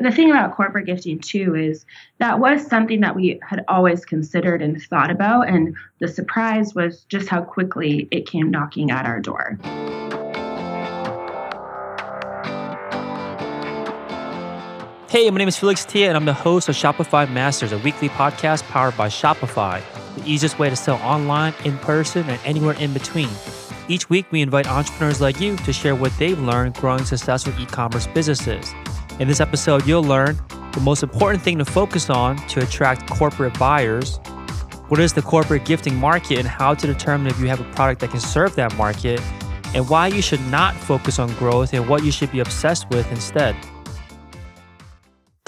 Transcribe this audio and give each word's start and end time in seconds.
the 0.00 0.12
thing 0.12 0.30
about 0.30 0.54
corporate 0.54 0.86
gifting 0.86 1.18
too 1.18 1.54
is 1.54 1.84
that 2.18 2.38
was 2.38 2.66
something 2.66 3.00
that 3.00 3.16
we 3.16 3.40
had 3.42 3.64
always 3.68 4.04
considered 4.04 4.62
and 4.62 4.80
thought 4.82 5.10
about 5.10 5.48
and 5.48 5.74
the 5.98 6.08
surprise 6.08 6.74
was 6.74 7.04
just 7.04 7.28
how 7.28 7.42
quickly 7.42 8.08
it 8.10 8.26
came 8.26 8.50
knocking 8.50 8.90
at 8.90 9.06
our 9.06 9.20
door 9.20 9.58
Hey, 15.10 15.30
my 15.30 15.38
name 15.38 15.48
is 15.48 15.56
Felix 15.56 15.86
Thea, 15.86 16.08
and 16.08 16.18
I'm 16.18 16.26
the 16.26 16.34
host 16.34 16.68
of 16.68 16.74
Shopify 16.74 17.32
Masters, 17.32 17.72
a 17.72 17.78
weekly 17.78 18.10
podcast 18.10 18.62
powered 18.64 18.94
by 18.94 19.08
Shopify, 19.08 19.82
the 20.14 20.30
easiest 20.30 20.58
way 20.58 20.68
to 20.68 20.76
sell 20.76 20.96
online, 20.96 21.54
in 21.64 21.78
person, 21.78 22.28
and 22.28 22.38
anywhere 22.44 22.74
in 22.74 22.92
between. 22.92 23.30
Each 23.88 24.10
week, 24.10 24.30
we 24.30 24.42
invite 24.42 24.68
entrepreneurs 24.68 25.22
like 25.22 25.40
you 25.40 25.56
to 25.56 25.72
share 25.72 25.94
what 25.94 26.12
they've 26.18 26.38
learned 26.38 26.74
growing 26.74 27.06
successful 27.06 27.54
e 27.58 27.64
commerce 27.64 28.06
businesses. 28.08 28.74
In 29.18 29.26
this 29.26 29.40
episode, 29.40 29.84
you'll 29.84 30.04
learn 30.04 30.38
the 30.72 30.80
most 30.80 31.02
important 31.02 31.42
thing 31.42 31.58
to 31.58 31.64
focus 31.64 32.08
on 32.08 32.36
to 32.48 32.62
attract 32.62 33.10
corporate 33.10 33.58
buyers, 33.58 34.18
what 34.86 35.00
is 35.00 35.12
the 35.12 35.22
corporate 35.22 35.64
gifting 35.64 35.96
market, 35.96 36.38
and 36.38 36.46
how 36.46 36.72
to 36.72 36.86
determine 36.86 37.26
if 37.26 37.40
you 37.40 37.48
have 37.48 37.60
a 37.60 37.68
product 37.72 38.00
that 38.02 38.10
can 38.10 38.20
serve 38.20 38.54
that 38.54 38.76
market, 38.76 39.20
and 39.74 39.88
why 39.88 40.06
you 40.06 40.22
should 40.22 40.40
not 40.52 40.72
focus 40.76 41.18
on 41.18 41.34
growth 41.34 41.74
and 41.74 41.88
what 41.88 42.04
you 42.04 42.12
should 42.12 42.30
be 42.30 42.38
obsessed 42.38 42.88
with 42.90 43.10
instead. 43.10 43.56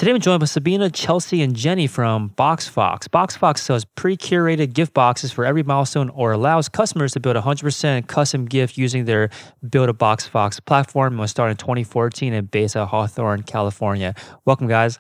Today 0.01 0.13
I'm 0.13 0.21
joined 0.23 0.41
by 0.41 0.47
Sabina, 0.47 0.89
Chelsea, 0.89 1.43
and 1.43 1.55
Jenny 1.55 1.87
from 1.87 2.31
BoxFox. 2.31 3.01
BoxFox 3.09 3.59
sells 3.59 3.85
pre-curated 3.85 4.73
gift 4.73 4.95
boxes 4.95 5.31
for 5.31 5.45
every 5.45 5.63
milestone 5.63 6.09
or 6.09 6.33
allows 6.33 6.71
customers 6.71 7.13
to 7.13 7.21
build 7.21 7.37
100% 7.37 8.07
custom 8.07 8.47
gift 8.47 8.79
using 8.79 9.05
their 9.05 9.29
Build 9.69 9.91
a 9.91 9.93
BoxFox 9.93 10.65
platform. 10.65 11.19
It 11.19 11.21
was 11.21 11.31
started 11.31 11.51
in 11.51 11.57
2014 11.59 12.33
and 12.33 12.51
based 12.51 12.77
out 12.77 12.85
of 12.85 12.89
Hawthorne, 12.89 13.43
California. 13.43 14.15
Welcome, 14.47 14.69
guys. 14.69 14.99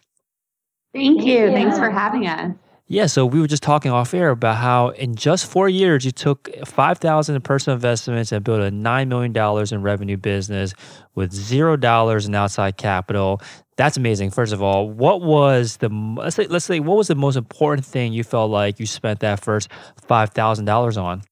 Thank 0.92 1.24
you. 1.24 1.46
Thank 1.46 1.56
Thanks 1.56 1.78
for 1.78 1.88
having 1.88 2.26
us. 2.26 2.52
Yeah, 2.86 3.06
so 3.06 3.24
we 3.24 3.40
were 3.40 3.46
just 3.46 3.62
talking 3.62 3.92
off 3.92 4.12
air 4.12 4.30
about 4.30 4.56
how 4.56 4.88
in 4.88 5.14
just 5.14 5.46
four 5.46 5.68
years 5.68 6.04
you 6.04 6.10
took 6.10 6.50
five 6.66 6.98
thousand 6.98 7.36
in 7.36 7.40
personal 7.40 7.76
investments 7.76 8.32
and 8.32 8.42
built 8.42 8.60
a 8.60 8.72
nine 8.72 9.08
million 9.08 9.32
dollars 9.32 9.70
in 9.70 9.80
revenue 9.80 10.16
business 10.16 10.74
with 11.14 11.32
zero 11.32 11.76
dollars 11.76 12.26
in 12.26 12.34
outside 12.34 12.76
capital. 12.76 13.40
That's 13.80 13.96
amazing. 13.96 14.30
First 14.30 14.52
of 14.52 14.62
all, 14.62 14.90
what 14.90 15.22
was 15.22 15.78
the 15.78 15.88
let's 15.88 16.36
say 16.36 16.46
let's 16.48 16.66
say 16.66 16.80
what 16.80 16.98
was 16.98 17.08
the 17.08 17.14
most 17.14 17.36
important 17.36 17.86
thing 17.86 18.12
you 18.12 18.22
felt 18.22 18.50
like 18.50 18.78
you 18.78 18.84
spent 18.84 19.20
that 19.20 19.42
first 19.42 19.70
five 20.06 20.32
thousand 20.32 20.66
dollars 20.66 20.98
on? 20.98 21.22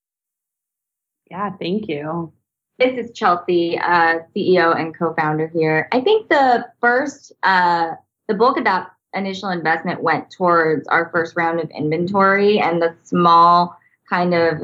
Yeah, 1.30 1.50
thank 1.60 1.88
you. 1.88 2.32
This 2.78 2.96
is 2.96 3.12
Chelsea, 3.12 3.78
uh, 3.78 4.20
CEO 4.34 4.74
and 4.74 4.96
co-founder 4.96 5.48
here. 5.48 5.90
I 5.92 6.00
think 6.00 6.30
the 6.30 6.64
first, 6.80 7.32
uh, 7.42 7.90
the 8.28 8.34
bulk 8.34 8.56
of 8.56 8.64
that 8.64 8.92
initial 9.12 9.50
investment 9.50 10.02
went 10.02 10.30
towards 10.30 10.88
our 10.88 11.10
first 11.10 11.36
round 11.36 11.60
of 11.60 11.68
inventory 11.68 12.60
and 12.60 12.80
the 12.80 12.96
small 13.02 13.76
kind 14.08 14.32
of 14.32 14.54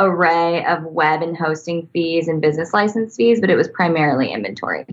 array 0.00 0.64
of 0.64 0.82
web 0.82 1.22
and 1.22 1.36
hosting 1.36 1.88
fees 1.92 2.26
and 2.26 2.42
business 2.42 2.74
license 2.74 3.14
fees, 3.14 3.40
but 3.40 3.50
it 3.50 3.56
was 3.56 3.68
primarily 3.68 4.32
inventory. 4.32 4.84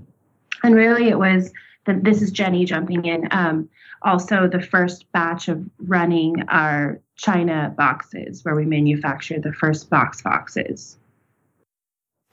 And 0.61 0.75
really, 0.75 1.09
it 1.09 1.17
was 1.17 1.51
this 1.93 2.21
is 2.21 2.31
Jenny 2.31 2.65
jumping 2.65 3.05
in. 3.05 3.27
Um, 3.31 3.69
also, 4.01 4.47
the 4.47 4.61
first 4.61 5.11
batch 5.11 5.47
of 5.47 5.63
running 5.79 6.43
our 6.49 6.99
China 7.15 7.73
boxes, 7.75 8.45
where 8.45 8.55
we 8.55 8.65
manufacture 8.65 9.39
the 9.39 9.53
first 9.53 9.89
box 9.89 10.21
boxes. 10.21 10.97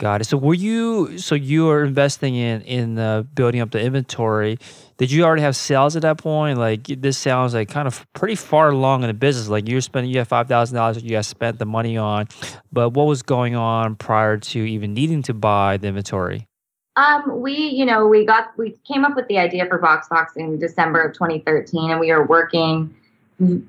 Got 0.00 0.22
it. 0.22 0.24
So 0.24 0.36
were 0.36 0.54
you 0.54 1.18
so 1.18 1.36
you 1.36 1.66
were 1.66 1.84
investing 1.84 2.34
in 2.34 2.62
in 2.62 3.28
building 3.32 3.60
up 3.60 3.70
the 3.70 3.80
inventory? 3.80 4.58
Did 4.96 5.12
you 5.12 5.22
already 5.22 5.42
have 5.42 5.54
sales 5.54 5.94
at 5.94 6.02
that 6.02 6.18
point? 6.18 6.58
Like 6.58 6.84
this 6.86 7.16
sounds 7.16 7.54
like 7.54 7.68
kind 7.68 7.86
of 7.86 8.04
pretty 8.12 8.34
far 8.34 8.70
along 8.70 9.04
in 9.04 9.08
the 9.08 9.14
business. 9.14 9.48
Like 9.48 9.68
you're 9.68 9.80
spending 9.80 10.10
you 10.10 10.18
have 10.18 10.26
five 10.26 10.48
thousand 10.48 10.76
dollars 10.76 11.00
you 11.00 11.10
guys 11.10 11.28
spent 11.28 11.60
the 11.60 11.64
money 11.64 11.96
on, 11.96 12.26
but 12.72 12.90
what 12.90 13.06
was 13.06 13.22
going 13.22 13.54
on 13.54 13.94
prior 13.94 14.36
to 14.36 14.58
even 14.58 14.94
needing 14.94 15.22
to 15.22 15.34
buy 15.34 15.76
the 15.76 15.86
inventory? 15.86 16.48
Um, 16.96 17.40
we, 17.40 17.56
you 17.56 17.84
know, 17.84 18.06
we 18.06 18.24
got 18.24 18.56
we 18.56 18.78
came 18.86 19.04
up 19.04 19.16
with 19.16 19.26
the 19.28 19.38
idea 19.38 19.66
for 19.66 19.80
BoxFox 19.80 20.36
in 20.36 20.58
December 20.58 21.02
of 21.02 21.14
2013, 21.14 21.90
and 21.90 21.98
we 21.98 22.10
are 22.12 22.24
working, 22.24 22.94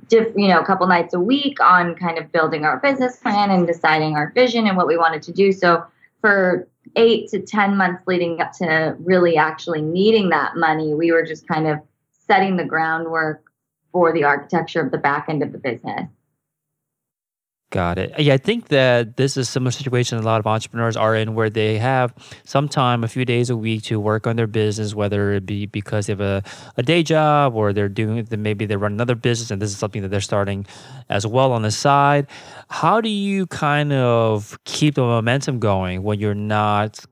diff, 0.07 0.27
you 0.35 0.47
know, 0.47 0.59
a 0.59 0.65
couple 0.65 0.85
nights 0.85 1.13
a 1.15 1.19
week 1.19 1.59
on 1.59 1.95
kind 1.95 2.19
of 2.19 2.31
building 2.31 2.65
our 2.65 2.79
business 2.79 3.17
plan 3.17 3.49
and 3.49 3.65
deciding 3.65 4.15
our 4.15 4.31
vision 4.35 4.67
and 4.67 4.77
what 4.77 4.85
we 4.85 4.95
wanted 4.95 5.23
to 5.23 5.31
do. 5.31 5.51
So 5.51 5.83
for 6.21 6.67
eight 6.95 7.29
to 7.29 7.41
10 7.41 7.75
months 7.75 8.03
leading 8.05 8.41
up 8.41 8.51
to 8.53 8.95
really 8.99 9.37
actually 9.37 9.81
needing 9.81 10.29
that 10.29 10.55
money, 10.55 10.93
we 10.93 11.11
were 11.11 11.23
just 11.23 11.47
kind 11.47 11.67
of 11.67 11.79
setting 12.27 12.57
the 12.57 12.63
groundwork 12.63 13.43
for 13.91 14.13
the 14.13 14.23
architecture 14.23 14.81
of 14.81 14.91
the 14.91 14.97
back 14.97 15.29
end 15.29 15.41
of 15.41 15.51
the 15.51 15.57
business. 15.57 16.09
Got 17.71 17.97
it. 17.97 18.17
Yeah, 18.19 18.35
I 18.35 18.37
think 18.37 18.69
that 18.69 19.17
this 19.17 19.35
is 19.35 19.49
similar 19.49 19.71
situation 19.71 20.17
a 20.17 20.21
lot 20.21 20.39
of 20.39 20.47
entrepreneurs 20.47 20.95
are 20.95 21.15
in 21.15 21.33
where 21.33 21.49
they 21.49 21.77
have 21.77 22.13
some 22.45 22.69
time, 22.69 23.03
a 23.03 23.07
few 23.07 23.25
days 23.25 23.49
a 23.49 23.57
week 23.57 23.83
to 23.83 23.99
work 23.99 24.27
on 24.27 24.35
their 24.37 24.47
business, 24.47 24.93
whether 24.95 25.33
it 25.33 25.45
be 25.45 25.65
because 25.65 26.05
they 26.05 26.13
have 26.13 26.21
a, 26.21 26.43
a 26.77 26.83
day 26.83 27.03
job 27.03 27.55
or 27.55 27.73
they're 27.73 27.89
doing 27.89 28.25
maybe 28.37 28.65
they 28.65 28.77
run 28.77 28.93
another 28.93 29.15
business 29.15 29.51
and 29.51 29.61
this 29.61 29.71
is 29.71 29.77
something 29.77 30.03
that 30.03 30.09
they're 30.09 30.21
starting 30.21 30.65
as 31.09 31.27
well 31.27 31.51
on 31.51 31.63
the 31.63 31.71
side. 31.71 32.27
How 32.69 33.01
do 33.01 33.09
you 33.09 33.47
kind 33.47 33.91
of 33.91 34.57
keep 34.63 34.95
the 34.95 35.01
momentum 35.01 35.59
going 35.59 36.03
when 36.03 36.19
you're 36.19 36.35
not 36.35 37.03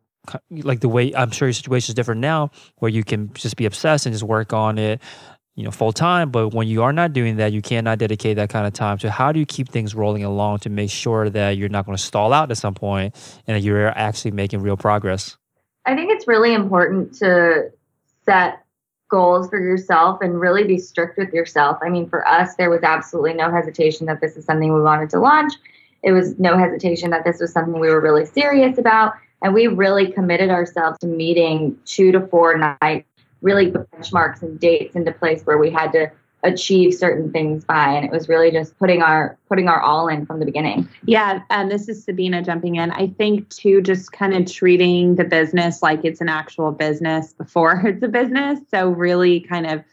like 0.50 0.80
the 0.80 0.88
way 0.88 1.14
I'm 1.14 1.32
sure 1.32 1.50
your 1.50 1.54
situation 1.54 1.92
is 1.92 1.96
different 1.96 2.22
now, 2.22 2.52
where 2.78 2.90
you 2.90 3.04
can 3.04 3.34
just 3.34 3.58
be 3.58 3.66
obsessed 3.66 4.06
and 4.06 4.14
just 4.14 4.24
work 4.24 4.54
on 4.54 4.78
it 4.78 5.02
you 5.56 5.64
know 5.64 5.72
full 5.72 5.92
time 5.94 6.32
but 6.32 6.50
when 6.50 6.68
you 6.68 6.82
are 6.82 6.94
not 6.94 7.14
doing 7.14 7.38
that 7.38 7.54
you 7.54 7.62
cannot 7.62 8.00
dedicate 8.00 8.36
that 8.36 8.50
kind 8.50 8.66
of 8.66 8.74
time 8.74 8.98
so 8.98 9.10
how 9.10 9.32
do 9.32 9.40
you 9.40 9.46
keep 9.46 9.70
things 9.70 9.94
rolling 9.94 10.24
along 10.24 10.60
to 10.60 10.70
make 10.70 10.90
sure 10.90 11.30
that 11.30 11.52
you're 11.52 11.70
not 11.70 11.86
going 11.86 11.98
to 11.98 12.04
stall 12.04 12.34
out 12.34 12.50
at 12.50 12.58
some 12.58 12.74
point 12.74 13.16
and 13.48 13.56
that 13.56 13.62
you're 13.62 13.88
actually 13.90 14.32
making 14.32 14.62
real 14.62 14.78
progress? 14.78 15.38
I 15.86 15.96
think 15.96 16.12
it's 16.12 16.28
really 16.28 16.54
important 16.54 17.14
to 17.16 17.72
set 18.26 18.64
goals 19.10 19.50
for 19.50 19.60
yourself 19.60 20.20
and 20.22 20.40
really 20.40 20.64
be 20.64 20.80
strict 20.80 21.18
with 21.18 21.32
yourself. 21.34 21.78
I 21.84 21.90
mean 21.90 22.10
for 22.10 22.28
us 22.28 22.56
there 22.56 22.70
was 22.70 22.82
absolutely 22.84 23.34
no 23.34 23.52
hesitation 23.52 24.08
that 24.08 24.22
this 24.22 24.36
is 24.36 24.46
something 24.46 24.74
we 24.74 24.82
wanted 24.82 25.10
to 25.12 25.20
launch. 25.20 25.54
It 26.02 26.14
was 26.14 26.38
no 26.40 26.58
hesitation 26.58 27.12
that 27.12 27.24
this 27.24 27.40
was 27.40 27.54
something 27.54 27.80
we 27.80 27.90
were 27.90 28.02
really 28.02 28.26
serious 28.26 28.78
about. 28.78 29.14
And 29.42 29.54
we 29.54 29.68
really 29.68 30.12
committed 30.12 30.50
ourselves 30.50 30.98
to 31.00 31.08
meeting 31.08 31.78
two 31.86 32.12
to 32.14 32.26
four 32.28 32.58
nights 32.58 33.08
really 33.44 33.70
benchmarks 33.70 34.42
and 34.42 34.60
dates 34.60 34.96
into 34.96 35.12
place 35.12 35.44
where 35.44 35.58
we 35.58 35.70
had 35.70 35.92
to 35.92 36.10
achieve 36.44 36.94
certain 36.94 37.32
things 37.32 37.64
by 37.64 37.94
and 37.94 38.06
it 38.06 38.12
was 38.12 38.28
really 38.28 38.52
just 38.52 38.78
putting 38.78 39.02
our 39.02 39.38
putting 39.48 39.70
our 39.70 39.80
all 39.80 40.08
in 40.08 40.26
from 40.26 40.40
the 40.40 40.46
beginning. 40.46 40.88
Yeah 41.06 41.42
and 41.50 41.72
this 41.72 41.88
is 41.88 42.04
sabina 42.04 42.44
jumping 42.44 42.76
in. 42.76 42.92
I 42.92 43.08
think 43.08 43.50
too 43.50 43.82
just 43.82 44.12
kind 44.12 44.34
of 44.34 44.52
treating 44.52 45.16
the 45.16 45.24
business 45.24 45.82
like 45.82 46.04
it's 46.04 46.22
an 46.22 46.30
actual 46.30 46.72
business 46.72 47.34
before 47.34 47.82
it's 47.86 48.04
a 48.04 48.08
business. 48.08 48.60
So 48.72 48.90
really 48.90 49.40
kind 49.40 49.66
of 49.68 49.84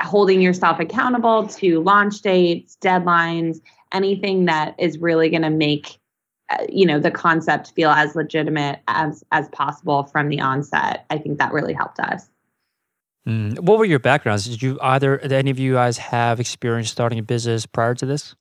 holding 0.00 0.40
yourself 0.40 0.80
accountable 0.80 1.46
to 1.46 1.80
launch 1.80 2.20
dates 2.22 2.76
deadlines 2.80 3.60
anything 3.92 4.46
that 4.46 4.74
is 4.78 4.98
really 4.98 5.30
going 5.30 5.42
to 5.42 5.50
make 5.50 5.98
uh, 6.50 6.64
you 6.68 6.84
know 6.84 6.98
the 6.98 7.10
concept 7.10 7.70
feel 7.70 7.90
as 7.90 8.16
legitimate 8.16 8.80
as 8.88 9.22
as 9.30 9.48
possible 9.50 10.04
from 10.04 10.28
the 10.28 10.40
onset. 10.40 11.06
I 11.08 11.18
think 11.18 11.38
that 11.38 11.52
really 11.52 11.72
helped 11.72 12.00
us 12.00 12.28
Mm. 13.28 13.58
What 13.60 13.78
were 13.78 13.84
your 13.84 13.98
backgrounds? 13.98 14.46
Did 14.46 14.62
you 14.62 14.78
either 14.82 15.16
did 15.18 15.32
any 15.32 15.50
of 15.50 15.58
you 15.58 15.74
guys 15.74 15.96
have 15.98 16.40
experience 16.40 16.90
starting 16.90 17.18
a 17.18 17.22
business 17.22 17.66
prior 17.66 17.94
to 17.94 18.06
this? 18.06 18.34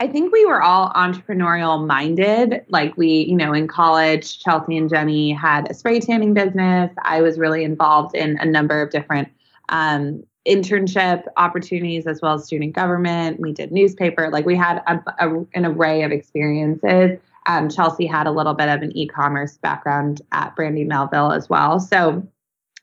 I 0.00 0.06
think 0.06 0.32
we 0.32 0.46
were 0.46 0.62
all 0.62 0.90
entrepreneurial 0.94 1.86
minded. 1.86 2.64
Like 2.68 2.96
we, 2.96 3.26
you 3.28 3.36
know, 3.36 3.52
in 3.52 3.68
college, 3.68 4.40
Chelsea 4.40 4.76
and 4.76 4.88
Jenny 4.88 5.30
had 5.32 5.70
a 5.70 5.74
spray 5.74 6.00
tanning 6.00 6.32
business. 6.32 6.90
I 7.02 7.20
was 7.20 7.38
really 7.38 7.64
involved 7.64 8.16
in 8.16 8.38
a 8.38 8.46
number 8.46 8.80
of 8.80 8.90
different 8.90 9.28
um, 9.68 10.24
internship 10.48 11.24
opportunities 11.36 12.06
as 12.06 12.22
well 12.22 12.34
as 12.34 12.46
student 12.46 12.74
government. 12.74 13.40
We 13.40 13.52
did 13.52 13.72
newspaper. 13.72 14.30
Like 14.30 14.46
we 14.46 14.56
had 14.56 14.82
a, 14.86 15.02
a, 15.18 15.46
an 15.54 15.66
array 15.66 16.02
of 16.02 16.12
experiences. 16.12 17.18
Um, 17.46 17.68
Chelsea 17.68 18.06
had 18.06 18.26
a 18.26 18.30
little 18.30 18.54
bit 18.54 18.68
of 18.68 18.82
an 18.82 18.96
e-commerce 18.96 19.58
background 19.58 20.22
at 20.32 20.56
Brandy 20.56 20.84
Melville 20.84 21.32
as 21.32 21.48
well. 21.50 21.78
So 21.78 22.26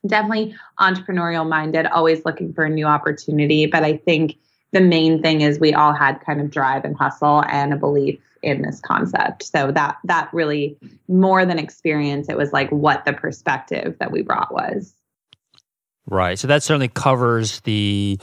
definitely 0.06 0.54
entrepreneurial 0.80 1.48
minded, 1.48 1.86
always 1.86 2.24
looking 2.24 2.52
for 2.52 2.64
a 2.64 2.70
new 2.70 2.86
opportunity. 2.86 3.66
But 3.66 3.84
I 3.84 3.96
think 3.96 4.36
the 4.72 4.80
main 4.80 5.22
thing 5.22 5.40
is 5.40 5.58
we 5.58 5.74
all 5.74 5.92
had 5.92 6.20
kind 6.20 6.40
of 6.40 6.50
drive 6.50 6.84
and 6.84 6.96
hustle 6.96 7.44
and 7.48 7.72
a 7.72 7.76
belief 7.76 8.20
in 8.42 8.62
this 8.62 8.80
concept. 8.80 9.44
So 9.44 9.72
that 9.72 9.98
that 10.04 10.32
really 10.32 10.76
more 11.08 11.44
than 11.44 11.58
experience, 11.58 12.28
it 12.28 12.36
was 12.36 12.52
like 12.52 12.70
what 12.70 13.04
the 13.04 13.12
perspective 13.12 13.96
that 13.98 14.12
we 14.12 14.22
brought 14.22 14.52
was. 14.52 14.94
Right. 16.10 16.38
So 16.38 16.48
that 16.48 16.62
certainly 16.62 16.88
covers 16.88 17.60
the 17.60 18.18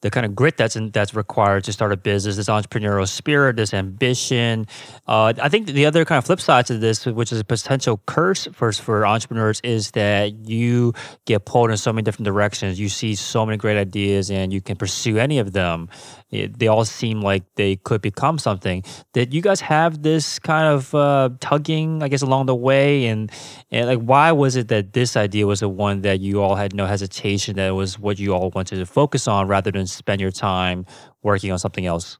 the 0.00 0.10
kind 0.10 0.24
of 0.24 0.34
grit 0.34 0.56
that's 0.56 0.76
in, 0.76 0.90
that's 0.92 1.12
required 1.12 1.64
to 1.64 1.72
start 1.72 1.92
a 1.92 1.96
business, 1.96 2.36
this 2.36 2.48
entrepreneurial 2.48 3.06
spirit, 3.06 3.56
this 3.56 3.74
ambition. 3.74 4.66
Uh, 5.06 5.34
I 5.42 5.48
think 5.50 5.66
the 5.66 5.84
other 5.84 6.04
kind 6.06 6.18
of 6.18 6.24
flip 6.24 6.40
side 6.40 6.66
to 6.66 6.78
this, 6.78 7.04
which 7.04 7.30
is 7.32 7.40
a 7.40 7.44
potential 7.44 8.00
curse 8.06 8.46
for 8.52 8.72
for 8.72 9.06
entrepreneurs, 9.06 9.60
is 9.62 9.90
that 9.90 10.48
you 10.48 10.94
get 11.26 11.44
pulled 11.44 11.70
in 11.70 11.76
so 11.76 11.92
many 11.92 12.02
different 12.02 12.24
directions. 12.24 12.80
You 12.80 12.88
see 12.88 13.14
so 13.14 13.44
many 13.44 13.58
great 13.58 13.76
ideas, 13.76 14.30
and 14.30 14.50
you 14.50 14.62
can 14.62 14.76
pursue 14.76 15.18
any 15.18 15.38
of 15.38 15.52
them. 15.52 15.90
It, 16.30 16.58
they 16.58 16.68
all 16.68 16.84
seem 16.84 17.20
like 17.20 17.42
they 17.56 17.76
could 17.76 18.00
become 18.00 18.38
something. 18.38 18.84
Did 19.12 19.34
you 19.34 19.42
guys 19.42 19.60
have 19.62 20.02
this 20.02 20.38
kind 20.38 20.66
of 20.66 20.94
uh, 20.94 21.30
tugging, 21.40 22.02
I 22.02 22.08
guess, 22.08 22.22
along 22.22 22.46
the 22.46 22.54
way? 22.54 23.06
And 23.06 23.30
and 23.70 23.86
like, 23.86 24.00
why 24.00 24.32
was 24.32 24.56
it 24.56 24.68
that 24.68 24.94
this 24.94 25.14
idea 25.14 25.46
was 25.46 25.60
the 25.60 25.68
one 25.68 26.02
that 26.02 26.20
you 26.20 26.40
all 26.40 26.54
had 26.54 26.74
no 26.74 26.86
hesitation 26.86 27.17
that 27.20 27.74
was 27.74 27.98
what 27.98 28.18
you 28.18 28.34
all 28.34 28.50
wanted 28.50 28.76
to 28.76 28.86
focus 28.86 29.28
on, 29.28 29.48
rather 29.48 29.70
than 29.70 29.86
spend 29.86 30.20
your 30.20 30.30
time 30.30 30.86
working 31.22 31.52
on 31.52 31.58
something 31.58 31.86
else? 31.86 32.18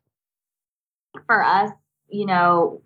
For 1.27 1.45
us, 1.45 1.71
you 2.09 2.27
know, 2.27 2.81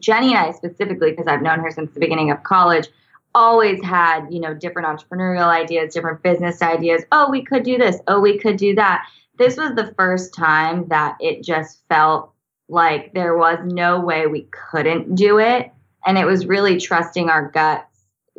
Jenny 0.00 0.28
and 0.28 0.38
I 0.38 0.52
specifically, 0.52 1.10
because 1.10 1.26
I've 1.26 1.42
known 1.42 1.60
her 1.60 1.70
since 1.70 1.92
the 1.92 2.00
beginning 2.00 2.30
of 2.30 2.42
college, 2.42 2.88
always 3.34 3.82
had, 3.84 4.26
you 4.30 4.40
know, 4.40 4.54
different 4.54 4.88
entrepreneurial 4.88 5.46
ideas, 5.46 5.94
different 5.94 6.22
business 6.22 6.62
ideas. 6.62 7.04
Oh, 7.12 7.30
we 7.30 7.44
could 7.44 7.62
do 7.62 7.78
this. 7.78 7.98
Oh, 8.08 8.20
we 8.20 8.38
could 8.38 8.56
do 8.56 8.74
that. 8.74 9.06
This 9.38 9.56
was 9.56 9.74
the 9.74 9.94
first 9.96 10.34
time 10.34 10.88
that 10.88 11.16
it 11.20 11.42
just 11.42 11.82
felt 11.88 12.32
like 12.68 13.12
there 13.14 13.36
was 13.36 13.58
no 13.64 14.00
way 14.00 14.26
we 14.26 14.48
couldn't 14.70 15.14
do 15.14 15.38
it. 15.38 15.70
And 16.06 16.18
it 16.18 16.24
was 16.24 16.46
really 16.46 16.78
trusting 16.78 17.28
our 17.28 17.50
guts 17.50 17.89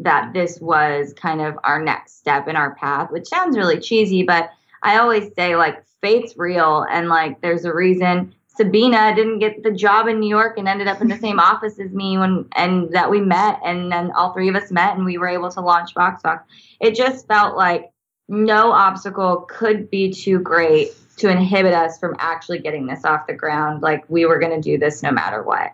that 0.03 0.33
this 0.33 0.59
was 0.59 1.13
kind 1.13 1.42
of 1.42 1.57
our 1.63 1.81
next 1.81 2.18
step 2.18 2.48
in 2.48 2.56
our 2.56 2.75
path, 2.75 3.12
which 3.12 3.27
sounds 3.27 3.57
really 3.57 3.80
cheesy, 3.80 4.24
but 4.24 4.50
I 4.83 4.98
always 4.98 5.33
say 5.36 5.56
like 5.56 5.83
fate's 6.01 6.36
real 6.38 6.86
and 6.89 7.07
like 7.07 7.42
there's 7.42 7.65
a 7.65 7.74
reason 7.74 8.33
Sabina 8.48 9.15
didn't 9.15 9.39
get 9.39 9.63
the 9.63 9.71
job 9.71 10.07
in 10.07 10.19
New 10.19 10.27
York 10.27 10.57
and 10.57 10.68
ended 10.68 10.88
up 10.88 11.01
in 11.01 11.07
the 11.07 11.18
same 11.18 11.39
office 11.51 11.80
as 11.80 11.92
me 11.92 12.18
when 12.18 12.45
and 12.56 12.92
that 12.92 13.09
we 13.09 13.21
met 13.21 13.59
and 13.63 13.92
then 13.92 14.12
all 14.12 14.33
three 14.33 14.50
of 14.50 14.56
us 14.56 14.71
met 14.71 14.95
and 14.95 15.06
we 15.06 15.18
were 15.18 15.27
able 15.27 15.50
to 15.51 15.62
launch 15.62 15.94
BoxFox. 15.94 16.42
It 16.80 16.95
just 16.95 17.27
felt 17.27 17.56
like 17.56 17.92
no 18.27 18.71
obstacle 18.71 19.45
could 19.50 19.89
be 19.89 20.12
too 20.12 20.39
great 20.39 20.92
to 21.18 21.30
inhibit 21.30 21.74
us 21.74 22.00
from 22.00 22.15
actually 22.19 22.59
getting 22.59 22.88
this 22.88 23.06
off 23.06 23.27
the 23.27 23.33
ground. 23.33 23.81
Like 23.81 24.03
we 24.09 24.25
were 24.25 24.39
going 24.39 24.59
to 24.59 24.62
do 24.62 24.77
this 24.77 25.03
no 25.03 25.12
matter 25.12 25.44
what. 25.44 25.71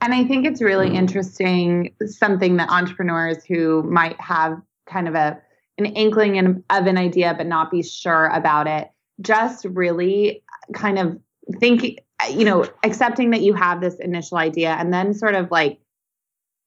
And 0.00 0.14
I 0.14 0.24
think 0.24 0.46
it's 0.46 0.62
really 0.62 0.94
interesting 0.94 1.94
something 2.06 2.56
that 2.56 2.70
entrepreneurs 2.70 3.44
who 3.44 3.82
might 3.84 4.20
have 4.20 4.60
kind 4.88 5.08
of 5.08 5.14
a 5.14 5.40
an 5.78 5.86
inkling 5.86 6.38
of 6.38 6.86
an 6.86 6.98
idea 6.98 7.34
but 7.36 7.46
not 7.46 7.70
be 7.70 7.82
sure 7.82 8.26
about 8.26 8.66
it 8.66 8.90
just 9.22 9.64
really 9.64 10.42
kind 10.74 10.98
of 10.98 11.18
think 11.58 12.00
you 12.30 12.44
know 12.44 12.66
accepting 12.82 13.30
that 13.30 13.40
you 13.40 13.54
have 13.54 13.80
this 13.80 13.94
initial 13.98 14.36
idea 14.36 14.70
and 14.78 14.92
then 14.92 15.14
sort 15.14 15.34
of 15.34 15.50
like 15.50 15.78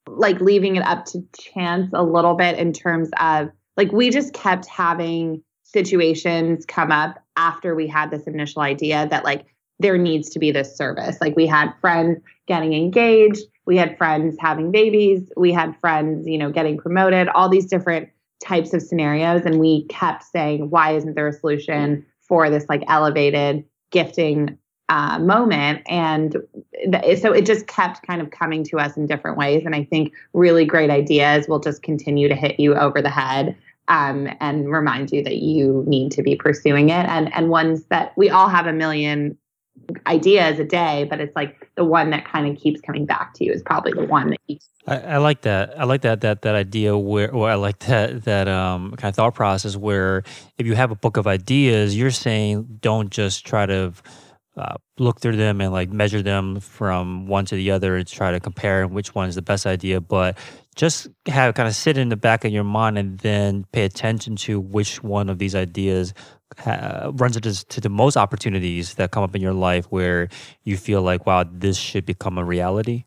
like 0.08 0.40
leaving 0.42 0.76
it 0.76 0.84
up 0.84 1.06
to 1.06 1.24
chance 1.40 1.90
a 1.94 2.04
little 2.04 2.34
bit 2.34 2.58
in 2.58 2.74
terms 2.74 3.10
of 3.20 3.50
like 3.78 3.92
we 3.92 4.10
just 4.10 4.34
kept 4.34 4.66
having 4.68 5.44
situations 5.64 6.66
come 6.66 6.92
up 6.92 7.24
after 7.36 7.76
we 7.76 7.88
had 7.88 8.12
this 8.12 8.24
initial 8.24 8.62
idea 8.62 9.08
that 9.10 9.24
like 9.24 9.46
there 9.80 9.98
needs 9.98 10.30
to 10.30 10.40
be 10.40 10.52
this 10.52 10.76
service. 10.76 11.18
Like 11.20 11.36
we 11.36 11.48
had 11.48 11.72
friends 11.82 12.20
getting 12.48 12.74
engaged. 12.74 13.42
We 13.66 13.78
had 13.78 13.98
friends 13.98 14.36
having 14.40 14.72
babies. 14.72 15.32
We 15.38 15.52
had 15.52 15.76
friends 15.80 16.28
you 16.28 16.38
know 16.38 16.52
getting 16.52 16.78
promoted 16.78 17.28
all 17.30 17.50
these 17.50 17.66
different 17.66 18.10
types 18.44 18.74
of 18.74 18.82
scenarios. 18.82 19.46
And 19.46 19.60
we 19.60 19.86
kept 19.86 20.24
saying 20.24 20.70
why 20.70 20.96
isn't 20.96 21.16
there 21.16 21.28
a 21.28 21.34
solution 21.34 22.06
for 22.22 22.50
this 22.50 22.66
like 22.70 22.84
elevated 22.88 23.64
gifting 23.92 24.58
uh, 24.90 25.18
moment? 25.20 25.82
And 25.88 26.36
th- 26.92 27.20
so 27.20 27.32
it 27.32 27.46
just 27.46 27.68
kept 27.68 28.06
kind 28.06 28.22
of 28.22 28.32
coming 28.32 28.64
to 28.66 28.80
us 28.80 28.98
in 28.98 29.08
different 29.08 29.38
ways. 29.38 29.64
And 29.66 29.76
i 29.76 29.84
think 29.86 30.14
really 30.34 30.66
great 30.66 30.90
ideas 30.90 31.48
will 31.48 31.60
just 31.60 31.82
continue 31.82 32.28
to 32.28 32.36
hit 32.36 32.60
you 32.60 32.76
over 32.76 33.02
the 33.02 33.10
head 33.10 33.56
um, 33.88 34.30
and 34.40 34.72
remind 34.72 35.12
you 35.12 35.24
that 35.24 35.38
you 35.38 35.84
need 35.88 36.12
to 36.14 36.24
be 36.24 36.36
pursuing 36.36 36.90
it. 36.90 37.06
And 37.06 37.34
and 37.34 37.50
ones 37.50 37.86
that 37.86 38.14
we 38.18 38.30
all 38.30 38.50
have 38.50 38.68
a 38.68 38.74
million 38.74 39.38
ideas 40.08 40.60
a 40.60 40.64
day, 40.64 41.06
but 41.10 41.20
it's 41.20 41.36
like 41.36 41.70
the 41.76 41.84
one 41.84 42.10
that 42.12 42.26
kind 42.26 42.48
of 42.48 42.62
keeps 42.62 42.82
coming 42.82 43.06
back 43.06 43.34
to 43.36 43.46
you 43.46 43.52
is 43.52 43.62
probably 43.64 43.94
the 43.94 44.06
one 44.06 44.32
that. 44.32 44.60
I, 44.86 44.98
I 44.98 45.18
like 45.18 45.42
that. 45.42 45.80
I 45.80 45.86
like 45.86 46.02
that 46.02 46.22
that 46.22 46.42
that 46.44 46.56
idea 46.56 46.98
where, 46.98 47.32
or 47.32 47.50
I 47.50 47.56
like 47.56 47.80
that 47.80 48.24
that 48.26 48.48
um 48.48 48.92
kind 48.92 49.10
of 49.10 49.16
thought 49.16 49.36
process 49.36 49.76
where 49.76 50.24
if 50.58 50.68
you 50.68 50.76
have 50.76 50.92
a 50.92 50.96
book 50.96 51.18
of 51.18 51.28
ideas, 51.28 51.98
you're 51.98 52.12
saying 52.12 52.80
don't 52.82 53.10
just 53.10 53.46
try 53.46 53.66
to 53.66 53.94
uh, 54.56 54.76
look 55.00 55.20
through 55.20 55.36
them 55.36 55.62
and 55.62 55.72
like 55.72 55.90
measure 55.90 56.22
them 56.22 56.60
from 56.60 57.28
one 57.28 57.46
to 57.46 57.56
the 57.56 57.72
other 57.72 57.96
and 57.96 58.08
try 58.08 58.32
to 58.32 58.40
compare 58.40 58.88
which 58.88 59.16
one 59.16 59.28
is 59.28 59.36
the 59.36 59.42
best 59.42 59.66
idea, 59.66 60.00
but 60.00 60.38
just 60.76 61.08
have 61.28 61.56
kind 61.56 61.68
of 61.68 61.76
sit 61.76 61.98
in 61.98 62.10
the 62.10 62.16
back 62.16 62.46
of 62.46 62.52
your 62.52 62.64
mind 62.64 62.98
and 62.98 63.20
then 63.20 63.66
pay 63.72 63.84
attention 63.84 64.36
to 64.36 64.60
which 64.60 65.04
one 65.04 65.30
of 65.30 65.40
these 65.40 65.56
ideas 65.56 66.14
uh, 66.66 67.12
runs 67.16 67.36
into 67.36 67.66
to 67.68 67.82
the 67.82 67.90
most 67.90 68.18
opportunities 68.18 68.96
that 68.96 69.12
come 69.12 69.24
up 69.24 69.36
in 69.36 69.42
your 69.42 69.54
life 69.54 69.86
where 69.86 70.30
you 70.64 70.78
feel 70.78 71.02
like, 71.02 71.26
wow, 71.26 71.44
this 71.50 71.78
should 71.78 72.06
become 72.06 72.38
a 72.38 72.44
reality? 72.44 73.06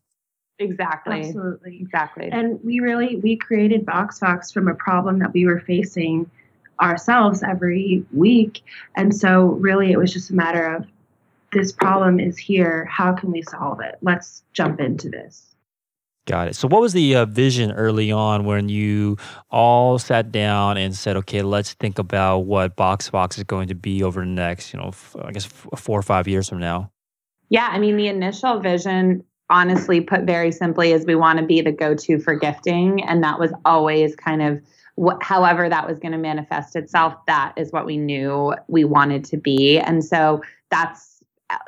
Exactly. 0.59 1.21
Absolutely. 1.21 1.79
Exactly. 1.81 2.29
And 2.31 2.63
we 2.65 2.81
really 2.81 3.17
we 3.17 3.37
created 3.37 3.85
BoxFox 3.85 4.53
from 4.53 4.69
a 4.69 4.75
problem 4.75 5.19
that 5.19 5.33
we 5.33 5.47
were 5.47 5.61
facing 5.61 6.31
ourselves 6.81 7.43
every 7.43 8.05
week. 8.13 8.63
And 8.95 9.15
so 9.15 9.47
really 9.47 9.93
it 9.93 9.99
was 9.99 10.13
just 10.13 10.31
a 10.31 10.35
matter 10.35 10.75
of 10.75 10.87
this 11.53 11.73
problem 11.73 12.21
is 12.21 12.39
here. 12.39 12.87
How 12.87 13.13
can 13.13 13.33
we 13.33 13.43
solve 13.43 13.81
it? 13.81 13.97
Let's 14.03 14.43
jump 14.53 14.81
into 14.81 15.09
this. 15.09 15.46
Got 16.27 16.49
it. 16.49 16.57
So, 16.57 16.67
what 16.67 16.81
was 16.81 16.93
the 16.93 17.15
uh, 17.15 17.25
vision 17.27 17.71
early 17.71 18.11
on 18.11 18.45
when 18.45 18.69
you 18.69 19.17
all 19.49 19.97
sat 19.97 20.33
down 20.33 20.77
and 20.77 20.95
said, 20.95 21.17
"Okay, 21.19 21.41
let's 21.41 21.75
think 21.75 22.01
about 22.01 22.41
what 22.41 22.77
BoxFox 22.77 23.39
is 23.39 23.45
going 23.45 23.69
to 23.69 23.77
be 23.77 24.03
over 24.03 24.21
the 24.21 24.27
next, 24.27 24.73
you 24.73 24.81
know, 24.81 24.89
f- 24.89 25.15
I 25.23 25.31
guess 25.31 25.47
f- 25.47 25.79
four 25.79 25.97
or 25.97 26.03
five 26.03 26.27
years 26.27 26.49
from 26.49 26.59
now"? 26.59 26.91
Yeah, 27.49 27.69
I 27.71 27.79
mean, 27.79 27.97
the 27.97 28.09
initial 28.09 28.59
vision, 28.59 29.23
honestly, 29.51 30.01
put 30.01 30.23
very 30.23 30.51
simply, 30.51 30.91
is 30.91 31.07
we 31.07 31.15
want 31.15 31.39
to 31.39 31.47
be 31.47 31.61
the 31.61 31.71
go-to 31.71 32.19
for 32.19 32.35
gifting, 32.35 33.05
and 33.05 33.23
that 33.23 33.39
was 33.39 33.53
always 33.65 34.17
kind 34.17 34.43
of 34.43 34.61
what, 34.97 35.23
however 35.23 35.69
that 35.69 35.87
was 35.87 36.01
going 36.01 36.11
to 36.11 36.19
manifest 36.19 36.75
itself. 36.75 37.15
That 37.29 37.53
is 37.57 37.71
what 37.71 37.87
we 37.87 37.99
knew 37.99 38.53
we 38.67 38.83
wanted 38.83 39.25
to 39.27 39.37
be, 39.37 39.79
and 39.79 40.05
so 40.05 40.43
that's 40.73 41.13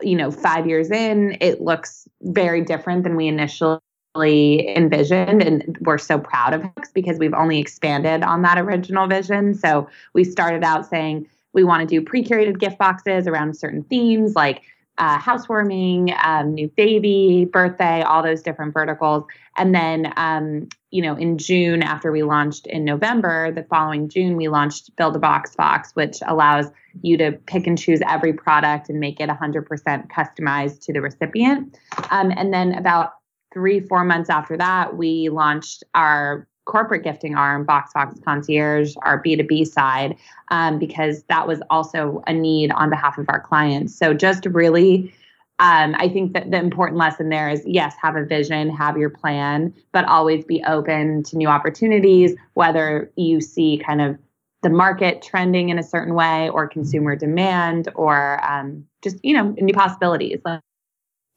you 0.03 0.17
know, 0.17 0.33
five 0.33 0.67
years 0.67 0.91
in, 0.91 1.37
it 1.41 1.61
looks 1.61 2.09
very 2.23 2.65
different 2.65 3.05
than 3.05 3.15
we 3.15 3.29
initially 3.29 3.79
envisioned 4.17 5.43
and 5.43 5.79
we're 5.83 5.99
so 5.99 6.19
proud 6.19 6.55
of 6.55 6.65
because 6.95 7.19
we've 7.19 7.35
only 7.35 7.59
expanded 7.59 8.23
on 8.23 8.43
that 8.43 8.59
original 8.59 9.07
vision 9.07 9.55
so 9.55 9.89
we 10.13 10.25
started 10.25 10.65
out 10.65 10.87
saying 10.87 11.27
we 11.53 11.63
want 11.63 11.81
to 11.81 11.87
do 11.87 12.05
pre-curated 12.05 12.59
gift 12.59 12.79
boxes 12.79 13.27
around 13.27 13.57
certain 13.57 13.83
themes 13.85 14.35
like 14.35 14.63
uh, 14.99 15.19
housewarming, 15.19 16.13
um, 16.25 16.55
new 16.55 16.69
baby, 16.77 17.45
birthday, 17.45 18.03
all 18.03 18.23
those 18.23 18.43
different 18.43 18.75
verticals. 18.75 19.25
And 19.57 19.75
then, 19.75 20.13
um, 20.17 20.69
you 20.91 21.03
know, 21.03 21.17
in 21.17 21.39
June, 21.39 21.83
after 21.83 22.11
we 22.11 22.25
launched 22.25 22.67
in 22.67 22.85
November, 22.85 23.53
the 23.53 23.63
following 23.63 24.09
June, 24.09 24.37
we 24.37 24.49
launched 24.49 24.95
Build 24.97 25.15
a 25.15 25.21
BoxFox 25.21 25.93
which 25.95 26.19
allows 26.27 26.67
you 27.03 27.17
to 27.19 27.33
pick 27.47 27.67
and 27.67 27.79
choose 27.79 28.01
every 28.09 28.33
product 28.33 28.89
and 28.89 28.99
make 28.99 29.21
it 29.21 29.29
100% 29.29 30.11
customized 30.11 30.81
to 30.81 30.93
the 30.93 31.01
recipient. 31.01 31.79
Um, 32.11 32.33
and 32.37 32.53
then 32.53 32.75
about 32.75 33.13
three, 33.59 33.81
four 33.81 34.05
months 34.05 34.31
after 34.31 34.57
that, 34.57 34.97
we 34.97 35.31
launched 35.31 35.83
our 35.93 36.47
corporate 36.65 37.03
gifting 37.03 37.35
arm, 37.35 37.67
BoxFox 37.67 38.23
Concierge, 38.25 38.95
our 39.03 39.21
B2B 39.21 39.67
side, 39.67 40.17
um, 40.53 40.79
because 40.79 41.25
that 41.25 41.49
was 41.49 41.61
also 41.71 42.23
a 42.29 42.33
need 42.33 42.71
on 42.71 42.89
behalf 42.89 43.19
of 43.19 43.27
our 43.29 43.41
clients. 43.41 43.99
So 43.99 44.15
just 44.15 44.47
really, 44.47 45.13
um, 45.59 45.97
I 45.99 46.09
think 46.09 46.35
that 46.35 46.53
the 46.53 46.59
important 46.59 46.99
lesson 46.99 47.31
there 47.31 47.49
is 47.49 47.63
yes, 47.67 47.97
have 48.01 48.15
a 48.15 48.25
vision, 48.25 48.71
have 48.71 48.97
your 48.97 49.11
plan, 49.11 49.75
but 49.91 50.05
always 50.05 50.45
be 50.45 50.63
open 50.69 51.25
to 51.25 51.37
new 51.37 51.49
opportunities, 51.49 52.37
whether 52.55 53.11
you 53.17 53.41
see 53.41 53.83
kind 53.85 54.01
of 54.01 54.17
the 54.63 54.71
market 54.71 55.21
trending 55.21 55.71
in 55.71 55.81
a 55.81 55.83
certain 55.83 56.15
way 56.15 56.49
or 56.51 56.69
consumer 56.69 57.17
demand 57.17 57.89
or 57.97 58.41
um, 58.49 58.85
just, 59.03 59.17
you 59.25 59.35
know, 59.35 59.53
new 59.59 59.75
possibilities. 59.75 60.39
Like 60.45 60.61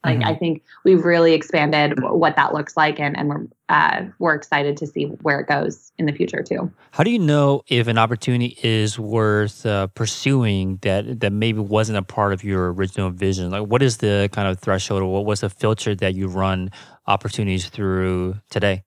mm-hmm. 0.09 0.23
I 0.23 0.35
think 0.35 0.63
we've 0.83 1.03
really 1.05 1.33
expanded 1.33 2.01
what 2.01 2.35
that 2.35 2.53
looks 2.53 2.75
like, 2.75 2.99
and 2.99 3.17
and 3.17 3.29
we're 3.29 3.47
uh, 3.69 4.05
we're 4.19 4.33
excited 4.33 4.75
to 4.77 4.87
see 4.87 5.05
where 5.21 5.39
it 5.39 5.47
goes 5.47 5.91
in 5.97 6.07
the 6.07 6.11
future 6.11 6.41
too. 6.41 6.71
How 6.91 7.03
do 7.03 7.11
you 7.11 7.19
know 7.19 7.61
if 7.67 7.87
an 7.87 7.97
opportunity 7.97 8.57
is 8.63 8.97
worth 8.97 9.65
uh, 9.65 9.87
pursuing 9.87 10.79
that 10.81 11.19
that 11.19 11.31
maybe 11.31 11.59
wasn't 11.59 11.97
a 11.97 12.03
part 12.03 12.33
of 12.33 12.43
your 12.43 12.73
original 12.73 13.11
vision? 13.11 13.51
Like, 13.51 13.67
what 13.67 13.83
is 13.83 13.97
the 13.97 14.29
kind 14.31 14.47
of 14.47 14.59
threshold, 14.59 15.03
or 15.03 15.11
what 15.11 15.25
was 15.25 15.41
the 15.41 15.49
filter 15.49 15.93
that 15.95 16.15
you 16.15 16.27
run 16.27 16.71
opportunities 17.05 17.69
through 17.69 18.35
today? 18.49 18.83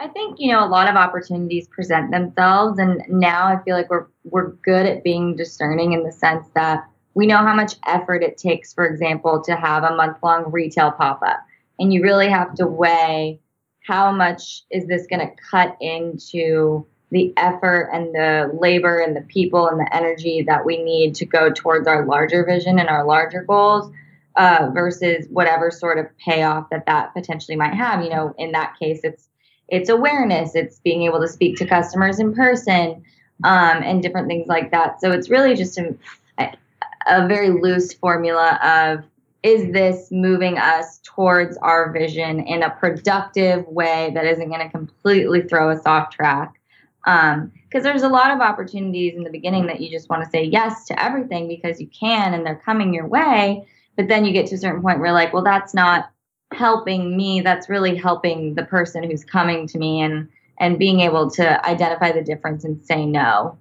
I 0.00 0.06
think 0.06 0.38
you 0.38 0.52
know 0.52 0.64
a 0.64 0.68
lot 0.68 0.88
of 0.88 0.94
opportunities 0.94 1.66
present 1.66 2.12
themselves, 2.12 2.78
and 2.78 3.02
now 3.08 3.48
I 3.48 3.60
feel 3.64 3.76
like 3.76 3.90
we're 3.90 4.06
we're 4.22 4.52
good 4.52 4.86
at 4.86 5.02
being 5.02 5.34
discerning 5.34 5.92
in 5.92 6.04
the 6.04 6.12
sense 6.12 6.46
that 6.54 6.88
we 7.18 7.26
know 7.26 7.38
how 7.38 7.52
much 7.52 7.74
effort 7.84 8.22
it 8.22 8.38
takes, 8.38 8.72
for 8.72 8.86
example, 8.86 9.42
to 9.42 9.56
have 9.56 9.82
a 9.82 9.96
month 9.96 10.18
long 10.22 10.52
retail 10.52 10.92
pop 10.92 11.20
up, 11.26 11.44
and 11.76 11.92
you 11.92 12.00
really 12.00 12.28
have 12.28 12.54
to 12.54 12.64
weigh 12.64 13.40
how 13.84 14.12
much 14.12 14.62
is 14.70 14.86
this 14.86 15.08
going 15.08 15.26
to 15.26 15.34
cut 15.50 15.76
into 15.80 16.86
the 17.10 17.34
effort 17.36 17.90
and 17.92 18.14
the 18.14 18.56
labor 18.60 18.98
and 18.98 19.16
the 19.16 19.22
people 19.22 19.66
and 19.66 19.80
the 19.80 19.96
energy 19.96 20.44
that 20.46 20.64
we 20.64 20.80
need 20.80 21.16
to 21.16 21.26
go 21.26 21.50
towards 21.50 21.88
our 21.88 22.06
larger 22.06 22.44
vision 22.44 22.78
and 22.78 22.88
our 22.88 23.04
larger 23.04 23.42
goals 23.42 23.90
uh, 24.36 24.70
versus 24.72 25.26
whatever 25.28 25.72
sort 25.72 25.98
of 25.98 26.06
payoff 26.18 26.70
that 26.70 26.86
that 26.86 27.12
potentially 27.14 27.56
might 27.56 27.74
have. 27.74 28.04
You 28.04 28.10
know, 28.10 28.32
in 28.38 28.52
that 28.52 28.78
case, 28.78 29.00
it's 29.02 29.28
it's 29.66 29.88
awareness, 29.88 30.54
it's 30.54 30.78
being 30.78 31.02
able 31.02 31.20
to 31.20 31.26
speak 31.26 31.56
to 31.56 31.66
customers 31.66 32.20
in 32.20 32.32
person, 32.32 33.02
um, 33.42 33.82
and 33.82 34.04
different 34.04 34.28
things 34.28 34.46
like 34.46 34.70
that. 34.70 35.00
So 35.00 35.10
it's 35.10 35.28
really 35.28 35.56
just 35.56 35.76
a, 35.78 35.96
a 37.08 37.26
very 37.26 37.50
loose 37.50 37.92
formula 37.92 38.58
of 38.62 39.04
is 39.42 39.72
this 39.72 40.08
moving 40.10 40.58
us 40.58 41.00
towards 41.04 41.56
our 41.58 41.92
vision 41.92 42.40
in 42.40 42.62
a 42.62 42.70
productive 42.70 43.66
way 43.68 44.10
that 44.14 44.24
isn't 44.24 44.48
going 44.48 44.60
to 44.60 44.68
completely 44.68 45.42
throw 45.42 45.70
us 45.70 45.86
off 45.86 46.10
track? 46.10 46.54
Because 47.04 47.34
um, 47.34 47.52
there's 47.82 48.02
a 48.02 48.08
lot 48.08 48.32
of 48.32 48.40
opportunities 48.40 49.14
in 49.14 49.22
the 49.22 49.30
beginning 49.30 49.66
that 49.66 49.80
you 49.80 49.90
just 49.90 50.10
want 50.10 50.24
to 50.24 50.30
say 50.30 50.42
yes 50.42 50.86
to 50.86 51.02
everything 51.02 51.46
because 51.46 51.80
you 51.80 51.86
can 51.86 52.34
and 52.34 52.44
they're 52.44 52.60
coming 52.64 52.92
your 52.92 53.06
way. 53.06 53.66
But 53.96 54.08
then 54.08 54.24
you 54.24 54.32
get 54.32 54.46
to 54.48 54.56
a 54.56 54.58
certain 54.58 54.82
point 54.82 55.00
where, 55.00 55.12
like, 55.12 55.32
well, 55.32 55.44
that's 55.44 55.74
not 55.74 56.10
helping 56.52 57.16
me 57.16 57.40
that's 57.40 57.68
really 57.68 57.94
helping 57.94 58.54
the 58.54 58.64
person 58.64 59.02
who's 59.02 59.24
coming 59.24 59.66
to 59.66 59.78
me 59.78 60.00
and 60.00 60.28
and 60.60 60.78
being 60.78 61.00
able 61.00 61.30
to 61.30 61.66
identify 61.66 62.10
the 62.10 62.22
difference 62.22 62.64
and 62.64 62.82
say 62.84 63.04
no 63.04 63.58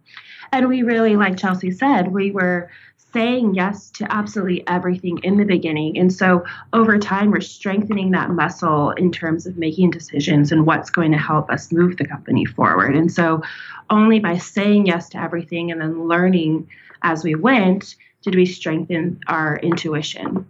and 0.53 0.69
we 0.69 0.83
really 0.83 1.17
like 1.17 1.37
chelsea 1.37 1.69
said 1.69 2.13
we 2.13 2.31
were 2.31 2.69
saying 3.13 3.55
yes 3.55 3.89
to 3.91 4.11
absolutely 4.11 4.67
everything 4.67 5.19
in 5.23 5.37
the 5.37 5.45
beginning. 5.45 5.97
And 5.97 6.11
so 6.11 6.43
over 6.73 6.97
time 6.97 7.31
we're 7.31 7.41
strengthening 7.41 8.11
that 8.11 8.29
muscle 8.29 8.91
in 8.91 9.11
terms 9.11 9.45
of 9.45 9.57
making 9.57 9.91
decisions 9.91 10.51
and 10.51 10.65
what's 10.65 10.89
going 10.89 11.11
to 11.11 11.17
help 11.17 11.49
us 11.49 11.71
move 11.71 11.97
the 11.97 12.05
company 12.05 12.45
forward. 12.45 12.95
And 12.95 13.11
so 13.11 13.41
only 13.89 14.19
by 14.19 14.37
saying 14.37 14.85
yes 14.85 15.09
to 15.09 15.21
everything 15.21 15.71
and 15.71 15.81
then 15.81 16.07
learning 16.07 16.69
as 17.01 17.23
we 17.23 17.35
went 17.35 17.95
did 18.21 18.35
we 18.35 18.45
strengthen 18.45 19.19
our 19.27 19.57
intuition. 19.57 20.45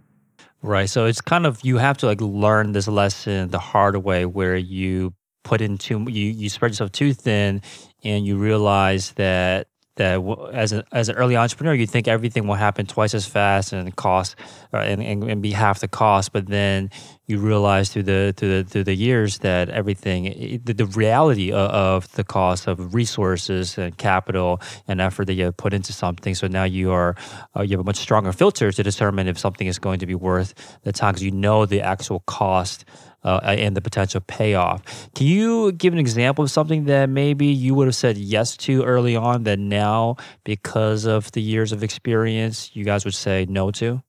Right. 0.62 0.90
So 0.90 1.04
it's 1.04 1.20
kind 1.20 1.46
of 1.46 1.60
you 1.62 1.78
have 1.78 1.98
to 1.98 2.06
like 2.06 2.20
learn 2.20 2.72
this 2.72 2.88
lesson 2.88 3.48
the 3.48 3.60
hard 3.60 3.96
way 3.98 4.26
where 4.26 4.56
you 4.56 5.14
put 5.44 5.60
in 5.60 5.78
too 5.78 6.04
you 6.08 6.30
you 6.30 6.48
spread 6.48 6.72
yourself 6.72 6.92
too 6.92 7.14
thin 7.14 7.62
and 8.04 8.26
you 8.26 8.36
realize 8.36 9.12
that 9.12 9.67
that 9.98 10.20
as 10.52 10.72
an 10.72 10.82
as 10.90 11.08
an 11.08 11.16
early 11.16 11.36
entrepreneur, 11.36 11.74
you 11.74 11.86
think 11.86 12.08
everything 12.08 12.46
will 12.46 12.56
happen 12.56 12.86
twice 12.86 13.14
as 13.14 13.26
fast 13.26 13.72
and 13.72 13.94
cost 13.94 14.34
uh, 14.72 14.78
and, 14.78 15.02
and, 15.02 15.24
and 15.24 15.42
be 15.42 15.52
half 15.52 15.80
the 15.80 15.88
cost, 15.88 16.32
but 16.32 16.46
then 16.46 16.90
you 17.26 17.38
realize 17.38 17.90
through 17.90 18.04
the 18.04 18.34
through 18.36 18.62
the 18.62 18.68
through 18.68 18.84
the 18.84 18.94
years 18.94 19.38
that 19.38 19.68
everything 19.68 20.60
the, 20.64 20.72
the 20.72 20.86
reality 20.86 21.52
of, 21.52 21.70
of, 21.70 22.12
the 22.12 22.24
cost 22.24 22.66
of 22.66 22.94
resources 22.94 23.76
and 23.76 23.96
capital 23.98 24.60
and 24.88 25.00
effort 25.00 25.26
that 25.26 25.34
you 25.34 25.52
put 25.52 25.74
into 25.74 25.92
something. 25.92 26.34
So 26.34 26.46
now 26.48 26.64
you 26.64 26.90
are 26.90 27.14
uh, 27.54 27.62
you 27.62 27.72
have 27.72 27.80
a 27.80 27.84
much 27.84 27.96
stronger 27.98 28.32
filter 28.32 28.72
to 28.72 28.82
determine 28.82 29.28
if 29.28 29.38
something 29.38 29.66
is 29.66 29.78
going 29.78 29.98
to 30.00 30.06
be 30.06 30.14
worth 30.14 30.54
the 30.82 30.92
time 30.92 31.12
because 31.12 31.22
you 31.22 31.30
know 31.30 31.66
the 31.66 31.82
actual 31.82 32.20
cost 32.20 32.84
uh, 33.24 33.40
and 33.44 33.76
the 33.76 33.80
potential 33.80 34.20
payoff. 34.26 35.10
Can 35.14 35.26
you 35.26 35.72
give 35.72 35.92
an 35.92 35.98
example 35.98 36.44
of 36.44 36.50
something 36.50 36.84
that 36.84 37.08
maybe 37.08 37.46
you 37.46 37.74
would 37.74 37.86
have 37.86 37.94
said 37.94 38.16
yes 38.16 38.56
to 38.58 38.84
early 38.84 39.16
on 39.16 39.44
that 39.44 39.58
now, 39.58 40.16
because 40.44 41.04
of 41.04 41.32
the 41.32 41.42
years 41.42 41.72
of 41.72 41.82
experience, 41.82 42.70
you 42.74 42.84
guys 42.84 43.04
would 43.04 43.14
say 43.14 43.46
no 43.48 43.70
to? 43.72 44.02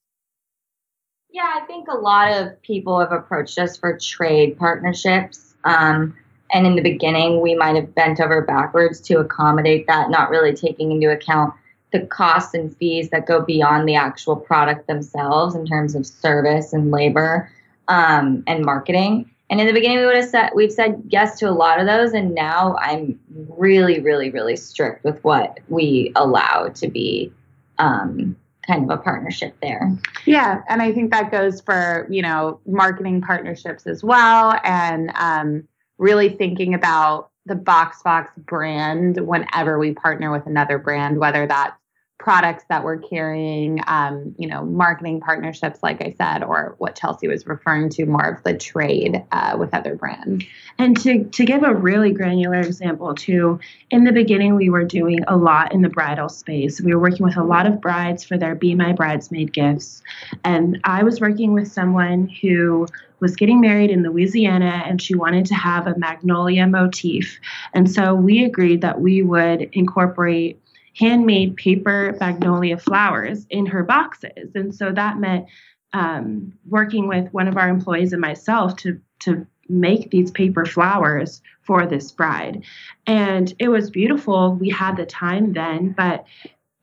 Yeah, 1.32 1.52
I 1.56 1.66
think 1.68 1.88
a 1.88 1.98
lot 1.98 2.32
of 2.32 2.62
people 2.62 3.00
have 3.00 3.12
approached 3.12 3.58
us 3.60 3.78
for 3.78 3.98
trade 3.98 4.58
partnerships. 4.58 5.54
Um, 5.64 6.16
and 6.52 6.66
in 6.66 6.76
the 6.76 6.82
beginning, 6.82 7.42
we 7.42 7.56
might 7.56 7.76
have 7.76 7.94
bent 7.94 8.20
over 8.20 8.42
backwards 8.42 9.00
to 9.02 9.20
accommodate 9.20 9.86
that, 9.88 10.10
not 10.10 10.30
really 10.30 10.54
taking 10.54 10.92
into 10.92 11.12
account 11.12 11.54
the 11.92 12.02
costs 12.02 12.54
and 12.54 12.76
fees 12.78 13.10
that 13.10 13.26
go 13.26 13.42
beyond 13.42 13.88
the 13.88 13.96
actual 13.96 14.36
product 14.36 14.88
themselves 14.88 15.56
in 15.56 15.66
terms 15.66 15.96
of 15.96 16.06
service 16.06 16.74
and 16.74 16.92
labor 16.92 17.52
um, 17.90 18.44
and 18.48 18.64
marketing. 18.64 19.30
And 19.50 19.60
in 19.60 19.66
the 19.66 19.74
beginning, 19.74 19.98
we 19.98 20.06
would 20.06 20.16
have 20.16 20.30
said 20.30 20.52
we've 20.54 20.72
said 20.72 21.02
yes 21.08 21.40
to 21.40 21.50
a 21.50 21.52
lot 21.52 21.80
of 21.80 21.88
those, 21.88 22.14
and 22.14 22.36
now 22.36 22.76
I'm 22.80 23.20
really, 23.58 24.00
really, 24.00 24.30
really 24.30 24.56
strict 24.56 25.04
with 25.04 25.22
what 25.24 25.60
we 25.70 26.12
allow 26.16 26.70
to 26.70 26.88
be 26.88 27.34
um, 27.80 28.36
kind 28.68 28.84
of 28.84 29.00
a 29.00 29.02
partnership 29.02 29.56
there. 29.62 29.92
Yeah, 30.26 30.62
and 30.70 30.84
I 30.84 30.92
think 30.92 31.12
that 31.12 31.32
goes 31.32 31.62
for 31.62 32.08
you 32.12 32.22
know 32.22 32.60
marketing 32.68 33.22
partnerships 33.22 33.88
as 33.88 34.04
well, 34.04 34.60
and 34.64 35.12
um, 35.16 35.68
really 35.98 36.30
thinking 36.30 36.76
about 36.76 37.32
the 37.48 37.56
BoxFox 37.56 38.28
brand 38.38 39.18
whenever 39.26 39.80
we 39.80 39.94
partner 39.94 40.32
with 40.32 40.46
another 40.46 40.78
brand, 40.78 41.18
whether 41.18 41.48
that's 41.48 41.79
products 42.20 42.66
that 42.68 42.84
we're 42.84 42.98
carrying, 42.98 43.80
um, 43.88 44.36
you 44.38 44.48
know, 44.48 44.64
marketing 44.66 45.22
partnerships, 45.22 45.80
like 45.82 46.02
I 46.02 46.14
said, 46.18 46.44
or 46.44 46.76
what 46.78 46.96
Chelsea 46.96 47.30
was 47.30 47.48
referring 47.48 47.90
to, 47.92 48.06
more 48.06 48.26
of 48.26 48.44
the 48.44 48.56
trade 48.56 49.24
uh, 49.32 49.56
with 49.58 49.74
other 49.74 49.96
brands. 49.96 50.44
And 50.78 51.00
to, 51.02 51.24
to 51.24 51.46
give 51.46 51.64
a 51.64 51.74
really 51.74 52.12
granular 52.12 52.60
example, 52.60 53.16
too, 53.16 53.60
in 53.90 54.04
the 54.04 54.12
beginning, 54.12 54.56
we 54.56 54.70
were 54.70 54.84
doing 54.84 55.24
a 55.30 55.38
lot 55.38 55.74
in 55.74 55.82
the 55.82 55.90
bridal 55.90 56.28
space. 56.28 56.82
We 56.82 56.94
were 56.94 57.02
working 57.02 57.26
with 57.26 57.38
a 57.38 57.44
lot 57.44 57.66
of 57.66 57.80
brides 57.80 58.26
for 58.26 58.38
their 58.38 58.54
Be 58.54 58.76
My 58.76 58.92
Bridesmaid 58.92 59.54
gifts. 59.54 60.04
And 60.44 60.80
I 60.84 61.04
was 61.04 61.22
working 61.22 61.54
with 61.54 61.72
someone 61.72 62.28
who 62.42 62.86
was 63.22 63.38
getting 63.38 63.62
married 63.62 63.92
in 63.92 64.04
Louisiana 64.04 64.84
and 64.86 65.02
she 65.02 65.16
wanted 65.16 65.46
to 65.48 65.56
have 65.56 65.88
a 65.88 65.98
magnolia 65.98 66.68
motif. 66.68 67.40
And 67.74 67.90
so 67.90 68.14
we 68.14 68.44
agreed 68.44 68.82
that 68.82 69.00
we 69.00 69.22
would 69.24 69.62
incorporate 69.74 70.60
handmade 71.00 71.56
paper 71.56 72.16
magnolia 72.20 72.78
flowers 72.78 73.46
in 73.50 73.66
her 73.66 73.84
boxes. 73.84 74.54
And 74.54 74.76
so 74.76 74.92
that 74.92 75.18
meant 75.18 75.48
um, 75.94 76.54
working 76.68 77.08
with 77.08 77.34
one 77.34 77.48
of 77.48 77.58
our 77.58 77.70
employees 77.70 78.14
and 78.14 78.22
myself 78.22 78.76
to 78.78 79.00
to 79.22 79.48
make 79.68 80.10
these 80.10 80.32
paper 80.32 80.66
flowers 80.66 81.42
for 81.62 81.86
this 81.86 82.12
bride. 82.12 82.64
And 83.06 83.54
it 83.60 83.70
was 83.70 83.92
beautiful. 83.92 84.56
We 84.56 84.70
had 84.70 84.98
the 84.98 85.06
time 85.06 85.54
then, 85.54 85.92
but 85.92 86.26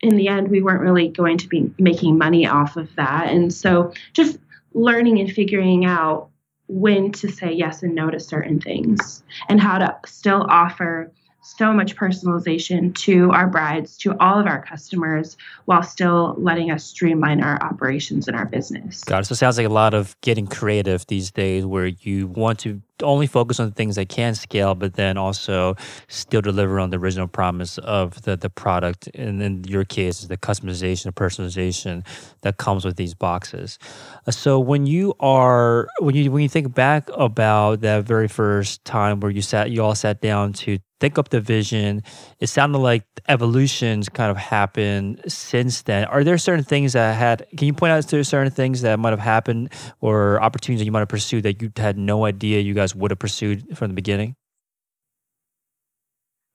in 0.00 0.16
the 0.16 0.28
end, 0.28 0.48
we 0.48 0.62
weren't 0.62 0.82
really 0.82 1.08
going 1.08 1.38
to 1.38 1.48
be 1.48 1.72
making 1.78 2.18
money 2.18 2.46
off 2.46 2.76
of 2.76 2.94
that. 2.96 3.28
And 3.28 3.52
so 3.52 3.92
just 4.12 4.38
learning 4.72 5.18
and 5.18 5.30
figuring 5.30 5.84
out 5.84 6.28
when 6.68 7.12
to 7.12 7.30
say 7.30 7.52
yes 7.52 7.82
and 7.82 7.94
no 7.94 8.10
to 8.10 8.20
certain 8.20 8.60
things 8.60 9.24
and 9.48 9.60
how 9.60 9.78
to 9.78 9.96
still 10.06 10.46
offer 10.48 11.12
so 11.46 11.72
much 11.72 11.96
personalization 11.96 12.94
to 12.94 13.30
our 13.30 13.46
brides, 13.46 13.96
to 13.98 14.18
all 14.18 14.38
of 14.38 14.46
our 14.46 14.62
customers, 14.62 15.36
while 15.66 15.82
still 15.82 16.34
letting 16.38 16.70
us 16.70 16.84
streamline 16.84 17.42
our 17.42 17.62
operations 17.62 18.26
and 18.26 18.36
our 18.36 18.46
business. 18.46 19.04
Got 19.04 19.22
it. 19.22 19.24
So 19.26 19.32
it 19.34 19.36
sounds 19.36 19.56
like 19.56 19.66
a 19.66 19.70
lot 19.70 19.94
of 19.94 20.20
getting 20.20 20.46
creative 20.46 21.06
these 21.06 21.30
days 21.30 21.64
where 21.64 21.86
you 21.86 22.26
want 22.26 22.58
to 22.60 22.82
only 23.02 23.26
focus 23.26 23.60
on 23.60 23.72
things 23.72 23.96
that 23.96 24.08
can 24.08 24.34
scale, 24.34 24.74
but 24.74 24.94
then 24.94 25.16
also 25.16 25.76
still 26.08 26.40
deliver 26.40 26.78
on 26.80 26.90
the 26.90 26.98
original 26.98 27.28
promise 27.28 27.78
of 27.78 28.22
the, 28.22 28.36
the 28.36 28.50
product. 28.50 29.08
And 29.14 29.42
in 29.42 29.64
your 29.64 29.84
case, 29.84 30.22
the 30.22 30.36
customization, 30.36 31.12
personalization 31.12 32.06
that 32.42 32.56
comes 32.56 32.84
with 32.84 32.96
these 32.96 33.14
boxes. 33.14 33.78
Uh, 34.26 34.30
so 34.30 34.58
when 34.58 34.86
you 34.86 35.14
are 35.20 35.88
when 36.00 36.14
you 36.14 36.30
when 36.30 36.42
you 36.42 36.48
think 36.48 36.74
back 36.74 37.08
about 37.14 37.80
that 37.80 38.04
very 38.04 38.28
first 38.28 38.84
time 38.84 39.20
where 39.20 39.30
you 39.30 39.42
sat 39.42 39.70
you 39.70 39.82
all 39.82 39.94
sat 39.94 40.20
down 40.20 40.52
to 40.52 40.78
think 40.98 41.18
up 41.18 41.28
the 41.28 41.40
vision, 41.40 42.02
it 42.40 42.46
sounded 42.46 42.78
like 42.78 43.04
evolutions 43.28 44.08
kind 44.08 44.30
of 44.30 44.36
happened 44.36 45.20
since 45.28 45.82
then. 45.82 46.04
Are 46.06 46.24
there 46.24 46.38
certain 46.38 46.64
things 46.64 46.94
that 46.94 47.14
had 47.14 47.46
can 47.56 47.66
you 47.66 47.74
point 47.74 47.92
out 47.92 48.08
to 48.08 48.24
certain 48.24 48.52
things 48.52 48.82
that 48.82 48.98
might 48.98 49.10
have 49.10 49.20
happened 49.20 49.72
or 50.00 50.42
opportunities 50.42 50.80
that 50.80 50.86
you 50.86 50.92
might 50.92 51.00
have 51.00 51.08
pursued 51.08 51.42
that 51.42 51.60
you 51.60 51.70
had 51.76 51.98
no 51.98 52.24
idea 52.24 52.60
you 52.60 52.74
guys 52.74 52.85
guys 52.86 52.94
would 52.94 53.10
have 53.10 53.18
pursued 53.18 53.76
from 53.76 53.88
the 53.88 53.94
beginning? 53.94 54.36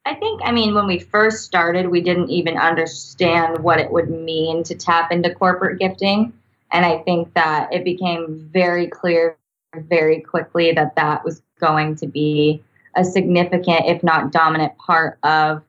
I 0.06 0.16
think, 0.16 0.42
I 0.44 0.52
mean, 0.52 0.74
when 0.74 0.88
we 0.88 1.00
first 1.00 1.44
started, 1.44 1.90
we 1.90 2.02
didn't 2.02 2.30
even 2.30 2.58
understand 2.58 3.64
what 3.64 3.80
it 3.80 3.92
would 3.92 4.10
mean 4.10 4.64
to 4.64 4.76
tap 4.76 5.12
into 5.12 5.34
corporate 5.34 5.80
gifting. 5.80 6.34
And 6.72 6.86
I 6.86 7.00
think 7.00 7.34
that 7.34 7.72
it 7.72 7.84
became 7.84 8.50
very 8.52 8.88
clear 8.88 9.38
very 9.76 10.20
quickly 10.22 10.72
that 10.74 10.96
that 10.96 11.24
was 11.24 11.42
going 11.60 11.96
to 11.98 12.08
be 12.08 12.64
a 12.96 13.06
significant, 13.06 13.86
if 13.86 14.04
not 14.04 14.32
dominant, 14.32 14.78
part 14.78 15.18
of 15.24 15.62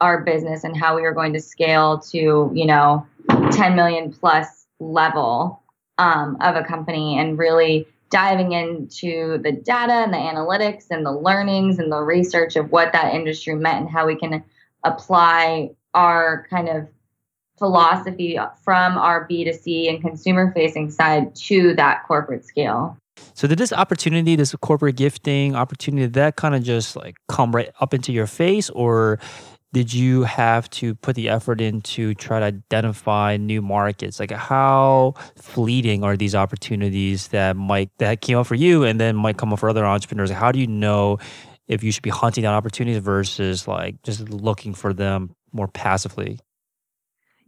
our 0.00 0.22
business 0.22 0.64
and 0.64 0.74
how 0.74 0.96
we 0.96 1.02
were 1.02 1.12
going 1.12 1.32
to 1.34 1.40
scale 1.40 1.98
to, 1.98 2.50
you 2.54 2.64
know, 2.64 3.06
10 3.52 3.76
million 3.76 4.12
plus 4.12 4.66
level 4.78 5.62
um, 5.98 6.38
of 6.40 6.56
a 6.56 6.64
company 6.64 7.18
and 7.18 7.38
really 7.38 7.86
diving 8.10 8.52
into 8.52 9.38
the 9.38 9.52
data 9.52 9.92
and 9.92 10.12
the 10.12 10.18
analytics 10.18 10.86
and 10.90 11.06
the 11.06 11.12
learnings 11.12 11.78
and 11.78 11.90
the 11.90 12.00
research 12.00 12.56
of 12.56 12.70
what 12.70 12.92
that 12.92 13.14
industry 13.14 13.54
meant 13.54 13.82
and 13.82 13.90
how 13.90 14.06
we 14.06 14.16
can 14.16 14.42
apply 14.84 15.70
our 15.94 16.46
kind 16.50 16.68
of 16.68 16.88
philosophy 17.58 18.38
from 18.64 18.98
our 18.98 19.28
B2C 19.28 19.88
and 19.88 20.00
consumer 20.00 20.52
facing 20.52 20.90
side 20.90 21.34
to 21.36 21.74
that 21.74 22.04
corporate 22.06 22.44
scale. 22.44 22.96
So 23.34 23.46
did 23.46 23.58
this 23.58 23.72
opportunity, 23.72 24.34
this 24.34 24.54
corporate 24.62 24.96
gifting 24.96 25.54
opportunity, 25.54 26.06
that 26.06 26.36
kind 26.36 26.54
of 26.54 26.62
just 26.62 26.96
like 26.96 27.16
come 27.28 27.54
right 27.54 27.70
up 27.80 27.92
into 27.92 28.12
your 28.12 28.26
face 28.26 28.70
or 28.70 29.18
did 29.72 29.94
you 29.94 30.24
have 30.24 30.68
to 30.70 30.94
put 30.96 31.14
the 31.14 31.28
effort 31.28 31.60
in 31.60 31.80
to 31.82 32.14
try 32.14 32.40
to 32.40 32.46
identify 32.46 33.36
new 33.36 33.62
markets? 33.62 34.18
Like 34.18 34.32
how 34.32 35.14
fleeting 35.36 36.02
are 36.02 36.16
these 36.16 36.34
opportunities 36.34 37.28
that 37.28 37.56
might 37.56 37.90
that 37.98 38.20
came 38.20 38.38
up 38.38 38.46
for 38.46 38.56
you 38.56 38.82
and 38.84 39.00
then 39.00 39.14
might 39.14 39.36
come 39.36 39.52
up 39.52 39.60
for 39.60 39.70
other 39.70 39.84
entrepreneurs? 39.86 40.30
How 40.30 40.50
do 40.50 40.58
you 40.58 40.66
know 40.66 41.18
if 41.68 41.84
you 41.84 41.92
should 41.92 42.02
be 42.02 42.10
hunting 42.10 42.42
down 42.42 42.54
opportunities 42.54 43.00
versus 43.00 43.68
like 43.68 44.02
just 44.02 44.28
looking 44.28 44.74
for 44.74 44.92
them 44.92 45.34
more 45.52 45.68
passively? 45.68 46.40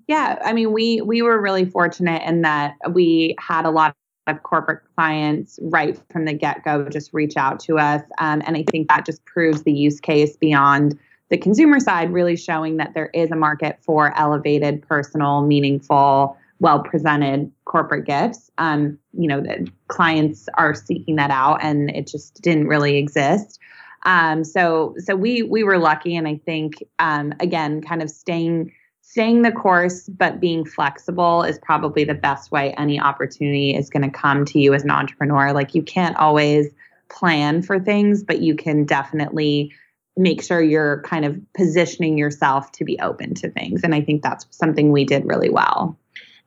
Yeah, 0.06 0.38
I 0.44 0.52
mean, 0.52 0.72
we 0.72 1.00
we 1.00 1.22
were 1.22 1.40
really 1.40 1.64
fortunate 1.64 2.22
in 2.22 2.42
that 2.42 2.74
we 2.92 3.34
had 3.40 3.64
a 3.64 3.70
lot 3.70 3.94
of 4.28 4.42
corporate 4.44 4.82
clients 4.94 5.58
right 5.62 5.98
from 6.10 6.24
the 6.24 6.32
get 6.32 6.64
go 6.64 6.88
just 6.88 7.12
reach 7.12 7.36
out 7.36 7.58
to 7.60 7.78
us, 7.78 8.02
um, 8.18 8.42
and 8.46 8.56
I 8.56 8.64
think 8.70 8.88
that 8.88 9.04
just 9.04 9.24
proves 9.24 9.62
the 9.62 9.72
use 9.72 9.98
case 9.98 10.36
beyond 10.36 10.98
the 11.32 11.38
consumer 11.38 11.80
side, 11.80 12.12
really 12.12 12.36
showing 12.36 12.76
that 12.76 12.92
there 12.92 13.08
is 13.14 13.30
a 13.30 13.36
market 13.36 13.78
for 13.80 14.16
elevated, 14.18 14.86
personal, 14.86 15.40
meaningful, 15.40 16.36
well 16.60 16.80
presented 16.80 17.50
corporate 17.64 18.04
gifts. 18.04 18.50
Um, 18.58 18.98
you 19.14 19.28
know, 19.28 19.42
clients 19.88 20.46
are 20.58 20.74
seeking 20.74 21.16
that 21.16 21.30
out, 21.30 21.60
and 21.62 21.88
it 21.88 22.06
just 22.06 22.42
didn't 22.42 22.68
really 22.68 22.98
exist. 22.98 23.58
Um, 24.04 24.44
so, 24.44 24.94
so 24.98 25.16
we 25.16 25.42
we 25.42 25.64
were 25.64 25.78
lucky, 25.78 26.14
and 26.16 26.28
I 26.28 26.38
think 26.44 26.84
um, 26.98 27.32
again, 27.40 27.80
kind 27.80 28.02
of 28.02 28.10
staying 28.10 28.70
staying 29.00 29.40
the 29.40 29.52
course 29.52 30.08
but 30.10 30.38
being 30.38 30.66
flexible 30.66 31.42
is 31.42 31.58
probably 31.62 32.04
the 32.04 32.14
best 32.14 32.52
way 32.52 32.72
any 32.74 33.00
opportunity 33.00 33.74
is 33.74 33.88
going 33.88 34.02
to 34.02 34.10
come 34.10 34.44
to 34.44 34.60
you 34.60 34.74
as 34.74 34.84
an 34.84 34.90
entrepreneur. 34.90 35.54
Like 35.54 35.74
you 35.74 35.82
can't 35.82 36.16
always 36.18 36.68
plan 37.08 37.62
for 37.62 37.80
things, 37.80 38.22
but 38.22 38.40
you 38.40 38.54
can 38.54 38.84
definitely 38.84 39.72
make 40.16 40.42
sure 40.42 40.62
you're 40.62 41.02
kind 41.02 41.24
of 41.24 41.40
positioning 41.54 42.18
yourself 42.18 42.70
to 42.72 42.84
be 42.84 42.98
open 43.00 43.34
to 43.34 43.50
things. 43.50 43.82
And 43.82 43.94
I 43.94 44.00
think 44.00 44.22
that's 44.22 44.46
something 44.50 44.92
we 44.92 45.04
did 45.04 45.24
really 45.24 45.50
well. 45.50 45.98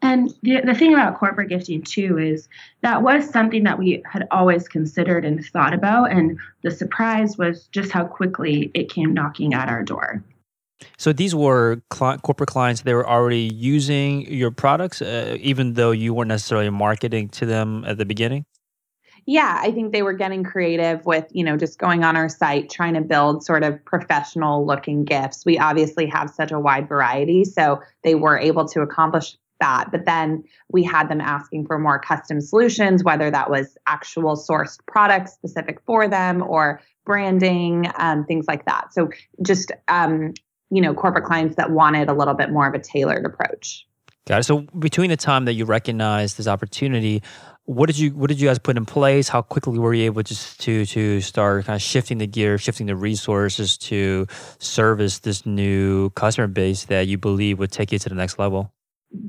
And 0.01 0.31
the, 0.43 0.61
the 0.61 0.75
thing 0.75 0.93
about 0.93 1.17
corporate 1.17 1.49
gifting 1.49 1.81
too 1.81 2.17
is 2.17 2.47
that 2.81 3.01
was 3.01 3.27
something 3.29 3.63
that 3.63 3.79
we 3.79 4.03
had 4.05 4.27
always 4.29 4.67
considered 4.67 5.25
and 5.25 5.43
thought 5.45 5.73
about. 5.73 6.11
And 6.11 6.37
the 6.63 6.69
surprise 6.69 7.37
was 7.37 7.67
just 7.67 7.91
how 7.91 8.05
quickly 8.05 8.71
it 8.73 8.89
came 8.89 9.13
knocking 9.13 9.53
at 9.53 9.69
our 9.69 9.83
door. 9.83 10.23
So 10.97 11.13
these 11.13 11.33
were 11.33 11.81
cl- 11.91 12.17
corporate 12.17 12.49
clients; 12.49 12.81
they 12.81 12.93
were 12.93 13.07
already 13.07 13.49
using 13.53 14.31
your 14.31 14.51
products, 14.51 15.01
uh, 15.01 15.37
even 15.39 15.73
though 15.73 15.91
you 15.91 16.13
weren't 16.13 16.27
necessarily 16.27 16.69
marketing 16.69 17.29
to 17.29 17.45
them 17.45 17.85
at 17.85 17.97
the 17.97 18.05
beginning 18.05 18.45
yeah, 19.25 19.59
I 19.61 19.71
think 19.71 19.91
they 19.91 20.03
were 20.03 20.13
getting 20.13 20.43
creative 20.43 21.05
with, 21.05 21.25
you 21.31 21.43
know, 21.43 21.57
just 21.57 21.79
going 21.79 22.03
on 22.03 22.15
our 22.15 22.29
site, 22.29 22.69
trying 22.69 22.93
to 22.93 23.01
build 23.01 23.43
sort 23.43 23.63
of 23.63 23.83
professional 23.83 24.65
looking 24.65 25.03
gifts. 25.03 25.45
We 25.45 25.57
obviously 25.57 26.05
have 26.07 26.29
such 26.29 26.51
a 26.51 26.59
wide 26.59 26.87
variety. 26.87 27.43
So 27.43 27.81
they 28.03 28.13
were 28.13 28.37
able 28.37 28.67
to 28.67 28.81
accomplish 28.81 29.35
that. 29.59 29.89
But 29.91 30.05
then 30.05 30.43
we 30.69 30.83
had 30.83 31.09
them 31.09 31.21
asking 31.21 31.65
for 31.65 31.79
more 31.79 31.97
custom 31.97 32.39
solutions, 32.39 33.03
whether 33.03 33.31
that 33.31 33.49
was 33.49 33.77
actual 33.87 34.35
sourced 34.35 34.79
products 34.85 35.33
specific 35.33 35.81
for 35.85 36.07
them 36.07 36.43
or 36.43 36.81
branding, 37.05 37.89
um, 37.97 38.25
things 38.25 38.45
like 38.47 38.65
that. 38.65 38.93
So 38.93 39.09
just, 39.41 39.71
um, 39.87 40.33
you 40.69 40.81
know, 40.81 40.93
corporate 40.93 41.23
clients 41.23 41.55
that 41.55 41.71
wanted 41.71 42.09
a 42.09 42.13
little 42.13 42.33
bit 42.33 42.51
more 42.51 42.67
of 42.67 42.73
a 42.73 42.79
tailored 42.79 43.25
approach. 43.25 43.87
Got 44.27 44.39
it. 44.39 44.43
So 44.43 44.61
between 44.79 45.09
the 45.09 45.17
time 45.17 45.45
that 45.45 45.53
you 45.53 45.65
recognized 45.65 46.37
this 46.37 46.47
opportunity, 46.47 47.21
what 47.65 47.87
did 47.87 47.97
you 47.97 48.11
what 48.11 48.29
did 48.29 48.39
you 48.39 48.47
guys 48.47 48.59
put 48.59 48.77
in 48.77 48.85
place? 48.85 49.27
How 49.27 49.41
quickly 49.41 49.79
were 49.79 49.93
you 49.93 50.05
able 50.05 50.21
just 50.23 50.59
to 50.61 50.85
to 50.85 51.21
start 51.21 51.65
kind 51.65 51.75
of 51.75 51.81
shifting 51.81 52.19
the 52.19 52.27
gear, 52.27 52.57
shifting 52.57 52.85
the 52.85 52.95
resources 52.95 53.77
to 53.79 54.27
service 54.59 55.19
this 55.19 55.45
new 55.45 56.11
customer 56.11 56.47
base 56.47 56.85
that 56.85 57.07
you 57.07 57.17
believe 57.17 57.59
would 57.59 57.71
take 57.71 57.91
you 57.91 57.99
to 57.99 58.09
the 58.09 58.15
next 58.15 58.37
level? 58.37 58.71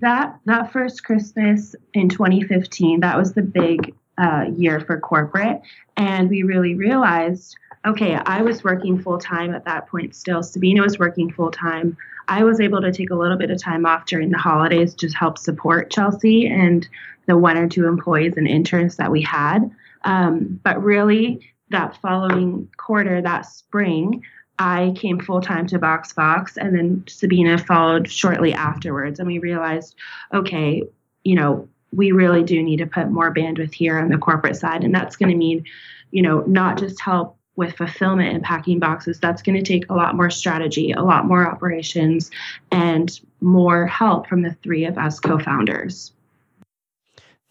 That 0.01 0.39
that 0.45 0.71
first 0.71 1.05
Christmas 1.05 1.75
in 1.95 2.09
2015, 2.09 3.01
that 3.01 3.17
was 3.17 3.33
the 3.33 3.43
big 3.43 3.95
uh, 4.19 4.47
year 4.55 4.81
for 4.81 5.01
corporate, 5.01 5.63
and 5.97 6.29
we 6.29 6.43
really 6.43 6.75
realized, 6.75 7.57
okay, 7.87 8.17
I 8.17 8.43
was 8.43 8.65
working 8.65 9.01
full 9.01 9.19
time 9.19 9.55
at 9.55 9.65
that 9.65 9.89
point. 9.89 10.15
Still, 10.15 10.43
Sabina 10.43 10.83
was 10.83 10.99
working 10.99 11.33
full 11.33 11.51
time. 11.51 11.97
I 12.29 12.43
was 12.43 12.61
able 12.61 12.81
to 12.81 12.93
take 12.93 13.11
a 13.11 13.15
little 13.15 13.37
bit 13.37 13.51
of 13.51 13.63
time 13.63 13.87
off 13.87 14.07
during 14.07 14.31
the 14.31 14.39
holidays 14.39 14.95
to 14.97 15.09
help 15.09 15.39
support 15.39 15.91
Chelsea 15.91 16.47
and 16.49 16.87
the 17.27 17.37
one 17.37 17.57
or 17.57 17.69
two 17.69 17.87
employees 17.87 18.35
and 18.37 18.49
interns 18.49 18.97
that 18.97 19.11
we 19.11 19.23
had. 19.23 19.71
Um, 20.05 20.61
but 20.65 20.83
really, 20.83 21.53
that 21.71 21.97
following 22.01 22.69
quarter, 22.77 23.23
that 23.23 23.47
spring, 23.47 24.23
I 24.59 24.93
came 24.97 25.21
full 25.21 25.41
time 25.41 25.67
to 25.69 25.79
Box 25.79 26.13
Fox, 26.13 26.57
and 26.57 26.77
then 26.77 27.05
Sabina 27.07 27.59
followed 27.59 28.11
shortly 28.11 28.53
afterwards. 28.53 29.21
And 29.21 29.29
we 29.29 29.39
realized, 29.39 29.95
okay, 30.33 30.83
you 31.25 31.35
know, 31.35 31.69
we 31.93 32.13
really 32.13 32.43
do 32.43 32.63
need 32.63 32.79
to 32.79 32.87
put 32.87 33.11
more 33.11 33.33
bandwidth 33.33 33.75
here 33.75 33.99
on 33.99 34.09
the 34.09 34.19
corporate 34.19 34.57
side. 34.57 34.83
And 34.83 34.95
that's 34.95 35.17
going 35.17 35.31
to 35.31 35.37
mean, 35.37 35.65
you 36.11 36.23
know, 36.23 36.41
not 36.43 36.79
just 36.79 37.01
help 37.01 37.36
with 37.57 37.77
fulfillment 37.77 38.35
and 38.35 38.43
packing 38.43 38.79
boxes. 38.79 39.19
That's 39.19 39.43
going 39.43 39.57
to 39.57 39.63
take 39.63 39.89
a 39.91 39.95
lot 39.95 40.15
more 40.15 40.31
strategy, 40.31 40.93
a 40.93 41.03
lot 41.03 41.27
more 41.27 41.49
operations, 41.49 42.31
and 42.71 43.19
more 43.41 43.87
help 43.87 44.29
from 44.29 44.43
the 44.43 44.55
three 44.63 44.85
of 44.85 44.99
us 44.99 45.19
co 45.19 45.39
founders. 45.39 46.13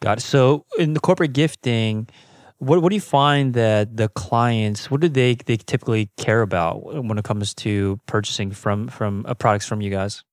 Got 0.02 0.20
it. 0.20 0.22
So 0.22 0.66
in 0.78 0.94
the 0.94 1.00
corporate 1.00 1.34
gifting, 1.34 2.08
what 2.60 2.82
what 2.82 2.90
do 2.90 2.96
you 2.96 3.02
find 3.02 3.54
that 3.54 3.98
the 3.98 4.08
clients 4.10 4.90
what 4.90 5.02
do 5.02 5.10
they 5.10 5.36
they 5.36 5.58
typically 5.58 6.10
care 6.18 6.42
about 6.42 7.04
when 7.04 7.18
it 7.18 7.26
comes 7.26 7.54
to 7.56 8.00
purchasing 8.06 8.52
from 8.52 8.88
from 8.88 9.26
uh, 9.28 9.34
products 9.34 9.68
from 9.68 9.82
you 9.82 9.90
guys? 9.90 10.24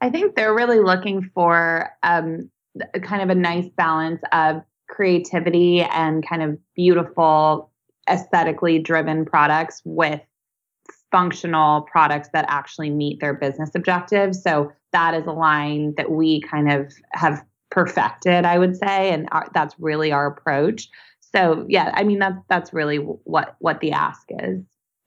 I 0.00 0.10
think 0.10 0.36
they're 0.36 0.54
really 0.54 0.80
looking 0.80 1.30
for 1.34 1.90
um, 2.02 2.50
kind 3.02 3.22
of 3.22 3.30
a 3.30 3.34
nice 3.34 3.68
balance 3.76 4.22
of 4.32 4.62
creativity 4.88 5.82
and 5.82 6.26
kind 6.26 6.42
of 6.42 6.58
beautiful 6.74 7.70
aesthetically 8.10 8.78
driven 8.78 9.24
products 9.24 9.82
with 9.84 10.20
functional 11.10 11.82
products 11.82 12.28
that 12.32 12.44
actually 12.48 12.90
meet 12.90 13.20
their 13.20 13.34
business 13.34 13.70
objectives. 13.74 14.42
So 14.42 14.72
that 14.92 15.14
is 15.14 15.26
a 15.26 15.32
line 15.32 15.94
that 15.96 16.10
we 16.10 16.40
kind 16.40 16.70
of 16.70 16.92
have 17.12 17.42
perfected, 17.70 18.44
I 18.44 18.58
would 18.58 18.76
say, 18.76 19.12
and 19.12 19.28
our, 19.32 19.48
that's 19.54 19.74
really 19.78 20.12
our 20.12 20.26
approach. 20.26 20.88
So 21.34 21.66
yeah, 21.68 21.92
I 21.94 22.04
mean 22.04 22.18
that's 22.18 22.38
that's 22.48 22.72
really 22.72 22.96
what 22.96 23.56
what 23.58 23.80
the 23.80 23.92
ask 23.92 24.22
is. 24.30 24.64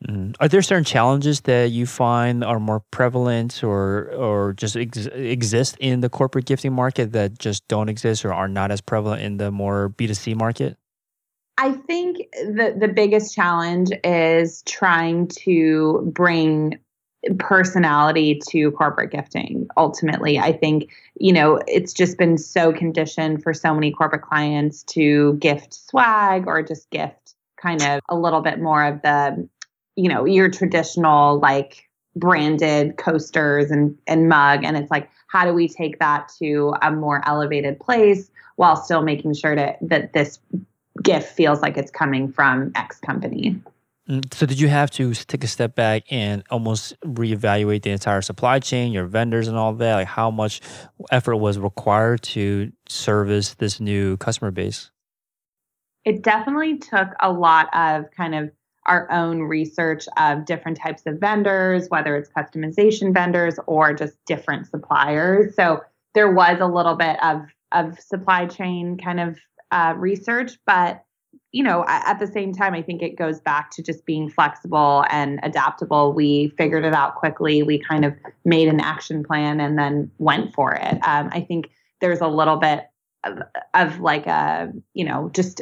Mm. 0.08 0.36
Are 0.40 0.48
there 0.48 0.62
certain 0.62 0.84
challenges 0.84 1.42
that 1.42 1.72
you 1.72 1.86
find 1.86 2.44
are 2.44 2.60
more 2.60 2.82
prevalent 2.92 3.64
or 3.64 4.12
or 4.14 4.54
just 4.54 4.76
ex- 4.76 5.08
exist 5.08 5.78
in 5.80 6.02
the 6.02 6.10
corporate 6.10 6.46
gifting 6.46 6.74
market 6.74 7.12
that 7.14 7.40
just 7.40 7.68
don't 7.68 7.90
exist 7.90 8.24
or 8.26 8.34
are 8.34 8.48
not 8.48 8.72
as 8.72 8.82
prevalent 8.82 9.22
in 9.22 9.38
the 9.38 9.52
more 9.52 9.94
B2C 9.98 10.36
market? 10.36 10.78
I 11.58 11.72
think 11.72 12.18
the 12.34 12.76
the 12.78 12.88
biggest 12.88 13.36
challenge 13.36 13.90
is 14.04 14.64
trying 14.64 15.28
to 15.44 16.12
bring 16.14 16.80
personality 17.38 18.42
to 18.50 18.72
corporate 18.72 19.12
gifting 19.12 19.68
ultimately. 19.78 20.40
I 20.40 20.54
think 20.54 20.92
you 21.20 21.34
know 21.34 21.60
it's 21.68 21.94
just 21.94 22.18
been 22.18 22.38
so 22.38 22.74
conditioned 22.74 23.44
for 23.44 23.54
so 23.54 23.74
many 23.74 23.92
corporate 23.92 24.24
clients 24.24 24.84
to 24.84 25.34
gift 25.36 25.74
swag 25.74 26.48
or 26.48 26.64
just 26.64 26.90
gift 26.90 27.36
kind 27.62 27.84
of 27.84 28.00
a 28.10 28.16
little 28.16 28.42
bit 28.42 28.60
more 28.60 28.84
of 28.84 29.02
the 29.04 29.48
you 29.96 30.10
know 30.10 30.26
your 30.26 30.50
traditional 30.50 31.40
like 31.40 31.88
branded 32.16 32.98
coasters 32.98 33.72
and 33.72 33.98
and 34.08 34.28
mug. 34.28 34.64
And 34.64 34.78
it's 34.78 34.92
like 34.92 35.10
how 35.28 35.46
do 35.46 35.54
we 35.54 35.68
take 35.68 36.00
that 36.00 36.32
to 36.40 36.74
a 36.82 36.92
more 36.92 37.22
elevated 37.28 37.80
place 37.80 38.32
while 38.58 38.76
still 38.76 39.02
making 39.02 39.34
sure 39.34 39.56
to, 39.56 39.76
that 39.82 40.14
this 40.14 40.40
gift 41.01 41.34
feels 41.34 41.62
like 41.62 41.77
it's 41.77 41.91
coming 41.91 42.32
from 42.32 42.71
x 42.75 42.99
company 42.99 43.62
Mm, 44.10 44.34
so 44.34 44.45
did 44.45 44.60
you 44.60 44.67
have 44.67 44.89
to 44.91 45.13
take 45.13 45.43
a 45.43 45.47
step 45.47 45.75
back 45.75 46.04
and 46.10 46.43
almost 46.49 46.99
reevaluate 47.01 47.84
the 47.84 47.91
entire 47.91 48.21
supply 48.21 48.60
chain, 48.60 48.91
your 48.91 49.06
vendors 49.06 49.47
and 49.47 49.58
all 49.58 49.73
that? 49.73 49.95
Like 49.95 50.08
how 50.08 50.32
much 50.32 50.62
effort 51.12 51.38
was 51.38 51.60
required 51.60 52.21
to 52.23 52.71
service 52.89 53.54
this 53.56 53.80
new 53.80 54.17
customer 54.17 54.51
base? 54.51 54.91
It 56.04 56.23
definitely 56.23 56.80
took 56.80 57.10
a 57.21 57.32
lot 57.32 57.69
of 57.73 58.06
kind 58.12 58.34
of 58.34 58.51
our 58.88 59.10
own 59.12 59.41
research 59.43 60.06
of 60.17 60.45
different 60.45 60.77
types 60.77 61.04
of 61.06 61.19
vendors, 61.19 61.88
whether 61.89 62.17
it's 62.17 62.30
customization 62.36 63.13
vendors 63.13 63.60
or 63.67 63.93
just 63.93 64.17
different 64.25 64.65
suppliers. 64.67 65.56
So 65.56 65.82
there 66.15 66.32
was 66.32 66.58
a 66.60 66.67
little 66.67 66.95
bit 66.95 67.21
of 67.23 67.43
of 67.71 67.97
supply 67.99 68.45
chain 68.45 68.97
kind 68.97 69.19
of 69.19 69.38
uh, 69.72 69.94
research, 69.98 70.54
but 70.66 71.04
you 71.54 71.64
know, 71.64 71.84
at 71.88 72.18
the 72.20 72.28
same 72.28 72.54
time, 72.54 72.74
I 72.74 72.82
think 72.82 73.02
it 73.02 73.18
goes 73.18 73.42
back 73.42 73.72
to 73.72 73.84
just 73.84 74.06
being 74.06 74.30
flexible 74.30 75.04
and 75.10 75.40
adaptable. 75.44 76.14
We 76.14 76.54
figured 76.58 76.86
it 76.86 76.94
out 76.94 77.16
quickly. 77.16 77.62
We 77.62 77.78
kind 77.78 78.06
of 78.06 78.14
made 78.46 78.70
an 78.70 78.80
action 78.80 79.22
plan 79.24 79.60
and 79.60 79.78
then 79.78 80.12
went 80.18 80.54
for 80.54 80.74
it. 80.74 80.94
Um, 81.06 81.30
I 81.34 81.42
think 81.42 81.70
there's 82.00 82.22
a 82.22 82.28
little 82.28 82.56
bit 82.56 82.86
of, 83.26 83.40
of, 83.74 84.00
like 84.00 84.28
a, 84.28 84.72
you 84.94 85.04
know, 85.04 85.30
just 85.34 85.62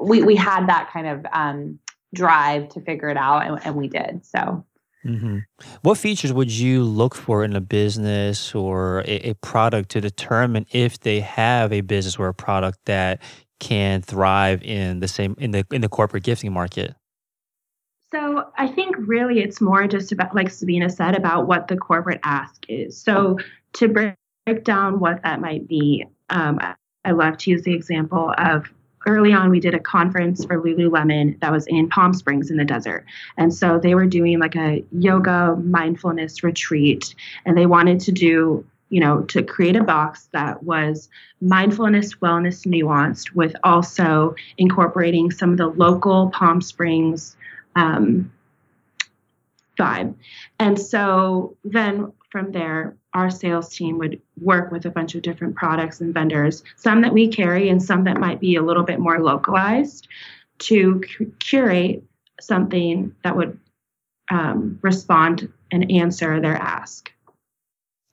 we 0.00 0.22
we 0.22 0.36
had 0.36 0.66
that 0.66 0.90
kind 0.92 1.06
of 1.06 1.26
um, 1.32 1.78
drive 2.14 2.68
to 2.70 2.82
figure 2.82 3.08
it 3.08 3.16
out, 3.16 3.46
and, 3.46 3.58
and 3.64 3.74
we 3.74 3.88
did. 3.88 4.24
So. 4.26 4.64
Mm-hmm. 5.06 5.38
What 5.82 5.98
features 5.98 6.32
would 6.32 6.50
you 6.50 6.82
look 6.82 7.14
for 7.14 7.44
in 7.44 7.54
a 7.54 7.60
business 7.60 8.54
or 8.54 9.00
a, 9.00 9.30
a, 9.30 9.34
product 9.34 9.90
to 9.90 10.00
determine 10.00 10.66
if 10.72 11.00
they 11.00 11.20
have 11.20 11.72
a 11.72 11.80
business 11.80 12.16
or 12.16 12.28
a 12.28 12.34
product 12.34 12.78
that 12.86 13.20
can 13.60 14.02
thrive 14.02 14.62
in 14.62 15.00
the 15.00 15.08
same 15.08 15.34
in 15.38 15.52
the 15.52 15.64
in 15.70 15.80
the 15.80 15.88
corporate 15.88 16.24
gifting 16.24 16.52
market? 16.52 16.94
So 18.12 18.50
I 18.56 18.68
think 18.68 18.96
really 18.98 19.40
it's 19.40 19.60
more 19.60 19.86
just 19.86 20.12
about 20.12 20.34
like 20.34 20.50
Sabina 20.50 20.88
said 20.90 21.16
about 21.16 21.46
what 21.46 21.68
the 21.68 21.76
corporate 21.76 22.20
ask 22.22 22.64
is. 22.68 22.98
So 23.00 23.38
to 23.74 23.88
break 23.88 24.64
down 24.64 25.00
what 25.00 25.22
that 25.22 25.40
might 25.40 25.66
be, 25.66 26.04
um, 26.30 26.58
I 27.04 27.10
love 27.12 27.38
to 27.38 27.50
use 27.50 27.62
the 27.62 27.74
example 27.74 28.32
of 28.38 28.66
early 29.06 29.32
on 29.32 29.50
we 29.50 29.60
did 29.60 29.74
a 29.74 29.80
conference 29.80 30.44
for 30.44 30.60
lululemon 30.60 31.38
that 31.40 31.52
was 31.52 31.66
in 31.68 31.88
palm 31.88 32.12
springs 32.12 32.50
in 32.50 32.56
the 32.56 32.64
desert 32.64 33.04
and 33.36 33.52
so 33.54 33.78
they 33.78 33.94
were 33.94 34.06
doing 34.06 34.38
like 34.38 34.56
a 34.56 34.84
yoga 34.92 35.56
mindfulness 35.64 36.42
retreat 36.42 37.14
and 37.44 37.56
they 37.56 37.66
wanted 37.66 38.00
to 38.00 38.12
do 38.12 38.64
you 38.88 39.00
know, 39.00 39.22
to 39.22 39.42
create 39.42 39.76
a 39.76 39.82
box 39.82 40.28
that 40.32 40.62
was 40.62 41.08
mindfulness, 41.40 42.14
wellness 42.16 42.66
nuanced 42.66 43.34
with 43.34 43.54
also 43.64 44.34
incorporating 44.58 45.30
some 45.30 45.50
of 45.50 45.58
the 45.58 45.66
local 45.66 46.30
Palm 46.30 46.60
Springs 46.60 47.36
um, 47.74 48.32
vibe. 49.78 50.14
And 50.58 50.80
so 50.80 51.56
then 51.64 52.12
from 52.30 52.52
there, 52.52 52.96
our 53.16 53.30
sales 53.30 53.74
team 53.74 53.96
would 53.96 54.20
work 54.40 54.70
with 54.70 54.84
a 54.84 54.90
bunch 54.90 55.14
of 55.14 55.22
different 55.22 55.56
products 55.56 56.02
and 56.02 56.12
vendors, 56.12 56.62
some 56.76 57.00
that 57.00 57.14
we 57.14 57.26
carry 57.26 57.70
and 57.70 57.82
some 57.82 58.04
that 58.04 58.18
might 58.18 58.38
be 58.40 58.56
a 58.56 58.62
little 58.62 58.82
bit 58.82 59.00
more 59.00 59.20
localized, 59.20 60.06
to 60.58 61.02
curate 61.38 62.04
something 62.40 63.14
that 63.24 63.34
would 63.34 63.58
um, 64.30 64.78
respond 64.82 65.50
and 65.72 65.90
answer 65.90 66.40
their 66.40 66.56
ask. 66.56 67.10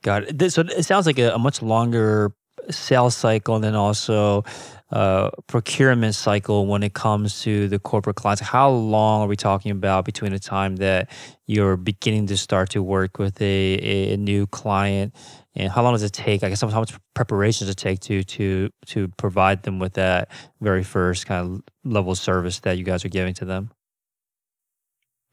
Got 0.03 0.23
it. 0.23 0.51
So 0.51 0.61
it 0.61 0.83
sounds 0.83 1.05
like 1.05 1.19
a, 1.19 1.33
a 1.33 1.39
much 1.39 1.61
longer 1.61 2.33
sales 2.69 3.15
cycle 3.15 3.55
and 3.55 3.63
then 3.63 3.75
also 3.75 4.43
uh, 4.91 5.31
procurement 5.47 6.13
cycle 6.13 6.67
when 6.67 6.83
it 6.83 6.93
comes 6.93 7.41
to 7.41 7.67
the 7.67 7.79
corporate 7.79 8.15
clients. 8.15 8.41
How 8.41 8.69
long 8.69 9.21
are 9.21 9.27
we 9.27 9.35
talking 9.35 9.71
about 9.71 10.05
between 10.05 10.31
the 10.31 10.39
time 10.39 10.75
that 10.77 11.09
you're 11.47 11.77
beginning 11.77 12.27
to 12.27 12.37
start 12.37 12.69
to 12.71 12.83
work 12.83 13.17
with 13.17 13.41
a, 13.41 14.13
a 14.13 14.17
new 14.17 14.45
client 14.47 15.13
and 15.55 15.71
how 15.71 15.83
long 15.83 15.93
does 15.93 16.03
it 16.03 16.13
take? 16.13 16.43
I 16.43 16.49
guess 16.49 16.61
how 16.61 16.67
much 16.79 16.93
preparation 17.13 17.65
does 17.65 17.73
it 17.73 17.77
take 17.77 17.99
to 18.01 18.23
to 18.23 18.69
to 18.87 19.07
provide 19.17 19.63
them 19.63 19.79
with 19.79 19.93
that 19.93 20.29
very 20.61 20.83
first 20.83 21.25
kind 21.25 21.45
of 21.45 21.91
level 21.91 22.11
of 22.11 22.17
service 22.17 22.59
that 22.61 22.77
you 22.77 22.83
guys 22.83 23.05
are 23.05 23.09
giving 23.09 23.33
to 23.35 23.45
them? 23.45 23.71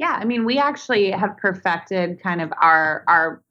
Yeah, 0.01 0.17
I 0.19 0.25
mean, 0.25 0.47
we 0.47 0.57
actually 0.57 1.11
have 1.11 1.37
perfected 1.37 2.23
kind 2.23 2.41
of 2.41 2.51
our 2.59 3.05
our 3.07 3.43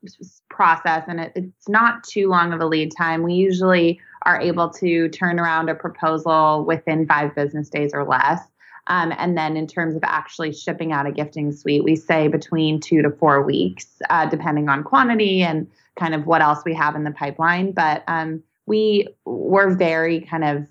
process, 0.49 1.03
and 1.07 1.19
it, 1.19 1.31
it's 1.35 1.69
not 1.69 2.03
too 2.03 2.27
long 2.27 2.53
of 2.53 2.59
a 2.59 2.65
lead 2.65 2.91
time. 2.97 3.21
We 3.21 3.35
usually 3.35 4.01
are 4.23 4.41
able 4.41 4.71
to 4.71 5.09
turn 5.09 5.39
around 5.39 5.69
a 5.69 5.75
proposal 5.75 6.65
within 6.65 7.05
five 7.05 7.35
business 7.35 7.69
days 7.69 7.91
or 7.93 8.03
less. 8.03 8.41
Um, 8.88 9.13
and 9.19 9.38
then 9.38 9.57
in 9.57 9.67
terms 9.67 9.95
of 9.95 10.01
actually 10.03 10.51
shipping 10.51 10.91
out 10.91 11.05
a 11.05 11.12
gifting 11.12 11.51
suite, 11.51 11.83
we 11.83 11.95
say 11.95 12.27
between 12.27 12.79
two 12.79 13.03
to 13.03 13.12
four 13.12 13.43
weeks, 13.43 13.85
uh, 14.09 14.25
depending 14.25 14.69
on 14.69 14.83
quantity 14.83 15.43
and 15.43 15.67
kind 15.99 16.15
of 16.15 16.25
what 16.25 16.41
else 16.41 16.63
we 16.65 16.73
have 16.73 16.95
in 16.95 17.03
the 17.03 17.12
pipeline. 17.12 17.73
But 17.73 18.03
um, 18.07 18.41
we 18.65 19.07
were 19.23 19.75
very 19.75 20.21
kind 20.21 20.43
of 20.43 20.67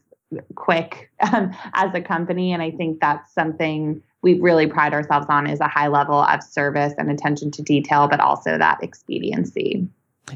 quick 0.56 1.12
um, 1.32 1.54
as 1.74 1.94
a 1.94 2.00
company, 2.00 2.52
and 2.52 2.62
I 2.62 2.72
think 2.72 2.98
that's 2.98 3.32
something 3.32 4.02
we 4.22 4.40
really 4.40 4.66
pride 4.66 4.92
ourselves 4.92 5.26
on 5.28 5.46
is 5.46 5.60
a 5.60 5.68
high 5.68 5.88
level 5.88 6.20
of 6.20 6.42
service 6.42 6.94
and 6.98 7.10
attention 7.10 7.50
to 7.52 7.62
detail, 7.62 8.08
but 8.08 8.20
also 8.20 8.58
that 8.58 8.82
expediency. 8.82 9.88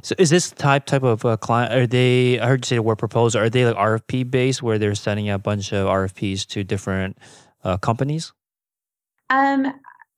So 0.03 0.15
is 0.19 0.31
this 0.31 0.51
type 0.53 0.87
type 0.87 1.03
of 1.03 1.25
uh, 1.25 1.37
client? 1.37 1.75
Are 1.75 1.87
they? 1.87 2.41
I 2.41 2.47
heard 2.47 2.65
you 2.65 2.69
say 2.69 2.77
the 2.77 2.83
word 2.83 2.99
proposal. 2.99 3.43
Are 3.43 3.51
they 3.51 3.67
like 3.67 3.77
RFP 3.77 4.31
based, 4.31 4.63
where 4.63 4.79
they're 4.79 4.95
sending 4.95 5.29
a 5.29 5.39
bunch 5.39 5.73
of 5.73 5.87
RFPs 5.87 6.47
to 6.49 6.65
different 6.65 7.19
uh, 7.63 7.77
companies? 7.77 8.33
Um, 9.29 9.73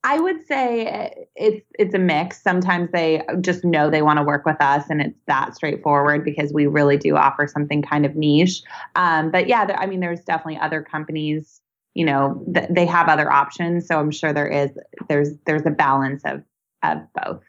I 0.05 0.21
would 0.21 0.47
say 0.47 1.27
it's 1.35 1.67
it's 1.79 1.95
a 1.95 1.99
mix. 1.99 2.43
Sometimes 2.43 2.91
they 2.93 3.23
just 3.41 3.65
know 3.65 3.91
they 3.91 4.03
want 4.03 4.19
to 4.19 4.23
work 4.23 4.45
with 4.45 4.61
us, 4.61 4.85
and 4.91 5.01
it's 5.01 5.19
that 5.27 5.57
straightforward 5.57 6.25
because 6.25 6.53
we 6.53 6.67
really 6.67 6.97
do 6.97 7.17
offer 7.17 7.49
something 7.49 7.83
kind 7.83 8.07
of 8.07 8.15
niche. 8.15 8.63
Um, 8.95 9.31
but 9.31 9.49
yeah, 9.49 9.65
there, 9.65 9.79
I 9.79 9.87
mean, 9.87 10.01
there's 10.01 10.21
definitely 10.21 10.61
other 10.61 10.83
companies 10.83 11.63
you 11.95 12.05
know 12.05 12.45
th- 12.53 12.69
they 12.71 12.87
have 12.87 13.09
other 13.09 13.31
options. 13.31 13.87
So 13.87 13.99
i'm 13.99 14.11
sure 14.11 14.33
there 14.33 14.49
is 14.49 14.71
there's 15.09 15.31
there's 15.47 15.67
a 15.67 15.71
balance 15.71 16.23
of 16.25 16.43
of 16.83 16.99
both. 17.15 17.43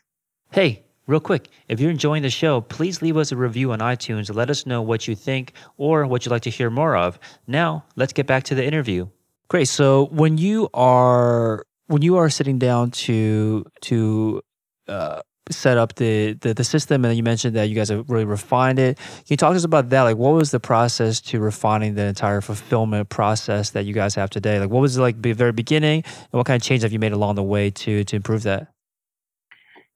Hey 0.51 0.83
real 1.07 1.19
quick 1.19 1.49
if 1.67 1.79
you're 1.79 1.91
enjoying 1.91 2.23
the 2.23 2.29
show 2.31 2.61
please 2.61 2.99
leave 3.03 3.15
us 3.15 3.31
a 3.31 3.37
review 3.37 3.71
on 3.71 3.77
itunes 3.77 4.33
let 4.33 4.49
us 4.49 4.65
know 4.65 4.81
what 4.81 5.07
you 5.07 5.13
think 5.13 5.53
or 5.77 6.07
what 6.07 6.25
you'd 6.25 6.31
like 6.31 6.41
to 6.43 6.49
hear 6.49 6.69
more 6.69 6.95
of. 6.95 7.19
Now 7.47 7.85
let's 7.95 8.13
get 8.13 8.25
back 8.25 8.43
to 8.45 8.55
the 8.55 8.65
interview. 8.65 9.07
Great. 9.47 9.67
So 9.67 10.05
when 10.05 10.37
you 10.37 10.69
are 10.73 11.65
when 11.87 12.01
you 12.01 12.17
are 12.17 12.29
sitting 12.29 12.57
down 12.57 12.91
to 12.91 13.65
to 13.81 14.41
uh, 14.87 15.21
set 15.51 15.77
up 15.77 15.95
the, 15.95 16.33
the, 16.33 16.53
the 16.53 16.63
system 16.63 17.05
and 17.05 17.15
you 17.15 17.23
mentioned 17.23 17.55
that 17.55 17.69
you 17.69 17.75
guys 17.75 17.89
have 17.89 18.09
really 18.09 18.25
refined 18.25 18.79
it. 18.79 18.97
Can 18.97 19.25
you 19.27 19.37
talk 19.37 19.51
to 19.51 19.57
us 19.57 19.63
about 19.63 19.89
that? 19.89 20.03
Like 20.03 20.17
what 20.17 20.33
was 20.33 20.51
the 20.51 20.59
process 20.59 21.21
to 21.21 21.39
refining 21.39 21.95
the 21.95 22.03
entire 22.03 22.41
fulfillment 22.41 23.09
process 23.09 23.71
that 23.71 23.85
you 23.85 23.93
guys 23.93 24.15
have 24.15 24.29
today? 24.29 24.59
Like 24.59 24.69
what 24.69 24.81
was 24.81 24.97
it 24.97 25.01
like 25.01 25.21
the 25.21 25.33
very 25.33 25.51
beginning 25.51 26.03
and 26.05 26.31
what 26.31 26.45
kind 26.45 26.59
of 26.59 26.65
change 26.65 26.81
have 26.81 26.91
you 26.91 26.99
made 26.99 27.11
along 27.13 27.35
the 27.35 27.43
way 27.43 27.69
to 27.71 28.03
to 28.03 28.15
improve 28.15 28.43
that? 28.43 28.67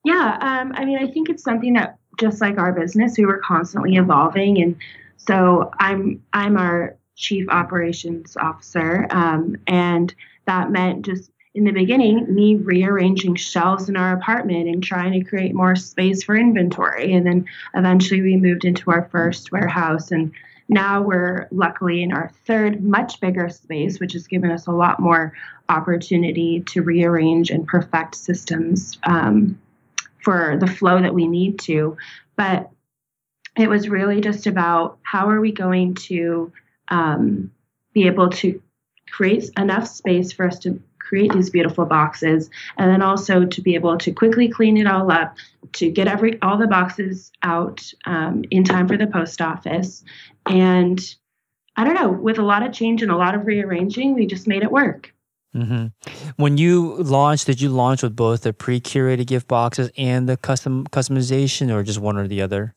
Yeah 0.04 0.38
um, 0.42 0.72
i 0.76 0.86
mean 0.86 0.98
i 0.98 1.08
think 1.12 1.30
it's 1.30 1.44
something 1.44 1.74
that 1.74 1.98
just 2.20 2.42
like 2.42 2.58
our 2.58 2.72
business 2.72 3.18
we 3.18 3.26
were 3.26 3.40
constantly 3.40 3.96
evolving 3.96 4.62
and 4.62 4.76
so 5.18 5.72
i'm 5.80 6.24
i'm 6.34 6.58
our 6.58 6.96
chief 7.16 7.48
operations 7.50 8.38
officer 8.38 9.08
um, 9.12 9.58
and 9.68 10.16
that 10.46 10.72
meant 10.72 11.06
just 11.06 11.32
in 11.56 11.64
the 11.64 11.72
beginning, 11.72 12.34
me 12.34 12.56
rearranging 12.56 13.36
shelves 13.36 13.90
in 13.90 13.98
our 13.98 14.14
apartment 14.14 14.70
and 14.70 14.84
trying 14.84 15.14
to 15.14 15.28
create 15.28 15.56
more 15.56 15.76
space 15.76 16.24
for 16.24 16.36
inventory. 16.36 17.14
And 17.14 17.26
then 17.26 17.46
eventually 17.74 18.22
we 18.22 18.38
moved 18.38 18.66
into 18.66 18.92
our 18.92 19.10
first 19.12 19.52
warehouse. 19.52 20.12
And 20.12 20.32
now 20.68 21.02
we're 21.02 21.48
luckily 21.52 22.04
in 22.04 22.14
our 22.14 22.32
third, 22.46 22.84
much 22.84 23.20
bigger 23.20 23.50
space, 23.50 24.00
which 24.00 24.14
has 24.14 24.28
given 24.28 24.52
us 24.52 24.68
a 24.68 24.72
lot 24.72 25.00
more 25.00 25.34
opportunity 25.70 26.62
to 26.68 26.84
rearrange 26.84 27.50
and 27.50 27.68
perfect 27.68 28.16
systems 28.16 29.00
um, 29.04 29.60
for 30.24 30.58
the 30.60 30.68
flow 30.68 31.02
that 31.02 31.14
we 31.14 31.28
need 31.28 31.58
to. 31.60 31.98
But 32.36 32.70
it 33.58 33.68
was 33.68 33.90
really 33.90 34.22
just 34.22 34.46
about 34.46 35.00
how 35.02 35.30
are 35.30 35.42
we 35.42 35.52
going 35.52 35.96
to 35.96 36.52
um, 36.90 37.52
be 37.94 38.06
able 38.06 38.30
to 38.30 38.62
create 39.12 39.50
enough 39.58 39.88
space 39.88 40.32
for 40.32 40.46
us 40.46 40.60
to 40.60 40.80
create 41.10 41.34
these 41.34 41.50
beautiful 41.50 41.86
boxes 41.86 42.52
and 42.78 42.91
then 42.91 43.02
also 43.02 43.43
to 43.43 43.62
be 43.62 43.74
able 43.74 43.98
to 43.98 44.12
quickly 44.12 44.48
clean 44.48 44.78
it 44.78 44.86
all 44.86 45.12
up 45.12 45.36
to 45.74 45.89
get 45.89 46.08
every 46.08 46.39
all 46.43 46.56
the 46.56 46.67
boxes 46.67 47.32
out 47.41 47.91
um, 48.06 48.43
in 48.52 48.63
time 48.63 48.88
for 48.88 48.95
the 48.95 49.08
post 49.08 49.41
office 49.41 50.04
and 50.45 51.15
i 51.78 51.84
don't 51.84 51.95
know 51.95 52.12
with 52.12 52.38
a 52.38 52.43
lot 52.43 52.62
of 52.62 52.72
change 52.72 53.02
and 53.02 53.12
a 53.12 53.17
lot 53.17 53.34
of 53.34 53.48
rearranging 53.48 54.13
we 54.13 54.28
just 54.28 54.48
made 54.48 54.62
it 54.62 54.72
work 54.72 55.12
Mm-hmm. 55.56 55.88
When 56.36 56.60
you 56.60 56.98
launched, 56.98 57.48
did 57.48 57.60
you 57.60 57.69
launch 57.69 58.04
with 58.04 58.15
both 58.15 58.41
the 58.41 58.54
pre-curated 58.54 59.26
gift 59.26 59.48
boxes 59.48 59.89
and 59.98 60.30
the 60.30 60.38
custom 60.38 60.86
customization, 60.91 61.74
or 61.74 61.82
just 61.82 61.98
one 61.98 62.17
or 62.17 62.28
the 62.28 62.43
other? 62.43 62.76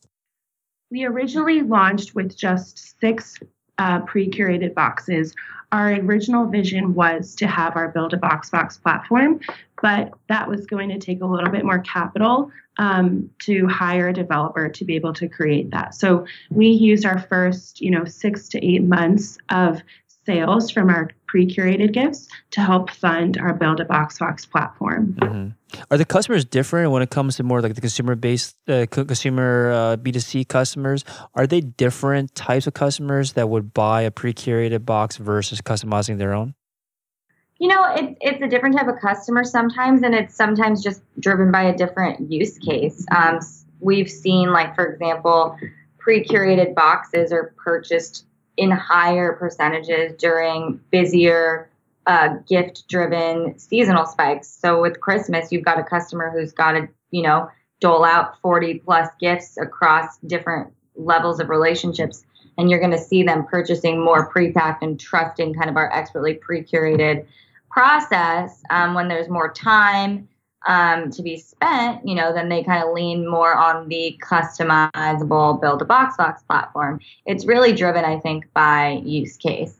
We 0.89 1.05
originally 1.05 1.61
launched 1.61 2.15
with 2.15 2.35
just 2.35 2.99
six 2.99 3.37
uh, 3.77 4.01
pre-curated 4.01 4.73
boxes. 4.73 5.33
Our 5.71 5.93
original 5.93 6.45
vision 6.45 6.93
was 6.93 7.33
to 7.35 7.47
have 7.47 7.75
our 7.75 7.89
Build 7.89 8.13
a 8.13 8.17
BoxFox 8.17 8.81
platform, 8.81 9.39
but 9.81 10.13
that 10.29 10.47
was 10.47 10.65
going 10.67 10.89
to 10.89 10.99
take 10.99 11.21
a 11.21 11.25
little 11.25 11.49
bit 11.49 11.65
more 11.65 11.79
capital 11.79 12.51
um, 12.77 13.29
to 13.39 13.67
hire 13.67 14.09
a 14.09 14.13
developer 14.13 14.69
to 14.69 14.85
be 14.85 14.95
able 14.95 15.13
to 15.13 15.27
create 15.27 15.71
that. 15.71 15.95
So 15.95 16.25
we 16.49 16.67
used 16.67 17.05
our 17.05 17.19
first, 17.19 17.81
you 17.81 17.91
know, 17.91 18.05
six 18.05 18.47
to 18.49 18.65
eight 18.65 18.83
months 18.83 19.37
of 19.49 19.81
sales 20.25 20.71
from 20.71 20.89
our 20.89 21.09
pre-curated 21.33 21.91
gifts 21.91 22.27
to 22.51 22.61
help 22.61 22.91
fund 22.91 23.39
our 23.39 23.55
Build 23.55 23.79
a 23.79 23.85
BoxFox 23.85 24.47
platform. 24.47 25.15
Mm-hmm. 25.19 25.79
Are 25.89 25.97
the 25.97 26.05
customers 26.05 26.45
different 26.45 26.91
when 26.91 27.01
it 27.01 27.09
comes 27.09 27.37
to 27.37 27.43
more 27.43 27.59
like 27.59 27.73
the 27.73 27.81
consumer-based 27.81 28.55
uh, 28.67 28.85
consumer 28.87 29.71
uh, 29.71 29.97
B2C 29.97 30.47
customers? 30.47 31.03
Are 31.33 31.47
they 31.47 31.61
different 31.61 32.35
types 32.35 32.67
of 32.67 32.75
customers 32.75 33.33
that 33.33 33.49
would 33.49 33.73
buy 33.73 34.03
a 34.03 34.11
pre-curated 34.11 34.85
box 34.85 35.17
versus 35.17 35.59
customizing 35.59 36.19
their 36.19 36.33
own? 36.33 36.53
You 37.57 37.69
know, 37.69 37.83
it's 37.95 38.15
it's 38.21 38.43
a 38.43 38.47
different 38.47 38.77
type 38.77 38.87
of 38.87 38.99
customer 39.01 39.43
sometimes, 39.43 40.03
and 40.03 40.13
it's 40.13 40.35
sometimes 40.35 40.83
just 40.83 41.01
driven 41.19 41.51
by 41.51 41.63
a 41.63 41.75
different 41.75 42.31
use 42.31 42.59
case. 42.59 43.07
Um, 43.09 43.39
we've 43.79 44.09
seen, 44.09 44.51
like 44.51 44.75
for 44.75 44.85
example, 44.85 45.57
pre-curated 45.97 46.75
boxes 46.75 47.31
are 47.31 47.55
purchased 47.57 48.27
in 48.57 48.71
higher 48.71 49.33
percentages 49.33 50.13
during 50.17 50.79
busier 50.91 51.69
uh, 52.05 52.35
gift 52.47 52.87
driven 52.87 53.57
seasonal 53.57 54.05
spikes. 54.05 54.47
So 54.47 54.81
with 54.81 54.99
Christmas, 54.99 55.51
you've 55.51 55.63
got 55.63 55.79
a 55.79 55.83
customer 55.83 56.29
who's 56.29 56.51
got 56.51 56.73
to, 56.73 56.87
you 57.11 57.23
know, 57.23 57.49
dole 57.79 58.03
out 58.05 58.39
40 58.41 58.79
plus 58.79 59.09
gifts 59.19 59.57
across 59.57 60.17
different 60.19 60.73
levels 60.95 61.39
of 61.39 61.49
relationships. 61.49 62.23
And 62.57 62.69
you're 62.69 62.79
going 62.79 62.91
to 62.91 62.97
see 62.97 63.23
them 63.23 63.45
purchasing 63.45 64.03
more 64.03 64.27
pre-packed 64.27 64.83
and 64.83 64.99
trusting 64.99 65.55
kind 65.55 65.69
of 65.69 65.77
our 65.77 65.91
expertly 65.91 66.35
pre-curated 66.35 67.25
process 67.71 68.61
um, 68.69 68.93
when 68.93 69.07
there's 69.07 69.27
more 69.29 69.51
time 69.51 70.27
um, 70.65 71.11
to 71.11 71.21
be 71.21 71.37
spent, 71.37 72.07
you 72.07 72.15
know, 72.15 72.33
then 72.33 72.49
they 72.49 72.63
kind 72.63 72.83
of 72.83 72.93
lean 72.93 73.27
more 73.27 73.53
on 73.53 73.87
the 73.89 74.19
customizable 74.23 75.59
build 75.61 75.81
a 75.81 75.85
BoxFox 75.85 76.45
platform. 76.47 76.99
It's 77.25 77.45
really 77.45 77.73
driven, 77.73 78.05
I 78.05 78.19
think, 78.19 78.45
by 78.53 79.01
use 79.03 79.37
case. 79.37 79.77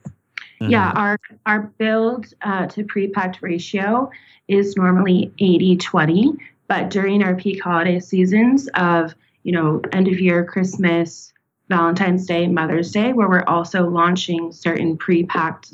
Mm-hmm. 0.62 0.72
Yeah, 0.72 0.92
our 0.92 1.20
our 1.46 1.62
build 1.78 2.28
uh, 2.42 2.68
to 2.68 2.84
pre-packed 2.84 3.42
ratio 3.42 4.10
is 4.48 4.76
normally 4.76 5.34
80-20, 5.40 6.38
but 6.68 6.90
during 6.90 7.24
our 7.24 7.36
peak 7.36 7.64
holiday 7.64 8.00
seasons 8.00 8.70
of, 8.76 9.16
you 9.44 9.54
know, 9.54 9.82
end 9.94 10.08
of 10.08 10.20
year, 10.20 10.44
Christmas, 10.44 11.34
Valentine's 11.70 12.26
Day, 12.26 12.48
Mother's 12.48 12.92
Day, 12.92 13.14
where 13.14 13.30
we're 13.30 13.46
also 13.46 13.90
launching 13.90 14.52
certain 14.52 14.98
pre-packed 14.98 15.74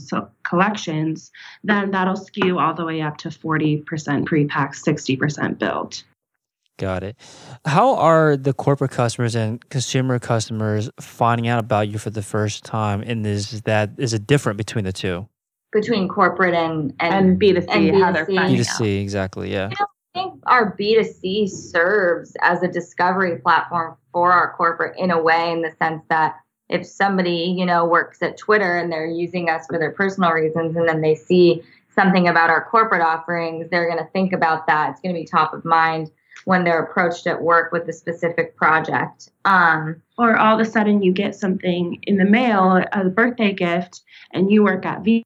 collections, 0.50 1.32
then 1.64 1.92
that'll 1.92 2.16
skew 2.16 2.60
all 2.60 2.74
the 2.74 2.86
way 2.86 3.02
up 3.02 3.18
to 3.18 3.30
40% 3.30 4.26
pre-packed, 4.26 4.76
60% 4.76 5.60
built. 5.60 6.04
Got 6.80 7.04
it. 7.04 7.18
How 7.66 7.96
are 7.96 8.38
the 8.38 8.54
corporate 8.54 8.92
customers 8.92 9.36
and 9.36 9.68
consumer 9.70 10.18
customers 10.18 10.90
finding 11.00 11.48
out 11.50 11.60
about 11.60 11.90
you 11.90 11.98
for 11.98 12.10
the 12.10 12.22
first 12.22 12.64
time? 12.64 13.02
And 13.02 13.28
is 13.28 13.62
that 13.64 13.92
is 13.98 14.14
it 14.14 14.26
different 14.26 14.58
between 14.58 14.86
the 14.86 14.94
two? 14.94 15.28
Between 15.74 16.08
corporate 16.08 16.56
and 16.56 16.94
and, 17.02 17.14
and 17.14 17.42
B2C, 17.42 17.66
and 17.68 17.68
B2C, 17.68 18.02
how 18.02 18.12
they're 18.14 18.26
finding 18.26 18.62
B2C, 18.62 18.80
out. 18.80 19.02
exactly, 19.02 19.52
yeah. 19.52 19.70
You 19.70 19.76
know, 19.78 19.88
I 20.16 20.20
think 20.20 20.44
our 20.48 20.78
B2C 20.78 21.50
serves 21.50 22.38
as 22.42 22.64
a 22.64 22.68
discovery 22.70 23.40
platform 23.40 23.98
for 24.14 24.32
our 24.32 24.54
corporate 24.54 24.98
in 24.98 25.12
a 25.12 25.22
way, 25.22 25.52
in 25.52 25.62
the 25.62 25.74
sense 25.82 26.02
that 26.10 26.38
if 26.70 26.86
somebody, 26.86 27.54
you 27.58 27.66
know, 27.66 27.86
works 27.86 28.22
at 28.22 28.38
Twitter 28.38 28.78
and 28.78 28.92
they're 28.92 29.08
using 29.08 29.50
us 29.50 29.66
for 29.68 29.80
their 29.80 29.92
personal 29.92 30.32
reasons 30.32 30.76
and 30.76 30.88
then 30.88 31.02
they 31.02 31.16
see 31.16 31.64
something 31.94 32.28
about 32.28 32.50
our 32.50 32.64
corporate 32.66 33.02
offerings, 33.02 33.70
they're 33.70 33.88
going 33.88 34.04
to 34.04 34.10
think 34.12 34.32
about 34.34 34.68
that. 34.68 34.92
It's 34.92 35.02
going 35.02 35.14
to 35.14 35.20
be 35.20 35.26
top 35.26 35.54
of 35.54 35.66
mind 35.66 36.12
when 36.46 36.64
they're 36.64 36.84
approached 36.84 37.28
at 37.28 37.42
work 37.42 37.72
with 37.72 37.88
a 37.90 37.94
specific 37.94 38.56
project. 38.56 39.30
Um, 39.46 40.02
or 40.18 40.38
all 40.38 40.60
of 40.60 40.66
a 40.66 40.70
sudden 40.70 41.02
you 41.02 41.12
get 41.12 41.36
something 41.36 42.00
in 42.04 42.18
the 42.18 42.26
mail, 42.26 42.84
a 42.94 43.06
birthday 43.06 43.54
gift, 43.54 44.02
and 44.32 44.52
you 44.52 44.64
work 44.64 44.86
at 44.86 45.04
Visa, 45.04 45.26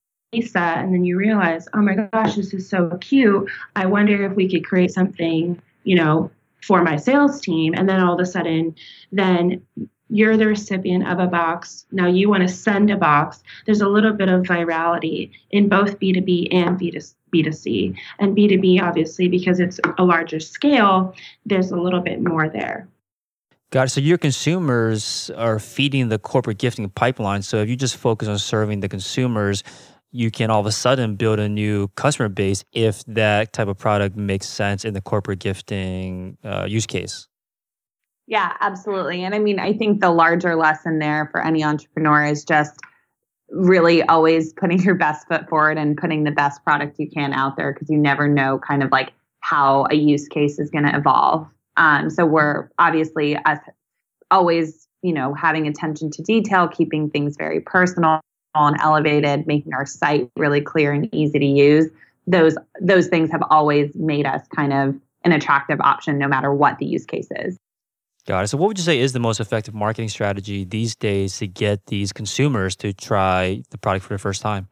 and 0.60 0.93
then 0.93 1.03
you 1.03 1.17
realize, 1.17 1.67
oh 1.73 1.82
my 1.82 1.95
gosh, 1.95 2.36
this 2.36 2.53
is 2.53 2.67
so 2.67 2.97
cute. 3.01 3.49
I 3.75 3.86
wonder 3.86 4.25
if 4.25 4.36
we 4.36 4.49
could 4.49 4.65
create 4.65 4.91
something, 4.91 5.62
you 5.84 5.95
know, 5.95 6.32
for 6.62 6.82
my 6.82 6.95
sales 6.95 7.41
team. 7.41 7.73
And 7.75 7.88
then 7.88 7.99
all 7.99 8.13
of 8.13 8.19
a 8.19 8.25
sudden, 8.25 8.75
then 9.12 9.62
you're 10.09 10.37
the 10.37 10.47
recipient 10.47 11.07
of 11.07 11.19
a 11.19 11.27
box. 11.27 11.85
Now 11.91 12.07
you 12.07 12.29
want 12.29 12.47
to 12.47 12.53
send 12.53 12.91
a 12.91 12.97
box. 12.97 13.41
There's 13.65 13.81
a 13.81 13.87
little 13.87 14.13
bit 14.13 14.29
of 14.29 14.43
virality 14.43 15.31
in 15.51 15.69
both 15.69 15.99
B2B 15.99 16.53
and 16.53 16.79
B2C. 16.79 17.97
And 18.19 18.37
B2B, 18.37 18.81
obviously, 18.81 19.27
because 19.27 19.59
it's 19.59 19.79
a 19.97 20.03
larger 20.03 20.39
scale, 20.39 21.15
there's 21.45 21.71
a 21.71 21.77
little 21.77 22.01
bit 22.01 22.21
more 22.21 22.49
there. 22.49 22.87
Got 23.71 23.87
it. 23.87 23.89
So 23.89 24.01
your 24.01 24.19
consumers 24.19 25.31
are 25.35 25.57
feeding 25.57 26.09
the 26.09 26.19
corporate 26.19 26.59
gifting 26.59 26.87
pipeline. 26.89 27.41
So 27.41 27.57
if 27.57 27.69
you 27.69 27.75
just 27.75 27.97
focus 27.97 28.27
on 28.27 28.37
serving 28.37 28.81
the 28.81 28.89
consumers, 28.89 29.63
you 30.11 30.29
can 30.29 30.51
all 30.51 30.59
of 30.59 30.67
a 30.67 30.71
sudden 30.71 31.15
build 31.15 31.39
a 31.39 31.49
new 31.49 31.87
customer 31.95 32.29
base 32.29 32.63
if 32.71 33.03
that 33.05 33.51
type 33.51 33.67
of 33.67 33.79
product 33.79 34.15
makes 34.15 34.47
sense 34.47 34.85
in 34.85 34.93
the 34.93 35.01
corporate 35.01 35.39
gifting 35.39 36.37
uh, 36.43 36.65
use 36.69 36.85
case. 36.85 37.27
Yeah, 38.27 38.55
absolutely. 38.62 39.23
And 39.23 39.36
I 39.36 39.39
mean, 39.39 39.59
I 39.59 39.73
think 39.73 39.99
the 39.99 40.09
larger 40.09 40.55
lesson 40.55 40.99
there 40.99 41.27
for 41.31 41.41
any 41.41 41.63
entrepreneur 41.63 42.25
is 42.25 42.45
just 42.45 42.79
really 43.49 44.01
always 44.03 44.53
putting 44.53 44.79
your 44.81 44.95
best 44.95 45.27
foot 45.27 45.47
forward 45.49 45.77
and 45.77 45.97
putting 45.97 46.23
the 46.23 46.31
best 46.31 46.63
product 46.63 46.99
you 46.99 47.09
can 47.09 47.33
out 47.33 47.57
there 47.57 47.73
because 47.73 47.89
you 47.89 47.97
never 47.97 48.27
know 48.27 48.59
kind 48.59 48.81
of 48.81 48.91
like 48.91 49.13
how 49.41 49.86
a 49.91 49.95
use 49.95 50.27
case 50.27 50.57
is 50.57 50.69
going 50.69 50.86
to 50.86 50.95
evolve. 50.95 51.47
Um, 51.75 52.09
so 52.09 52.25
we're 52.25 52.69
obviously 52.79 53.36
us 53.36 53.59
always, 54.31 54.88
you 55.01 55.13
know, 55.13 55.33
having 55.33 55.67
attention 55.67 56.09
to 56.12 56.21
detail, 56.21 56.67
keeping 56.67 57.09
things 57.09 57.36
very 57.38 57.59
personal 57.59 58.21
and 58.55 58.77
elevated, 58.79 59.47
making 59.47 59.73
our 59.73 59.86
site 59.86 60.29
really 60.38 60.62
clear 60.62 60.93
and 60.93 61.13
easy 61.13 61.39
to 61.39 61.45
use. 61.45 61.88
Those 62.25 62.55
those 62.79 63.07
things 63.07 63.31
have 63.31 63.43
always 63.49 63.93
made 63.95 64.25
us 64.25 64.47
kind 64.55 64.71
of 64.71 64.95
an 65.25 65.31
attractive 65.31 65.81
option 65.81 66.17
no 66.17 66.27
matter 66.27 66.53
what 66.53 66.77
the 66.77 66.86
use 66.86 67.05
case 67.05 67.27
is. 67.31 67.57
Got 68.25 68.45
it. 68.45 68.47
So, 68.47 68.57
what 68.57 68.67
would 68.67 68.77
you 68.77 68.83
say 68.83 68.99
is 68.99 69.12
the 69.12 69.19
most 69.19 69.39
effective 69.39 69.73
marketing 69.73 70.09
strategy 70.09 70.63
these 70.63 70.95
days 70.95 71.38
to 71.39 71.47
get 71.47 71.88
these 71.88 72.13
consumers 72.13 72.75
to 72.77 72.93
try 72.93 73.63
the 73.69 73.77
product 73.77 74.05
for 74.05 74.13
the 74.13 74.19
first 74.19 74.41
time? 74.41 74.69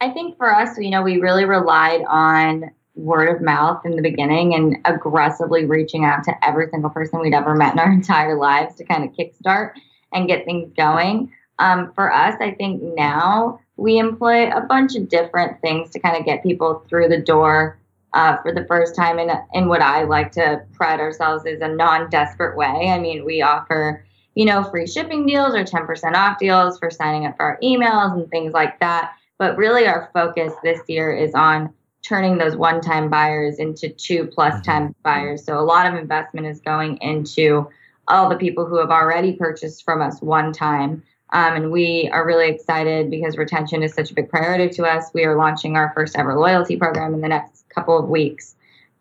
I 0.00 0.10
think 0.10 0.36
for 0.36 0.54
us, 0.54 0.76
you 0.78 0.90
know, 0.90 1.02
we 1.02 1.18
really 1.18 1.46
relied 1.46 2.02
on 2.06 2.70
word 2.94 3.34
of 3.34 3.42
mouth 3.42 3.84
in 3.86 3.96
the 3.96 4.02
beginning 4.02 4.54
and 4.54 4.76
aggressively 4.84 5.64
reaching 5.64 6.04
out 6.04 6.22
to 6.24 6.44
every 6.44 6.68
single 6.70 6.90
person 6.90 7.20
we'd 7.20 7.34
ever 7.34 7.54
met 7.54 7.72
in 7.72 7.78
our 7.78 7.92
entire 7.92 8.36
lives 8.36 8.74
to 8.76 8.84
kind 8.84 9.04
of 9.04 9.16
kickstart 9.16 9.72
and 10.12 10.28
get 10.28 10.44
things 10.44 10.70
going. 10.76 11.32
Um, 11.58 11.92
for 11.94 12.12
us, 12.12 12.34
I 12.40 12.50
think 12.52 12.82
now 12.82 13.60
we 13.76 13.98
employ 13.98 14.50
a 14.50 14.60
bunch 14.60 14.94
of 14.94 15.08
different 15.08 15.60
things 15.60 15.90
to 15.90 15.98
kind 15.98 16.16
of 16.16 16.24
get 16.24 16.42
people 16.42 16.84
through 16.88 17.08
the 17.08 17.20
door 17.20 17.78
uh, 18.14 18.36
for 18.42 18.52
the 18.52 18.64
first 18.66 18.94
time 18.94 19.18
in, 19.18 19.30
in 19.52 19.68
what 19.68 19.82
I 19.82 20.04
like 20.04 20.32
to 20.32 20.62
pride 20.72 21.00
ourselves 21.00 21.44
is 21.44 21.60
a 21.60 21.68
non 21.68 22.08
desperate 22.08 22.56
way. 22.56 22.90
I 22.90 22.98
mean, 22.98 23.24
we 23.24 23.42
offer, 23.42 24.04
you 24.34 24.44
know, 24.44 24.62
free 24.64 24.86
shipping 24.86 25.26
deals 25.26 25.54
or 25.54 25.64
10% 25.64 26.14
off 26.14 26.38
deals 26.38 26.78
for 26.78 26.90
signing 26.90 27.26
up 27.26 27.36
for 27.36 27.42
our 27.42 27.58
emails 27.62 28.14
and 28.14 28.30
things 28.30 28.52
like 28.52 28.78
that. 28.80 29.12
But 29.38 29.56
really, 29.56 29.86
our 29.86 30.10
focus 30.14 30.52
this 30.62 30.80
year 30.88 31.12
is 31.12 31.34
on 31.34 31.74
turning 32.02 32.38
those 32.38 32.54
one 32.54 32.80
time 32.80 33.10
buyers 33.10 33.58
into 33.58 33.88
two 33.88 34.26
plus 34.26 34.54
mm-hmm. 34.54 34.62
time 34.62 34.94
buyers. 35.02 35.44
So 35.44 35.58
a 35.58 35.64
lot 35.64 35.92
of 35.92 35.98
investment 35.98 36.46
is 36.46 36.60
going 36.60 36.98
into 36.98 37.68
all 38.06 38.28
the 38.28 38.36
people 38.36 38.66
who 38.66 38.78
have 38.78 38.90
already 38.90 39.32
purchased 39.32 39.84
from 39.84 40.02
us 40.02 40.20
one 40.20 40.52
time. 40.52 41.02
Um, 41.32 41.56
and 41.56 41.72
we 41.72 42.08
are 42.12 42.24
really 42.24 42.48
excited 42.48 43.10
because 43.10 43.36
retention 43.36 43.82
is 43.82 43.92
such 43.92 44.12
a 44.12 44.14
big 44.14 44.28
priority 44.28 44.68
to 44.74 44.84
us. 44.84 45.10
We 45.14 45.24
are 45.24 45.36
launching 45.36 45.76
our 45.76 45.90
first 45.94 46.16
ever 46.16 46.38
loyalty 46.38 46.76
program 46.76 47.14
in 47.14 47.22
the 47.22 47.28
next 47.28 47.63
couple 47.74 47.98
of 47.98 48.08
weeks. 48.08 48.54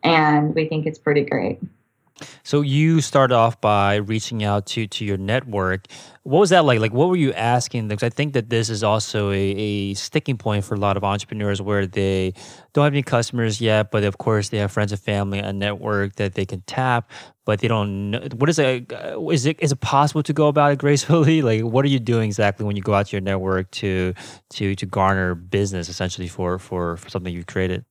And 0.04 0.54
we 0.54 0.68
think 0.68 0.86
it's 0.86 1.00
pretty 1.00 1.24
great. 1.24 1.60
So 2.44 2.62
you 2.62 3.02
start 3.02 3.32
off 3.32 3.60
by 3.60 3.96
reaching 3.96 4.44
out 4.44 4.66
to 4.68 4.88
to 4.88 5.06
your 5.06 5.18
network. 5.18 5.88
What 6.24 6.40
was 6.40 6.50
that 6.52 6.64
like? 6.64 6.80
Like, 6.80 6.94
what 6.94 7.10
were 7.10 7.16
you 7.16 7.34
asking? 7.34 7.88
Because 7.88 8.04
I 8.04 8.10
think 8.10 8.34
that 8.34 8.50
this 8.50 8.70
is 8.70 8.84
also 8.84 9.32
a, 9.32 9.36
a 9.36 9.94
sticking 9.96 10.38
point 10.38 10.64
for 10.64 10.76
a 10.76 10.78
lot 10.78 10.96
of 10.96 11.04
entrepreneurs 11.04 11.62
where 11.62 11.86
they 11.86 12.34
don't 12.74 12.84
have 12.86 12.94
any 12.94 13.04
customers 13.04 13.60
yet, 13.60 13.92
but 13.92 14.04
of 14.04 14.18
course 14.18 14.50
they 14.50 14.58
have 14.58 14.72
friends 14.72 14.92
and 14.92 15.02
family, 15.02 15.40
a 15.40 15.52
network 15.52 16.16
that 16.16 16.36
they 16.36 16.46
can 16.46 16.62
tap, 16.62 17.12
but 17.46 17.60
they 17.60 17.68
don't 17.68 18.12
know. 18.12 18.28
What 18.36 18.50
is 18.50 18.60
it? 18.60 18.92
Uh, 18.94 19.30
is 19.30 19.46
it 19.46 19.60
is 19.60 19.72
it 19.72 19.82
possible 19.82 20.24
to 20.24 20.34
go 20.34 20.48
about 20.48 20.72
it 20.72 20.80
gracefully? 20.80 21.42
Like, 21.44 21.62
what 21.62 21.84
are 21.84 21.90
you 21.90 22.00
doing 22.00 22.28
exactly 22.28 22.66
when 22.66 22.76
you 22.76 22.82
go 22.82 22.94
out 22.94 23.08
to 23.08 23.12
your 23.14 23.22
network 23.22 23.70
to 23.72 24.14
to 24.52 24.76
to 24.76 24.86
garner 24.86 25.36
business 25.36 25.90
essentially 25.90 26.28
for 26.28 26.60
for, 26.60 26.98
for 26.98 27.10
something 27.10 27.34
you've 27.34 27.48
created? 27.48 27.86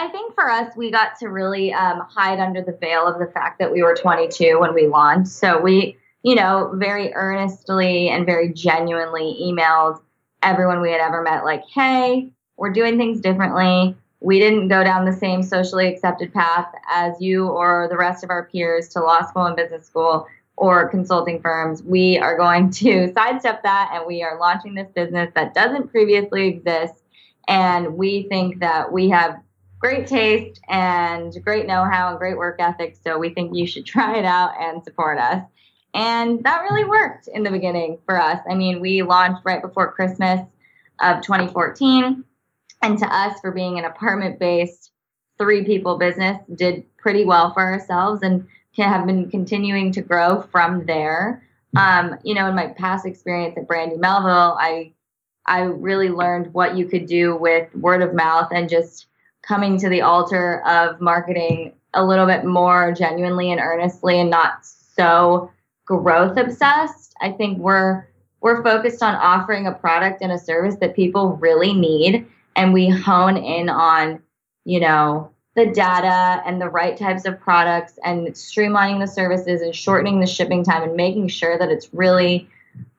I 0.00 0.08
think 0.08 0.34
for 0.34 0.50
us, 0.50 0.74
we 0.76 0.90
got 0.90 1.18
to 1.18 1.28
really 1.28 1.74
um, 1.74 2.00
hide 2.08 2.40
under 2.40 2.62
the 2.62 2.72
veil 2.72 3.06
of 3.06 3.18
the 3.18 3.26
fact 3.26 3.58
that 3.58 3.70
we 3.70 3.82
were 3.82 3.94
22 3.94 4.58
when 4.58 4.72
we 4.72 4.86
launched. 4.86 5.28
So 5.28 5.60
we, 5.60 5.98
you 6.22 6.34
know, 6.34 6.72
very 6.74 7.12
earnestly 7.12 8.08
and 8.08 8.24
very 8.24 8.50
genuinely 8.50 9.38
emailed 9.42 10.00
everyone 10.42 10.80
we 10.80 10.90
had 10.90 11.02
ever 11.02 11.20
met, 11.20 11.44
like, 11.44 11.64
hey, 11.74 12.32
we're 12.56 12.72
doing 12.72 12.96
things 12.96 13.20
differently. 13.20 13.94
We 14.20 14.38
didn't 14.38 14.68
go 14.68 14.82
down 14.82 15.04
the 15.04 15.12
same 15.12 15.42
socially 15.42 15.86
accepted 15.86 16.32
path 16.32 16.72
as 16.90 17.20
you 17.20 17.48
or 17.48 17.86
the 17.90 17.98
rest 17.98 18.24
of 18.24 18.30
our 18.30 18.46
peers 18.46 18.88
to 18.90 19.00
law 19.00 19.26
school 19.26 19.44
and 19.44 19.56
business 19.56 19.86
school. 19.86 20.26
or 20.56 20.88
consulting 20.88 21.42
firms. 21.42 21.82
We 21.82 22.18
are 22.18 22.38
going 22.38 22.70
to 22.70 23.12
sidestep 23.14 23.62
that 23.64 23.90
and 23.92 24.06
we 24.06 24.22
are 24.22 24.38
launching 24.38 24.74
this 24.74 24.88
business 24.94 25.30
that 25.34 25.52
doesn't 25.52 25.90
previously 25.90 26.48
exist. 26.48 27.02
And 27.48 27.98
we 27.98 28.24
think 28.30 28.60
that 28.60 28.92
we 28.92 29.10
have 29.10 29.40
great 29.80 30.06
taste 30.06 30.60
and 30.68 31.32
great 31.42 31.66
know 31.66 31.84
how 31.84 32.10
and 32.10 32.18
great 32.18 32.36
work 32.36 32.56
ethic. 32.60 32.96
So 33.02 33.18
we 33.18 33.30
think 33.30 33.56
you 33.56 33.66
should 33.66 33.86
try 33.86 34.18
it 34.18 34.24
out 34.24 34.52
and 34.60 34.84
support 34.84 35.18
us. 35.18 35.42
And 35.92 36.44
that 36.44 36.62
really 36.62 36.84
worked 36.84 37.26
in 37.26 37.42
the 37.42 37.50
beginning 37.50 37.98
for 38.06 38.20
us. 38.20 38.38
I 38.48 38.54
mean, 38.54 38.80
we 38.80 39.02
launched 39.02 39.42
right 39.44 39.60
before 39.60 39.90
Christmas 39.90 40.40
of 41.00 41.22
2014. 41.22 42.24
And 42.82 42.98
to 42.98 43.06
us, 43.06 43.40
for 43.40 43.50
being 43.50 43.78
an 43.78 43.84
apartment 43.84 44.38
based 44.38 44.92
three 45.38 45.64
people 45.64 45.98
business, 45.98 46.38
did 46.54 46.84
pretty 46.96 47.24
well 47.24 47.52
for 47.52 47.62
ourselves 47.62 48.22
and 48.22 48.46
have 48.76 49.06
been 49.06 49.30
continuing 49.30 49.90
to 49.92 50.00
grow 50.00 50.42
from 50.52 50.86
there. 50.86 51.42
Um, 51.76 52.18
you 52.22 52.34
know, 52.34 52.46
in 52.46 52.54
my 52.54 52.68
past 52.68 53.06
experience 53.06 53.56
at 53.56 53.66
Brandy 53.66 53.96
Melville, 53.96 54.56
I 54.58 54.92
I 55.46 55.62
really 55.62 56.08
learned 56.08 56.52
what 56.52 56.76
you 56.76 56.86
could 56.86 57.06
do 57.06 57.36
with 57.36 57.74
word 57.74 58.02
of 58.02 58.14
mouth 58.14 58.50
and 58.52 58.68
just 58.68 59.06
coming 59.42 59.78
to 59.78 59.88
the 59.88 60.02
altar 60.02 60.62
of 60.66 61.00
marketing 61.00 61.74
a 61.94 62.04
little 62.04 62.26
bit 62.26 62.44
more 62.44 62.92
genuinely 62.92 63.50
and 63.50 63.60
earnestly 63.60 64.20
and 64.20 64.30
not 64.30 64.64
so 64.64 65.50
growth 65.84 66.36
obsessed. 66.36 67.14
I 67.20 67.32
think 67.32 67.58
we're 67.58 68.06
we're 68.40 68.62
focused 68.62 69.02
on 69.02 69.14
offering 69.16 69.66
a 69.66 69.72
product 69.72 70.22
and 70.22 70.32
a 70.32 70.38
service 70.38 70.76
that 70.76 70.96
people 70.96 71.36
really 71.36 71.74
need 71.74 72.26
and 72.56 72.72
we 72.72 72.88
hone 72.88 73.36
in 73.36 73.68
on, 73.68 74.22
you 74.64 74.80
know, 74.80 75.30
the 75.56 75.66
data 75.66 76.42
and 76.46 76.60
the 76.60 76.68
right 76.68 76.96
types 76.96 77.26
of 77.26 77.38
products 77.40 77.98
and 78.04 78.28
streamlining 78.28 79.00
the 79.00 79.06
services 79.06 79.60
and 79.60 79.74
shortening 79.74 80.20
the 80.20 80.26
shipping 80.26 80.64
time 80.64 80.82
and 80.82 80.94
making 80.94 81.28
sure 81.28 81.58
that 81.58 81.70
it's 81.70 81.92
really 81.92 82.48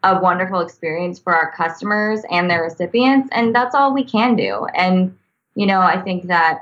a 0.03 0.19
wonderful 0.19 0.59
experience 0.59 1.17
for 1.17 1.33
our 1.33 1.51
customers 1.53 2.21
and 2.29 2.49
their 2.49 2.63
recipients 2.63 3.29
and 3.31 3.55
that's 3.55 3.73
all 3.73 3.93
we 3.93 4.03
can 4.03 4.35
do 4.35 4.65
and 4.75 5.15
you 5.55 5.65
know 5.65 5.81
i 5.81 6.01
think 6.01 6.27
that 6.27 6.61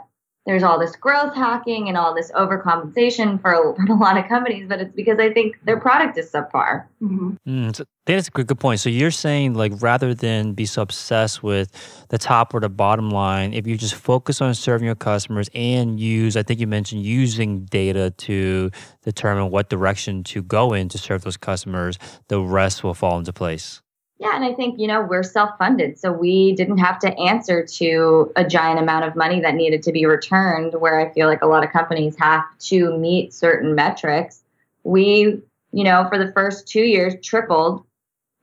there's 0.49 0.63
all 0.63 0.80
this 0.80 0.95
growth 0.95 1.36
hacking 1.36 1.89
and 1.89 1.95
all 1.95 2.15
this 2.15 2.32
overcompensation 2.32 3.39
for 3.39 3.52
a, 3.52 3.91
a 3.93 3.95
lot 3.95 4.17
of 4.17 4.28
companies, 4.28 4.67
but 4.67 4.80
it's 4.80 4.93
because 4.95 5.19
I 5.19 5.32
think 5.32 5.60
their 5.63 5.80
product 5.80 6.17
is 6.17 6.32
subpar. 6.32 6.86
Mm-hmm. 7.02 7.30
Mm, 7.47 7.75
so 7.75 7.86
that's 8.08 8.30
a 8.30 8.32
good, 8.32 8.47
good 8.47 8.60
point. 8.60 8.80
So 8.80 8.89
you're 8.89 9.12
saying 9.12 9.54
like 9.54 9.73
rather 9.80 10.15
than 10.15 10.54
be 10.54 10.65
so 10.65 10.82
obsessed 10.82 11.43
with 11.43 11.71
the 12.10 12.17
top 12.17 12.56
or 12.56 12.62
the 12.62 12.69
bottom 12.69 13.12
line, 13.12 13.54
if 13.54 13.67
you 13.67 13.78
just 13.78 13.93
focus 13.93 14.41
on 14.41 14.56
serving 14.56 14.88
your 14.88 14.95
customers 14.95 15.52
and 15.54 15.99
use, 15.99 16.36
I 16.36 16.41
think 16.41 16.60
you 16.60 16.65
mentioned 16.65 17.04
using 17.04 17.65
data 17.65 18.10
to 18.10 18.71
determine 19.04 19.52
what 19.52 19.69
direction 19.69 20.23
to 20.23 20.41
go 20.41 20.73
in 20.73 20.89
to 20.89 20.97
serve 20.97 21.21
those 21.21 21.38
customers, 21.38 21.99
the 22.28 22.41
rest 22.41 22.84
will 22.84 22.95
fall 22.95 23.19
into 23.19 23.34
place. 23.34 23.84
Yeah, 24.19 24.36
and 24.36 24.43
I 24.43 24.53
think, 24.53 24.77
you 24.77 24.88
know, 24.88 25.01
we're 25.01 25.23
self 25.23 25.51
funded. 25.58 25.97
So 25.97 26.12
we 26.12 26.53
didn't 26.53 26.79
have 26.79 26.99
to 26.99 27.17
answer 27.17 27.65
to 27.65 28.32
a 28.36 28.45
giant 28.45 28.79
amount 28.79 29.05
of 29.05 29.15
money 29.15 29.39
that 29.39 29.55
needed 29.55 29.82
to 29.84 29.93
be 29.93 30.05
returned, 30.05 30.73
where 30.73 30.99
I 30.99 31.13
feel 31.13 31.27
like 31.27 31.41
a 31.41 31.47
lot 31.47 31.63
of 31.63 31.71
companies 31.71 32.17
have 32.19 32.43
to 32.60 32.97
meet 32.97 33.34
certain 33.34 33.75
metrics. 33.75 34.43
We, 34.84 35.41
you 35.71 35.84
know, 35.84 36.05
for 36.10 36.17
the 36.17 36.34
first 36.34 36.67
two 36.67 36.84
years 36.84 37.15
tripled 37.23 37.86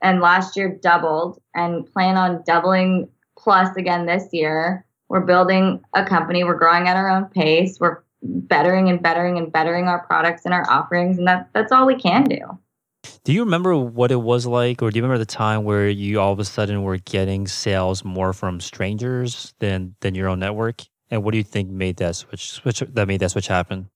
and 0.01 0.21
last 0.21 0.57
year 0.57 0.69
doubled 0.69 1.41
and 1.55 1.87
plan 1.93 2.17
on 2.17 2.43
doubling 2.47 3.09
plus 3.39 3.77
again 3.77 4.07
this 4.07 4.33
year. 4.33 4.85
We're 5.09 5.21
building 5.21 5.85
a 5.95 6.05
company, 6.05 6.43
we're 6.43 6.59
growing 6.59 6.89
at 6.89 6.97
our 6.97 7.09
own 7.09 7.27
pace, 7.27 7.79
we're 7.79 8.03
bettering 8.23 8.89
and 8.89 9.01
bettering 9.01 9.39
and 9.39 9.53
bettering 9.53 9.87
our 9.87 10.05
products 10.07 10.45
and 10.45 10.53
our 10.53 10.69
offerings, 10.69 11.19
and 11.19 11.29
that, 11.29 11.49
that's 11.53 11.71
all 11.71 11.87
we 11.87 11.97
can 11.97 12.25
do. 12.25 12.59
Do 13.25 13.33
you 13.33 13.41
remember 13.41 13.77
what 13.77 14.11
it 14.11 14.21
was 14.21 14.47
like, 14.47 14.83
or 14.83 14.91
do 14.91 14.99
you 14.99 15.03
remember 15.03 15.19
the 15.19 15.27
time 15.27 15.65
where 15.65 15.89
you 15.89 16.21
all 16.21 16.33
of 16.33 16.39
a 16.39 16.45
sudden 16.45 16.83
were 16.83 16.99
getting 16.99 17.47
sales 17.47 18.05
more 18.05 18.33
from 18.33 18.61
strangers 18.61 19.55
than 19.59 19.95
than 20.01 20.15
your 20.15 20.29
own 20.29 20.39
network? 20.39 20.83
And 21.11 21.23
what 21.23 21.33
do 21.33 21.39
you 21.39 21.45
think 21.45 21.71
made 21.71 21.97
that 21.99 22.17
switch? 22.17 22.51
Switch 22.51 22.81
that 22.81 23.09
made 23.09 23.21
that 23.21 23.31
switch 23.31 23.47
happen? 23.47 23.91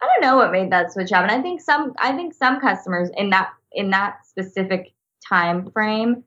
I 0.00 0.06
don't 0.06 0.20
know 0.20 0.36
what 0.36 0.52
made 0.52 0.70
that 0.72 0.92
switch 0.92 1.10
happen. 1.10 1.30
I 1.30 1.42
think 1.42 1.60
some 1.60 1.94
I 1.98 2.12
think 2.12 2.34
some 2.34 2.60
customers 2.60 3.10
in 3.16 3.30
that 3.30 3.50
in 3.72 3.90
that 3.90 4.26
specific 4.26 4.92
time 5.28 5.70
frame 5.70 6.24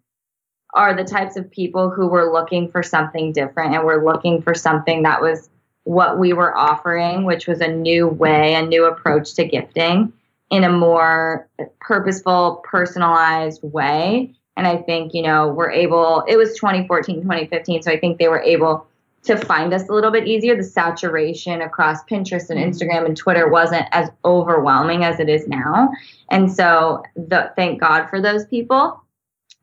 are 0.74 0.94
the 0.94 1.04
types 1.04 1.36
of 1.36 1.52
people 1.52 1.90
who 1.90 2.08
were 2.08 2.32
looking 2.32 2.70
for 2.70 2.82
something 2.82 3.34
different 3.34 3.76
and 3.76 3.84
were 3.84 4.04
looking 4.04 4.42
for 4.42 4.54
something 4.54 5.04
that 5.04 5.22
was 5.22 5.50
what 5.84 6.20
we 6.20 6.32
were 6.32 6.56
offering, 6.56 7.26
which 7.26 7.48
was 7.48 7.60
a 7.60 7.68
new 7.68 8.08
way, 8.08 8.54
a 8.54 8.62
new 8.62 8.86
approach 8.86 9.34
to 9.34 9.44
gifting 9.46 10.14
in 10.52 10.66
a 10.66 10.70
more 10.70 11.50
purposeful, 11.80 12.62
personalized 12.66 13.64
way. 13.64 14.36
And 14.58 14.68
I 14.68 14.78
think, 14.78 15.14
you 15.14 15.22
know, 15.22 15.48
we're 15.48 15.72
able, 15.72 16.24
it 16.28 16.36
was 16.36 16.54
2014, 16.56 17.22
2015. 17.22 17.82
So 17.82 17.92
I 17.92 17.98
think 17.98 18.20
they 18.20 18.28
were 18.28 18.42
able 18.42 18.86
to 19.24 19.38
find 19.38 19.74
us 19.74 19.88
a 19.88 19.94
little 19.94 20.12
bit 20.12 20.28
easier. 20.28 20.58
The 20.58 20.64
saturation 20.64 21.62
across 21.62 22.04
Pinterest 22.04 22.50
and 22.50 22.60
mm-hmm. 22.60 22.70
Instagram 22.70 23.06
and 23.06 23.16
Twitter 23.16 23.48
wasn't 23.48 23.86
as 23.92 24.10
overwhelming 24.26 25.06
as 25.06 25.20
it 25.22 25.30
is 25.30 25.48
now. 25.48 25.90
And 26.30 26.52
so 26.52 27.02
the, 27.16 27.54
thank 27.56 27.80
God 27.80 28.10
for 28.10 28.20
those 28.20 28.46
people 28.46 29.02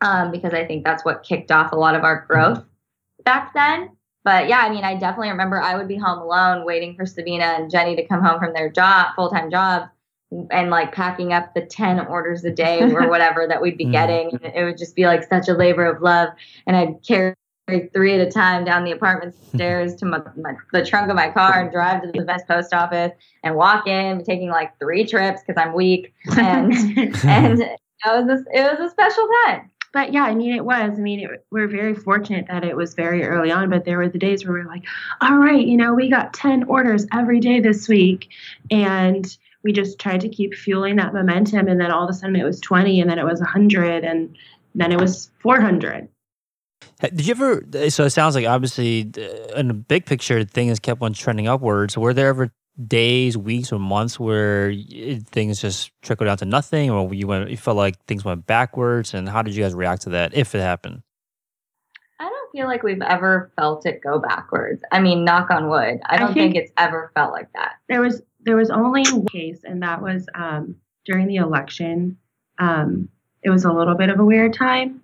um, 0.00 0.30
because 0.30 0.54
I 0.54 0.64
think 0.64 0.84
that's 0.84 1.04
what 1.04 1.22
kicked 1.22 1.50
off 1.50 1.72
a 1.72 1.76
lot 1.76 1.96
of 1.96 2.04
our 2.04 2.24
growth 2.26 2.64
back 3.24 3.52
then. 3.52 3.90
But 4.24 4.48
yeah, 4.48 4.60
I 4.60 4.70
mean, 4.70 4.84
I 4.84 4.94
definitely 4.94 5.30
remember 5.30 5.60
I 5.60 5.76
would 5.76 5.88
be 5.88 5.96
home 5.96 6.18
alone 6.18 6.64
waiting 6.64 6.96
for 6.96 7.04
Sabina 7.04 7.44
and 7.44 7.70
Jenny 7.70 7.94
to 7.96 8.06
come 8.06 8.22
home 8.22 8.38
from 8.38 8.54
their 8.54 8.70
job, 8.70 9.14
full 9.16 9.28
time 9.28 9.50
jobs 9.50 9.88
and 10.50 10.70
like 10.70 10.92
packing 10.92 11.32
up 11.32 11.54
the 11.54 11.62
10 11.62 12.00
orders 12.06 12.44
a 12.44 12.50
day 12.50 12.82
or 12.82 13.08
whatever 13.10 13.46
that 13.46 13.62
we'd 13.62 13.78
be 13.78 13.86
mm. 13.86 13.92
getting. 13.92 14.38
it 14.42 14.64
would 14.64 14.78
just 14.78 14.94
be 14.94 15.06
like 15.06 15.24
such 15.24 15.48
a 15.48 15.54
labor 15.54 15.86
of 15.86 16.02
love. 16.02 16.28
And 16.66 16.76
I'd 16.76 17.02
carry 17.06 17.34
three 17.92 18.14
at 18.14 18.26
a 18.26 18.30
time 18.30 18.64
down 18.64 18.84
the 18.84 18.92
apartment 18.92 19.34
stairs 19.54 19.94
to 19.96 20.06
my, 20.06 20.20
my, 20.36 20.54
the 20.72 20.84
trunk 20.84 21.10
of 21.10 21.16
my 21.16 21.30
car 21.30 21.60
and 21.60 21.70
drive 21.70 22.02
to 22.02 22.12
the 22.12 22.24
best 22.24 22.46
post 22.46 22.74
office 22.74 23.12
and 23.42 23.54
walk 23.54 23.86
in, 23.86 24.24
taking 24.24 24.50
like 24.50 24.78
three 24.78 25.06
trips 25.06 25.40
because 25.46 25.60
I'm 25.60 25.72
weak. 25.72 26.12
And, 26.36 26.72
and 27.24 27.60
it 27.60 27.80
was, 28.04 28.28
a, 28.30 28.44
it 28.52 28.78
was 28.78 28.80
a 28.80 28.90
special 28.90 29.28
time 29.46 29.70
but 29.92 30.12
yeah, 30.12 30.24
I 30.24 30.34
mean, 30.34 30.54
it 30.54 30.64
was. 30.64 30.92
I 30.96 31.00
mean, 31.00 31.20
it, 31.20 31.46
we're 31.50 31.68
very 31.68 31.94
fortunate 31.94 32.46
that 32.48 32.64
it 32.64 32.76
was 32.76 32.94
very 32.94 33.24
early 33.24 33.50
on, 33.50 33.70
but 33.70 33.84
there 33.84 33.98
were 33.98 34.08
the 34.08 34.18
days 34.18 34.44
where 34.44 34.54
we 34.54 34.60
are 34.60 34.66
like, 34.66 34.84
all 35.20 35.38
right, 35.38 35.66
you 35.66 35.76
know, 35.76 35.94
we 35.94 36.10
got 36.10 36.34
10 36.34 36.64
orders 36.64 37.06
every 37.12 37.40
day 37.40 37.60
this 37.60 37.88
week. 37.88 38.28
And 38.70 39.26
we 39.62 39.72
just 39.72 39.98
tried 39.98 40.20
to 40.20 40.28
keep 40.28 40.54
fueling 40.54 40.96
that 40.96 41.12
momentum 41.12 41.68
and 41.68 41.80
then 41.80 41.90
all 41.90 42.04
of 42.04 42.10
a 42.10 42.12
sudden 42.12 42.36
it 42.36 42.44
was 42.44 42.60
20 42.60 43.00
and 43.00 43.10
then 43.10 43.18
it 43.18 43.24
was 43.24 43.40
100 43.40 44.04
and 44.04 44.36
then 44.74 44.92
it 44.92 45.00
was 45.00 45.30
400 45.40 46.08
did 47.00 47.26
you 47.26 47.32
ever 47.32 47.64
so 47.90 48.04
it 48.04 48.10
sounds 48.10 48.34
like 48.34 48.46
obviously 48.46 49.10
uh, 49.18 49.58
in 49.58 49.68
the 49.68 49.74
big 49.74 50.06
picture 50.06 50.44
things 50.44 50.78
kept 50.78 51.02
on 51.02 51.12
trending 51.12 51.48
upwards 51.48 51.96
were 51.96 52.14
there 52.14 52.28
ever 52.28 52.52
days 52.86 53.36
weeks 53.36 53.72
or 53.72 53.78
months 53.78 54.20
where 54.20 54.72
things 55.30 55.60
just 55.60 55.90
trickled 56.02 56.26
down 56.26 56.36
to 56.36 56.44
nothing 56.44 56.90
or 56.90 57.12
you 57.12 57.26
went 57.26 57.50
you 57.50 57.56
felt 57.56 57.76
like 57.76 58.00
things 58.04 58.24
went 58.24 58.46
backwards 58.46 59.14
and 59.14 59.28
how 59.28 59.42
did 59.42 59.54
you 59.54 59.62
guys 59.62 59.74
react 59.74 60.02
to 60.02 60.10
that 60.10 60.32
if 60.34 60.54
it 60.54 60.60
happened 60.60 61.02
I 62.20 62.24
don't 62.24 62.52
feel 62.52 62.66
like 62.66 62.82
we've 62.82 63.02
ever 63.02 63.52
felt 63.54 63.86
it 63.86 64.00
go 64.02 64.18
backwards. 64.18 64.82
I 64.90 64.98
mean, 64.98 65.24
knock 65.24 65.50
on 65.50 65.68
wood. 65.68 66.00
I 66.06 66.16
don't 66.16 66.30
I 66.30 66.34
think, 66.34 66.54
think, 66.54 66.64
it's 66.64 66.72
ever 66.76 67.12
felt 67.14 67.32
like 67.32 67.52
that. 67.52 67.74
There 67.88 68.00
was 68.00 68.22
there 68.48 68.56
was 68.56 68.70
only 68.70 69.02
one 69.02 69.26
case, 69.26 69.60
and 69.62 69.82
that 69.82 70.00
was 70.00 70.26
um, 70.34 70.74
during 71.04 71.26
the 71.26 71.36
election. 71.36 72.16
Um, 72.58 73.10
it 73.42 73.50
was 73.50 73.66
a 73.66 73.72
little 73.72 73.94
bit 73.94 74.08
of 74.08 74.18
a 74.18 74.24
weird 74.24 74.54
time. 74.54 75.02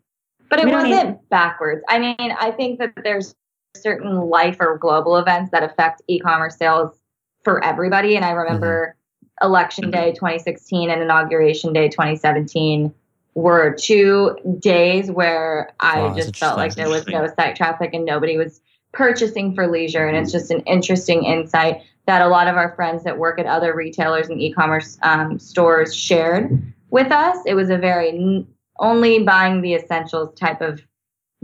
But 0.48 0.60
it 0.60 0.68
wasn't 0.68 1.28
backwards. 1.28 1.82
I 1.88 1.98
mean, 1.98 2.16
I 2.18 2.52
think 2.52 2.78
that 2.78 2.92
there's 3.02 3.34
certain 3.76 4.16
life 4.16 4.56
or 4.60 4.78
global 4.78 5.18
events 5.18 5.50
that 5.50 5.62
affect 5.62 6.00
e-commerce 6.08 6.56
sales 6.56 6.96
for 7.42 7.62
everybody. 7.62 8.16
And 8.16 8.24
I 8.24 8.30
remember 8.30 8.96
mm-hmm. 9.20 9.46
election 9.46 9.90
day 9.90 10.12
2016 10.12 10.90
and 10.90 11.02
inauguration 11.02 11.74
day 11.74 11.88
2017 11.88 12.94
were 13.34 13.74
two 13.78 14.36
days 14.58 15.10
where 15.10 15.72
I 15.80 16.00
oh, 16.00 16.14
just 16.14 16.36
felt 16.36 16.56
like 16.56 16.76
there 16.76 16.88
was 16.88 17.06
no 17.08 17.26
site 17.26 17.56
traffic 17.56 17.90
and 17.92 18.06
nobody 18.06 18.38
was 18.38 18.60
purchasing 18.92 19.54
for 19.54 19.66
leisure. 19.66 20.06
And 20.06 20.16
it's 20.16 20.32
just 20.32 20.50
an 20.50 20.60
interesting 20.60 21.24
insight 21.24 21.82
that 22.06 22.22
a 22.22 22.28
lot 22.28 22.48
of 22.48 22.56
our 22.56 22.74
friends 22.74 23.04
that 23.04 23.18
work 23.18 23.38
at 23.38 23.46
other 23.46 23.74
retailers 23.74 24.28
and 24.28 24.40
e-commerce 24.40 24.98
um, 25.02 25.38
stores 25.38 25.94
shared 25.94 26.62
with 26.90 27.10
us. 27.10 27.38
It 27.46 27.54
was 27.54 27.70
a 27.70 27.78
very 27.78 28.10
n- 28.10 28.46
only 28.78 29.22
buying 29.22 29.62
the 29.62 29.74
essentials 29.74 30.34
type 30.38 30.60
of 30.60 30.82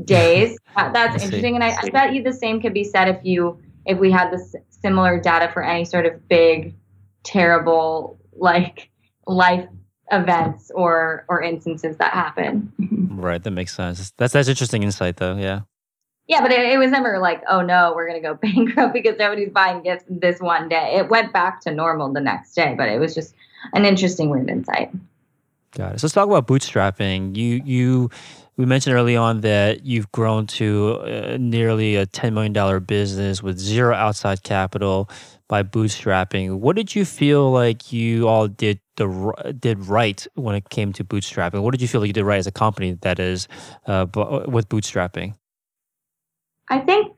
days. 0.04 0.56
Uh, 0.76 0.88
that's 0.92 1.24
interesting, 1.24 1.56
and 1.56 1.64
I, 1.64 1.76
I, 1.76 1.90
bet 1.90 2.14
you 2.14 2.22
the 2.22 2.32
same 2.32 2.60
could 2.60 2.72
be 2.72 2.84
said 2.84 3.08
if 3.08 3.18
you 3.24 3.60
if 3.86 3.98
we 3.98 4.08
had 4.08 4.30
this 4.30 4.54
similar 4.68 5.20
data 5.20 5.50
for 5.52 5.64
any 5.64 5.84
sort 5.84 6.06
of 6.06 6.28
big, 6.28 6.76
terrible 7.24 8.16
like 8.32 8.88
life 9.26 9.68
events 10.12 10.70
or 10.76 11.24
or 11.28 11.42
instances 11.42 11.96
that 11.96 12.12
happen. 12.12 12.72
Right, 13.10 13.42
that 13.42 13.50
makes 13.50 13.74
sense. 13.74 14.12
That's 14.16 14.32
that's 14.32 14.48
interesting 14.48 14.84
insight, 14.84 15.16
though. 15.16 15.36
Yeah 15.36 15.62
yeah, 16.30 16.40
but 16.40 16.52
it, 16.52 16.60
it, 16.60 16.78
was 16.78 16.92
never 16.92 17.18
like, 17.18 17.42
oh 17.48 17.60
no, 17.60 17.92
we're 17.94 18.06
gonna 18.06 18.20
go 18.20 18.34
bankrupt 18.40 18.94
because 18.94 19.18
nobody's 19.18 19.50
buying 19.50 19.82
gifts 19.82 20.04
this 20.08 20.40
one 20.40 20.68
day. 20.68 20.94
It 20.96 21.08
went 21.08 21.32
back 21.32 21.60
to 21.62 21.72
normal 21.72 22.12
the 22.12 22.20
next 22.20 22.54
day, 22.54 22.74
but 22.78 22.88
it 22.88 23.00
was 23.00 23.16
just 23.16 23.34
an 23.74 23.84
interesting 23.84 24.30
weird 24.30 24.48
insight. 24.48 24.92
Got 25.72 25.94
it. 25.94 26.00
So 26.00 26.06
let's 26.06 26.14
talk 26.14 26.28
about 26.28 26.46
bootstrapping. 26.46 27.36
You 27.36 27.60
you 27.64 28.10
we 28.56 28.64
mentioned 28.64 28.94
early 28.94 29.16
on 29.16 29.40
that 29.40 29.84
you've 29.84 30.12
grown 30.12 30.46
to 30.46 31.00
uh, 31.00 31.36
nearly 31.40 31.96
a 31.96 32.06
$10 32.06 32.32
million 32.32 32.84
business 32.84 33.42
with 33.42 33.58
zero 33.58 33.94
outside 33.94 34.42
capital 34.44 35.08
by 35.48 35.62
bootstrapping. 35.62 36.58
What 36.58 36.76
did 36.76 36.94
you 36.94 37.04
feel 37.04 37.50
like 37.50 37.92
you 37.92 38.28
all 38.28 38.46
did 38.46 38.78
the 38.96 39.54
did 39.58 39.84
right 39.86 40.24
when 40.34 40.54
it 40.54 40.68
came 40.68 40.92
to 40.92 41.02
bootstrapping? 41.04 41.62
What 41.62 41.72
did 41.72 41.82
you 41.82 41.88
feel 41.88 42.00
like 42.00 42.08
you 42.08 42.12
did 42.12 42.24
right 42.24 42.38
as 42.38 42.46
a 42.46 42.52
company 42.52 42.98
that 43.00 43.18
is 43.18 43.48
uh, 43.86 44.06
with 44.46 44.68
bootstrapping? 44.68 45.34
I 46.70 46.78
think 46.78 47.16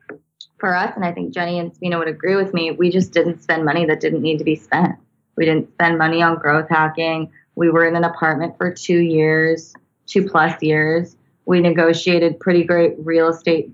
for 0.57 0.75
us, 0.75 0.93
and 0.95 1.05
I 1.05 1.11
think 1.11 1.33
Jenny 1.33 1.59
and 1.59 1.73
Sabina 1.73 1.99
would 1.99 2.07
agree 2.07 2.35
with 2.35 2.53
me, 2.53 2.71
we 2.71 2.89
just 2.89 3.13
didn't 3.13 3.43
spend 3.43 3.63
money 3.63 3.85
that 3.85 3.99
didn't 3.99 4.21
need 4.21 4.39
to 4.39 4.43
be 4.43 4.55
spent. 4.55 4.95
We 5.35 5.45
didn't 5.45 5.71
spend 5.73 5.97
money 5.97 6.21
on 6.21 6.37
growth 6.37 6.69
hacking. 6.69 7.31
We 7.55 7.69
were 7.69 7.85
in 7.85 7.95
an 7.95 8.03
apartment 8.03 8.57
for 8.57 8.73
two 8.73 8.99
years, 8.99 9.73
two 10.07 10.27
plus 10.27 10.61
years. 10.61 11.15
We 11.45 11.59
negotiated 11.59 12.39
pretty 12.39 12.63
great 12.63 12.95
real 12.97 13.29
estate 13.29 13.69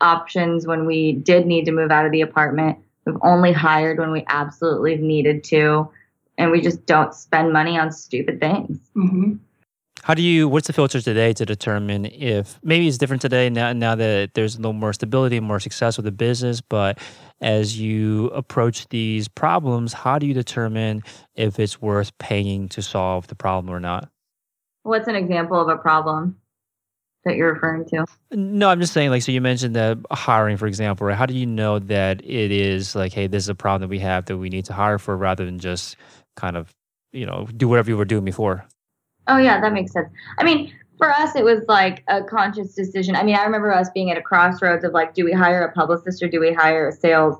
options 0.00 0.66
when 0.66 0.86
we 0.86 1.12
did 1.12 1.46
need 1.46 1.64
to 1.66 1.72
move 1.72 1.90
out 1.90 2.06
of 2.06 2.12
the 2.12 2.20
apartment. 2.20 2.78
We've 3.06 3.16
only 3.22 3.52
hired 3.52 3.98
when 3.98 4.12
we 4.12 4.24
absolutely 4.28 4.96
needed 4.96 5.44
to, 5.44 5.90
and 6.38 6.50
we 6.50 6.60
just 6.60 6.86
don't 6.86 7.14
spend 7.14 7.52
money 7.52 7.78
on 7.78 7.90
stupid 7.92 8.40
things. 8.40 8.78
Mm-hmm. 8.96 9.34
How 10.02 10.14
do 10.14 10.22
you? 10.22 10.48
What's 10.48 10.66
the 10.66 10.72
filter 10.72 11.00
today 11.00 11.32
to 11.34 11.46
determine 11.46 12.06
if 12.06 12.58
maybe 12.64 12.88
it's 12.88 12.98
different 12.98 13.22
today 13.22 13.48
now? 13.50 13.72
Now 13.72 13.94
that 13.94 14.34
there's 14.34 14.56
a 14.56 14.58
little 14.58 14.72
more 14.72 14.92
stability, 14.92 15.36
and 15.36 15.46
more 15.46 15.60
success 15.60 15.96
with 15.96 16.04
the 16.04 16.10
business, 16.10 16.60
but 16.60 16.98
as 17.40 17.78
you 17.78 18.26
approach 18.30 18.88
these 18.88 19.28
problems, 19.28 19.92
how 19.92 20.18
do 20.18 20.26
you 20.26 20.34
determine 20.34 21.02
if 21.36 21.60
it's 21.60 21.80
worth 21.80 22.16
paying 22.18 22.68
to 22.70 22.82
solve 22.82 23.28
the 23.28 23.36
problem 23.36 23.72
or 23.72 23.78
not? 23.78 24.08
What's 24.82 25.06
an 25.06 25.14
example 25.14 25.60
of 25.60 25.68
a 25.68 25.76
problem? 25.76 26.38
that 27.24 27.36
you're 27.36 27.52
referring 27.52 27.84
to? 27.84 28.04
No, 28.32 28.68
I'm 28.68 28.80
just 28.80 28.92
saying, 28.92 29.10
like, 29.10 29.22
so 29.22 29.30
you 29.30 29.40
mentioned 29.40 29.76
that 29.76 29.96
hiring, 30.10 30.56
for 30.56 30.66
example, 30.66 31.06
right? 31.06 31.16
How 31.16 31.26
do 31.26 31.34
you 31.34 31.46
know 31.46 31.78
that 31.78 32.20
it 32.24 32.50
is 32.50 32.96
like, 32.96 33.12
hey, 33.12 33.28
this 33.28 33.44
is 33.44 33.48
a 33.48 33.54
problem 33.54 33.82
that 33.82 33.88
we 33.88 34.00
have 34.00 34.24
that 34.24 34.36
we 34.36 34.48
need 34.48 34.64
to 34.64 34.72
hire 34.72 34.98
for 34.98 35.16
rather 35.16 35.44
than 35.44 35.60
just 35.60 35.94
kind 36.34 36.56
of, 36.56 36.74
you 37.12 37.24
know, 37.24 37.46
do 37.56 37.68
whatever 37.68 37.90
you 37.90 37.96
were 37.96 38.04
doing 38.04 38.24
before? 38.24 38.66
Oh, 39.28 39.38
yeah, 39.38 39.60
that 39.60 39.72
makes 39.72 39.92
sense. 39.92 40.08
I 40.38 40.44
mean, 40.44 40.72
for 40.98 41.10
us, 41.10 41.34
it 41.34 41.44
was 41.44 41.60
like 41.68 42.04
a 42.08 42.22
conscious 42.22 42.74
decision. 42.74 43.16
I 43.16 43.22
mean, 43.22 43.34
I 43.34 43.44
remember 43.44 43.72
us 43.72 43.90
being 43.94 44.10
at 44.10 44.18
a 44.18 44.22
crossroads 44.22 44.84
of 44.84 44.92
like, 44.92 45.14
do 45.14 45.24
we 45.24 45.32
hire 45.32 45.64
a 45.64 45.72
publicist 45.72 46.22
or 46.22 46.28
do 46.28 46.40
we 46.40 46.52
hire 46.52 46.88
a 46.88 46.92
sales 46.92 47.36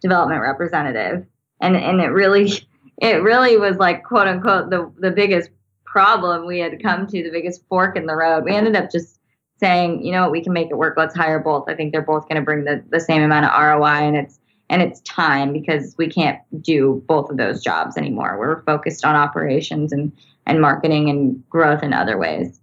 development 0.00 0.42
representative? 0.42 1.26
And 1.60 1.76
and 1.76 2.00
it 2.00 2.08
really, 2.08 2.52
it 2.98 3.22
really 3.22 3.56
was 3.56 3.76
like 3.76 4.04
quote 4.04 4.28
unquote 4.28 4.70
the 4.70 4.92
the 4.98 5.10
biggest 5.10 5.50
problem 5.84 6.46
we 6.46 6.58
had 6.58 6.82
come 6.82 7.06
to, 7.06 7.22
the 7.22 7.30
biggest 7.30 7.62
fork 7.68 7.96
in 7.96 8.06
the 8.06 8.14
road. 8.14 8.44
We 8.44 8.54
ended 8.54 8.76
up 8.76 8.90
just 8.90 9.18
saying, 9.58 10.04
you 10.04 10.12
know 10.12 10.22
what, 10.22 10.32
we 10.32 10.42
can 10.42 10.52
make 10.52 10.68
it 10.70 10.76
work. 10.76 10.94
Let's 10.98 11.16
hire 11.16 11.38
both. 11.38 11.68
I 11.68 11.74
think 11.74 11.92
they're 11.92 12.02
both 12.02 12.28
going 12.28 12.36
to 12.36 12.44
bring 12.44 12.64
the, 12.64 12.84
the 12.90 13.00
same 13.00 13.22
amount 13.22 13.46
of 13.46 13.58
ROI 13.58 13.86
and 13.86 14.16
it's 14.16 14.38
and 14.68 14.82
it's 14.82 15.00
time 15.02 15.52
because 15.52 15.94
we 15.96 16.08
can't 16.08 16.40
do 16.60 17.02
both 17.06 17.30
of 17.30 17.36
those 17.36 17.62
jobs 17.62 17.96
anymore. 17.96 18.36
We're 18.38 18.62
focused 18.64 19.04
on 19.04 19.14
operations 19.14 19.92
and 19.92 20.12
and 20.46 20.60
marketing 20.60 21.10
and 21.10 21.42
growth 21.48 21.82
in 21.82 21.92
other 21.92 22.16
ways. 22.16 22.60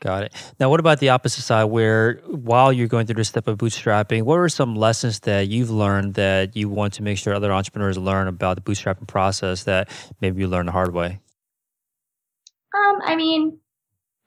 Got 0.00 0.24
it. 0.24 0.34
Now, 0.60 0.68
what 0.68 0.78
about 0.78 1.00
the 1.00 1.08
opposite 1.08 1.42
side 1.42 1.64
where 1.64 2.20
while 2.26 2.70
you're 2.72 2.86
going 2.86 3.06
through 3.06 3.16
this 3.16 3.28
step 3.28 3.48
of 3.48 3.56
bootstrapping, 3.56 4.22
what 4.22 4.38
are 4.38 4.48
some 4.48 4.76
lessons 4.76 5.20
that 5.20 5.48
you've 5.48 5.70
learned 5.70 6.14
that 6.14 6.54
you 6.54 6.68
want 6.68 6.92
to 6.94 7.02
make 7.02 7.16
sure 7.16 7.34
other 7.34 7.50
entrepreneurs 7.50 7.96
learn 7.96 8.28
about 8.28 8.56
the 8.56 8.62
bootstrapping 8.62 9.06
process 9.06 9.64
that 9.64 9.88
maybe 10.20 10.42
you 10.42 10.48
learned 10.48 10.68
the 10.68 10.72
hard 10.72 10.92
way? 10.92 11.18
Um, 12.74 13.00
I 13.04 13.16
mean, 13.16 13.58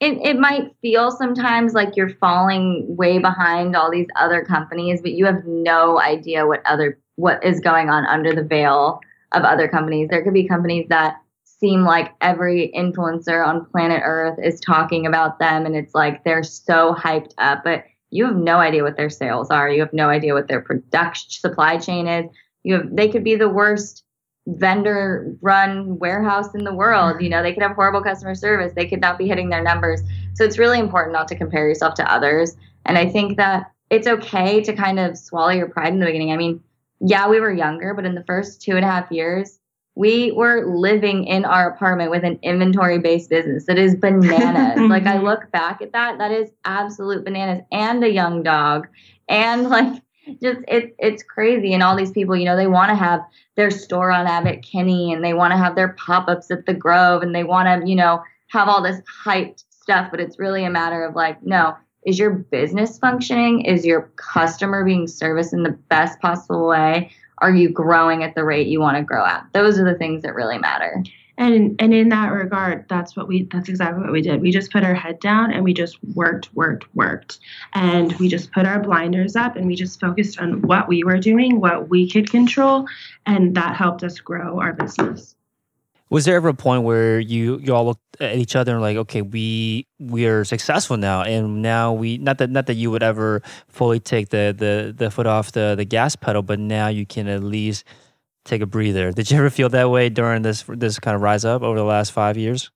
it, 0.00 0.18
it 0.22 0.38
might 0.38 0.74
feel 0.82 1.12
sometimes 1.12 1.72
like 1.72 1.96
you're 1.96 2.14
falling 2.16 2.96
way 2.96 3.18
behind 3.18 3.76
all 3.76 3.92
these 3.92 4.08
other 4.16 4.44
companies, 4.44 5.00
but 5.00 5.12
you 5.12 5.26
have 5.26 5.44
no 5.46 6.00
idea 6.00 6.46
what 6.46 6.64
other 6.66 6.98
what 7.14 7.44
is 7.44 7.60
going 7.60 7.90
on 7.90 8.06
under 8.06 8.34
the 8.34 8.42
veil 8.42 8.98
of 9.32 9.42
other 9.44 9.68
companies. 9.68 10.08
There 10.08 10.24
could 10.24 10.32
be 10.32 10.48
companies 10.48 10.86
that 10.88 11.19
seem 11.60 11.84
like 11.84 12.14
every 12.22 12.72
influencer 12.74 13.46
on 13.46 13.66
planet 13.66 14.00
Earth 14.04 14.38
is 14.42 14.58
talking 14.60 15.06
about 15.06 15.38
them 15.38 15.66
and 15.66 15.76
it's 15.76 15.94
like 15.94 16.24
they're 16.24 16.42
so 16.42 16.94
hyped 16.94 17.34
up, 17.38 17.62
but 17.62 17.84
you 18.10 18.24
have 18.24 18.36
no 18.36 18.56
idea 18.56 18.82
what 18.82 18.96
their 18.96 19.10
sales 19.10 19.50
are. 19.50 19.70
You 19.70 19.80
have 19.80 19.92
no 19.92 20.08
idea 20.08 20.34
what 20.34 20.48
their 20.48 20.62
production 20.62 21.30
supply 21.30 21.76
chain 21.76 22.08
is. 22.08 22.26
You 22.64 22.74
have 22.74 22.96
they 22.96 23.08
could 23.08 23.22
be 23.22 23.36
the 23.36 23.48
worst 23.48 24.04
vendor 24.46 25.36
run 25.42 25.98
warehouse 25.98 26.54
in 26.54 26.64
the 26.64 26.74
world. 26.74 27.20
You 27.22 27.28
know, 27.28 27.42
they 27.42 27.52
could 27.52 27.62
have 27.62 27.76
horrible 27.76 28.02
customer 28.02 28.34
service. 28.34 28.72
They 28.74 28.88
could 28.88 29.00
not 29.00 29.18
be 29.18 29.28
hitting 29.28 29.50
their 29.50 29.62
numbers. 29.62 30.00
So 30.34 30.44
it's 30.44 30.58
really 30.58 30.80
important 30.80 31.12
not 31.12 31.28
to 31.28 31.36
compare 31.36 31.68
yourself 31.68 31.94
to 31.94 32.12
others. 32.12 32.56
And 32.86 32.98
I 32.98 33.08
think 33.08 33.36
that 33.36 33.70
it's 33.90 34.06
okay 34.06 34.62
to 34.62 34.72
kind 34.72 34.98
of 34.98 35.16
swallow 35.16 35.50
your 35.50 35.68
pride 35.68 35.92
in 35.92 36.00
the 36.00 36.06
beginning. 36.06 36.32
I 36.32 36.36
mean, 36.36 36.62
yeah, 37.00 37.28
we 37.28 37.38
were 37.38 37.52
younger, 37.52 37.94
but 37.94 38.06
in 38.06 38.14
the 38.14 38.24
first 38.24 38.62
two 38.62 38.76
and 38.76 38.84
a 38.84 38.88
half 38.88 39.10
years, 39.12 39.59
we 40.00 40.32
were 40.32 40.64
living 40.64 41.24
in 41.24 41.44
our 41.44 41.68
apartment 41.68 42.10
with 42.10 42.24
an 42.24 42.38
inventory 42.42 42.98
based 42.98 43.28
business 43.28 43.66
that 43.66 43.78
is 43.78 43.94
bananas. 43.94 44.80
like 44.90 45.04
I 45.04 45.18
look 45.18 45.52
back 45.52 45.82
at 45.82 45.92
that, 45.92 46.16
that 46.16 46.30
is 46.30 46.48
absolute 46.64 47.22
bananas. 47.22 47.62
And 47.70 48.02
a 48.02 48.10
young 48.10 48.42
dog. 48.42 48.88
And 49.28 49.68
like 49.68 50.02
just 50.42 50.60
it's 50.66 50.94
it's 50.98 51.22
crazy. 51.22 51.74
And 51.74 51.82
all 51.82 51.94
these 51.94 52.12
people 52.12 52.34
you 52.34 52.46
know 52.46 52.56
they 52.56 52.66
want 52.66 52.88
to 52.88 52.94
have 52.94 53.20
their 53.56 53.70
store 53.70 54.10
on 54.10 54.26
Abbot 54.26 54.62
Kinney 54.62 55.12
and 55.12 55.22
they 55.22 55.34
want 55.34 55.52
to 55.52 55.58
have 55.58 55.74
their 55.74 55.90
pop-ups 55.90 56.50
at 56.50 56.64
the 56.64 56.72
grove 56.72 57.22
and 57.22 57.34
they 57.34 57.44
want 57.44 57.68
to 57.68 57.86
you 57.86 57.94
know 57.94 58.22
have 58.46 58.68
all 58.68 58.82
this 58.82 59.02
hyped 59.22 59.64
stuff. 59.68 60.10
But 60.10 60.20
it's 60.20 60.38
really 60.38 60.64
a 60.64 60.70
matter 60.70 61.04
of 61.04 61.14
like 61.14 61.42
no 61.42 61.76
is 62.06 62.18
your 62.18 62.30
business 62.30 62.96
functioning? 62.96 63.66
Is 63.66 63.84
your 63.84 64.10
customer 64.16 64.82
being 64.82 65.06
serviced 65.06 65.52
in 65.52 65.62
the 65.62 65.78
best 65.90 66.18
possible 66.20 66.66
way 66.66 67.10
are 67.40 67.54
you 67.54 67.68
growing 67.68 68.22
at 68.22 68.34
the 68.34 68.44
rate 68.44 68.66
you 68.66 68.80
want 68.80 68.96
to 68.96 69.02
grow 69.02 69.24
at? 69.24 69.46
Those 69.52 69.78
are 69.78 69.84
the 69.84 69.98
things 69.98 70.22
that 70.22 70.34
really 70.34 70.58
matter. 70.58 71.02
And 71.38 71.74
and 71.80 71.94
in 71.94 72.10
that 72.10 72.32
regard 72.32 72.86
that's 72.88 73.16
what 73.16 73.26
we 73.26 73.44
that's 73.44 73.70
exactly 73.70 74.02
what 74.02 74.12
we 74.12 74.20
did. 74.20 74.42
We 74.42 74.50
just 74.50 74.70
put 74.70 74.84
our 74.84 74.94
head 74.94 75.20
down 75.20 75.52
and 75.52 75.64
we 75.64 75.72
just 75.72 75.96
worked 76.14 76.54
worked 76.54 76.94
worked. 76.94 77.38
And 77.72 78.12
we 78.18 78.28
just 78.28 78.52
put 78.52 78.66
our 78.66 78.78
blinders 78.78 79.36
up 79.36 79.56
and 79.56 79.66
we 79.66 79.74
just 79.74 79.98
focused 80.00 80.38
on 80.38 80.60
what 80.62 80.86
we 80.86 81.02
were 81.02 81.18
doing 81.18 81.60
what 81.60 81.88
we 81.88 82.10
could 82.10 82.30
control 82.30 82.86
and 83.24 83.54
that 83.54 83.74
helped 83.74 84.02
us 84.04 84.18
grow 84.20 84.60
our 84.60 84.74
business 84.74 85.34
was 86.10 86.24
there 86.24 86.36
ever 86.36 86.48
a 86.48 86.54
point 86.54 86.82
where 86.82 87.18
you 87.18 87.58
you 87.58 87.74
all 87.74 87.86
looked 87.86 88.20
at 88.20 88.36
each 88.36 88.54
other 88.54 88.72
and 88.72 88.82
like 88.82 88.96
okay 88.96 89.22
we 89.22 89.86
we 89.98 90.26
are 90.26 90.44
successful 90.44 90.96
now 90.96 91.22
and 91.22 91.62
now 91.62 91.92
we 91.92 92.18
not 92.18 92.38
that 92.38 92.50
not 92.50 92.66
that 92.66 92.74
you 92.74 92.90
would 92.90 93.02
ever 93.02 93.40
fully 93.68 94.00
take 94.00 94.28
the 94.28 94.54
the 94.56 94.92
the 94.94 95.10
foot 95.10 95.26
off 95.26 95.52
the 95.52 95.74
the 95.76 95.84
gas 95.84 96.16
pedal 96.16 96.42
but 96.42 96.58
now 96.58 96.88
you 96.88 97.06
can 97.06 97.28
at 97.28 97.42
least 97.42 97.84
take 98.44 98.62
a 98.62 98.66
breather. 98.66 99.12
Did 99.12 99.30
you 99.30 99.38
ever 99.38 99.50
feel 99.50 99.68
that 99.70 99.90
way 99.90 100.08
during 100.08 100.42
this 100.42 100.64
this 100.68 100.98
kind 100.98 101.14
of 101.14 101.22
rise 101.22 101.44
up 101.44 101.62
over 101.62 101.78
the 101.78 101.84
last 101.84 102.12
five 102.12 102.36
years? 102.36 102.70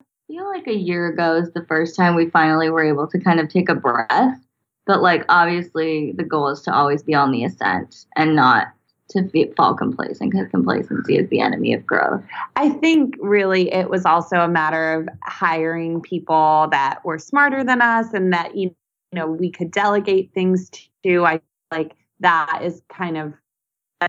I 0.00 0.32
feel 0.32 0.48
like 0.48 0.66
a 0.66 0.74
year 0.74 1.08
ago 1.08 1.36
is 1.36 1.52
the 1.52 1.64
first 1.66 1.96
time 1.96 2.14
we 2.14 2.30
finally 2.30 2.70
were 2.70 2.84
able 2.84 3.06
to 3.08 3.18
kind 3.20 3.40
of 3.40 3.48
take 3.48 3.68
a 3.68 3.74
breath. 3.74 4.38
But 4.86 5.02
like 5.02 5.24
obviously, 5.28 6.12
the 6.16 6.24
goal 6.24 6.48
is 6.48 6.62
to 6.62 6.74
always 6.74 7.02
be 7.02 7.14
on 7.14 7.30
the 7.30 7.44
ascent 7.44 8.06
and 8.16 8.36
not 8.36 8.68
to 9.10 9.52
fall 9.54 9.74
complacent 9.74 10.32
because 10.32 10.48
complacency 10.48 11.16
is 11.16 11.28
the 11.28 11.40
enemy 11.40 11.74
of 11.74 11.86
growth. 11.86 12.22
I 12.56 12.70
think 12.70 13.16
really 13.20 13.72
it 13.72 13.90
was 13.90 14.04
also 14.04 14.36
a 14.36 14.48
matter 14.48 14.94
of 14.94 15.08
hiring 15.22 16.00
people 16.00 16.68
that 16.70 17.04
were 17.04 17.18
smarter 17.18 17.62
than 17.62 17.82
us 17.82 18.12
and 18.14 18.32
that 18.32 18.56
you 18.56 18.74
know 19.12 19.26
we 19.26 19.50
could 19.50 19.70
delegate 19.70 20.32
things 20.32 20.70
to. 21.04 21.24
I 21.24 21.40
like 21.70 21.92
that 22.20 22.60
is 22.62 22.82
kind 22.88 23.16
of 23.16 23.34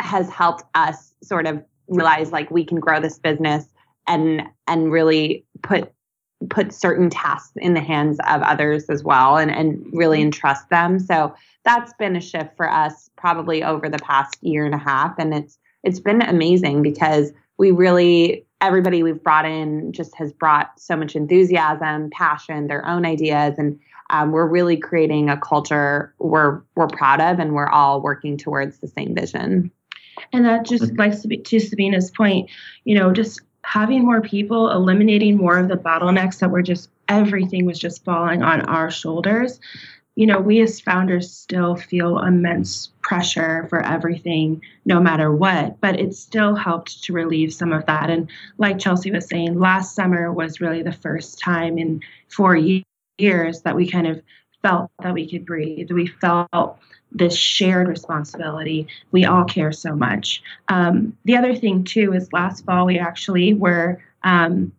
has 0.01 0.29
helped 0.29 0.63
us 0.75 1.13
sort 1.23 1.47
of 1.47 1.63
realize 1.87 2.31
like 2.31 2.49
we 2.51 2.65
can 2.65 2.79
grow 2.79 2.99
this 2.99 3.19
business 3.19 3.65
and 4.07 4.43
and 4.67 4.91
really 4.91 5.45
put 5.61 5.91
put 6.49 6.73
certain 6.73 7.09
tasks 7.09 7.53
in 7.57 7.73
the 7.73 7.81
hands 7.81 8.19
of 8.27 8.41
others 8.41 8.85
as 8.89 9.03
well 9.03 9.37
and, 9.37 9.51
and 9.51 9.85
really 9.93 10.17
mm-hmm. 10.17 10.25
entrust 10.25 10.69
them. 10.69 10.99
So 10.99 11.33
that's 11.63 11.93
been 11.93 12.15
a 12.15 12.21
shift 12.21 12.55
for 12.55 12.69
us 12.69 13.09
probably 13.15 13.63
over 13.63 13.89
the 13.89 13.99
past 13.99 14.37
year 14.41 14.65
and 14.65 14.75
a 14.75 14.79
half. 14.79 15.15
And 15.17 15.33
it's 15.33 15.57
it's 15.83 15.99
been 15.99 16.21
amazing 16.21 16.81
because 16.81 17.31
we 17.57 17.71
really 17.71 18.45
everybody 18.61 19.03
we've 19.03 19.23
brought 19.23 19.45
in 19.45 19.91
just 19.93 20.15
has 20.15 20.31
brought 20.33 20.79
so 20.79 20.95
much 20.95 21.15
enthusiasm, 21.15 22.09
passion, 22.11 22.67
their 22.67 22.85
own 22.85 23.05
ideas, 23.05 23.55
and 23.57 23.79
um, 24.09 24.31
we're 24.31 24.47
really 24.47 24.77
creating 24.77 25.29
a 25.29 25.37
culture 25.37 26.13
we're 26.19 26.61
we're 26.75 26.87
proud 26.87 27.21
of, 27.21 27.39
and 27.39 27.53
we're 27.53 27.69
all 27.69 28.01
working 28.01 28.37
towards 28.37 28.79
the 28.79 28.87
same 28.87 29.15
vision. 29.15 29.71
And 30.31 30.45
that 30.45 30.65
just 30.65 30.95
like 30.97 31.13
to 31.21 31.59
Sabina's 31.59 32.09
point, 32.11 32.49
you 32.83 32.97
know, 32.97 33.11
just 33.11 33.41
having 33.65 34.05
more 34.05 34.21
people, 34.21 34.69
eliminating 34.71 35.35
more 35.35 35.57
of 35.57 35.67
the 35.67 35.75
bottlenecks 35.75 36.39
that 36.39 36.51
were 36.51 36.61
just 36.61 36.89
everything 37.09 37.65
was 37.65 37.79
just 37.79 38.03
falling 38.05 38.43
on 38.43 38.61
our 38.61 38.91
shoulders. 38.91 39.59
you 40.15 40.25
know, 40.25 40.39
we 40.39 40.61
as 40.61 40.79
founders 40.79 41.29
still 41.29 41.75
feel 41.75 42.19
immense 42.19 42.89
pressure 43.01 43.67
for 43.69 43.81
everything, 43.83 44.61
no 44.85 44.99
matter 44.99 45.31
what, 45.31 45.79
but 45.81 45.99
it 45.99 46.15
still 46.15 46.55
helped 46.55 47.03
to 47.03 47.13
relieve 47.13 47.53
some 47.53 47.73
of 47.73 47.85
that. 47.85 48.09
And 48.09 48.29
like 48.57 48.79
Chelsea 48.79 49.11
was 49.11 49.27
saying, 49.27 49.59
last 49.59 49.93
summer 49.93 50.31
was 50.31 50.61
really 50.61 50.81
the 50.81 50.93
first 50.93 51.37
time 51.39 51.77
in 51.77 52.01
four 52.29 52.57
years 53.17 53.61
that 53.61 53.75
we 53.75 53.89
kind 53.91 54.07
of 54.07 54.21
felt 54.61 54.89
that 55.03 55.13
we 55.13 55.29
could 55.29 55.45
breathe. 55.45 55.91
We 55.91 56.07
felt 56.07 56.79
this 57.15 57.35
shared 57.35 57.87
responsibility. 57.87 58.87
We 59.11 59.25
all 59.25 59.45
care 59.45 59.71
so 59.71 59.95
much. 59.95 60.43
Um, 60.67 61.17
the 61.25 61.37
other 61.37 61.55
thing, 61.55 61.83
too, 61.83 62.13
is 62.13 62.31
last 62.33 62.65
fall 62.65 62.85
we 62.85 62.99
actually 62.99 63.53
were. 63.53 64.01
Um, 64.23 64.71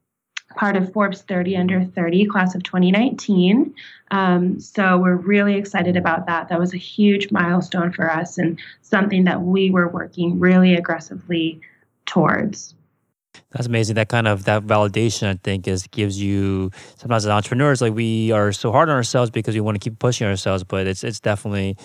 part 0.56 0.76
of 0.76 0.92
Forbes 0.92 1.22
30 1.22 1.56
under 1.56 1.84
30 1.84 2.26
class 2.26 2.54
of 2.54 2.62
2019. 2.62 3.74
Um, 4.10 4.58
so 4.58 4.98
we're 4.98 5.16
really 5.16 5.54
excited 5.54 5.96
about 5.96 6.26
that. 6.26 6.48
That 6.48 6.58
was 6.58 6.72
a 6.74 6.78
huge 6.78 7.30
milestone 7.30 7.92
for 7.92 8.10
us 8.10 8.38
and 8.38 8.58
something 8.82 9.24
that 9.24 9.42
we 9.42 9.70
were 9.70 9.88
working 9.88 10.38
really 10.38 10.74
aggressively 10.74 11.60
towards. 12.06 12.74
That's 13.50 13.66
amazing. 13.66 13.96
That 13.96 14.08
kind 14.08 14.26
of 14.26 14.44
that 14.44 14.64
validation, 14.64 15.28
I 15.28 15.38
think, 15.42 15.68
is 15.68 15.86
gives 15.88 16.20
you 16.20 16.70
sometimes 16.96 17.26
as 17.26 17.30
entrepreneurs, 17.30 17.80
like 17.82 17.94
we 17.94 18.32
are 18.32 18.50
so 18.52 18.72
hard 18.72 18.88
on 18.88 18.96
ourselves 18.96 19.30
because 19.30 19.54
we 19.54 19.60
want 19.60 19.76
to 19.76 19.78
keep 19.78 19.98
pushing 19.98 20.26
ourselves, 20.26 20.64
but 20.64 20.86
it's 20.86 21.04
it's 21.04 21.20
definitely 21.20 21.76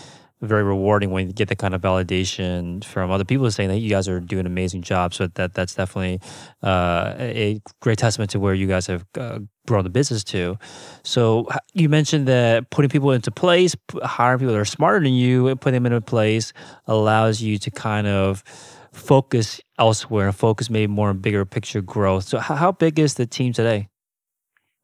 very 0.41 0.63
rewarding 0.63 1.11
when 1.11 1.27
you 1.27 1.33
get 1.33 1.49
that 1.49 1.57
kind 1.57 1.73
of 1.73 1.81
validation 1.81 2.83
from 2.83 3.11
other 3.11 3.23
people 3.23 3.49
saying 3.51 3.69
that 3.69 3.77
you 3.77 3.89
guys 3.89 4.07
are 4.07 4.19
doing 4.19 4.41
an 4.41 4.47
amazing 4.47 4.81
job. 4.81 5.13
So 5.13 5.27
that 5.27 5.53
that's 5.53 5.75
definitely 5.75 6.19
uh, 6.63 7.13
a 7.17 7.61
great 7.79 7.99
testament 7.99 8.31
to 8.31 8.39
where 8.39 8.53
you 8.53 8.67
guys 8.67 8.87
have 8.87 9.05
uh, 9.17 9.39
grown 9.67 9.83
the 9.83 9.89
business 9.89 10.23
to. 10.25 10.57
So 11.03 11.47
you 11.73 11.89
mentioned 11.89 12.27
that 12.27 12.69
putting 12.71 12.89
people 12.89 13.11
into 13.11 13.31
place, 13.31 13.75
hiring 14.03 14.39
people 14.39 14.53
that 14.53 14.59
are 14.59 14.65
smarter 14.65 14.99
than 14.99 15.13
you, 15.13 15.47
and 15.47 15.61
putting 15.61 15.83
them 15.83 15.91
into 15.91 16.01
place 16.01 16.53
allows 16.87 17.41
you 17.41 17.57
to 17.59 17.71
kind 17.71 18.07
of 18.07 18.43
focus 18.91 19.61
elsewhere 19.79 20.27
and 20.27 20.35
focus 20.35 20.69
maybe 20.69 20.87
more 20.87 21.09
on 21.09 21.19
bigger 21.19 21.45
picture 21.45 21.81
growth. 21.81 22.25
So 22.25 22.39
how 22.39 22.71
big 22.71 22.99
is 22.99 23.13
the 23.13 23.25
team 23.25 23.53
today? 23.53 23.87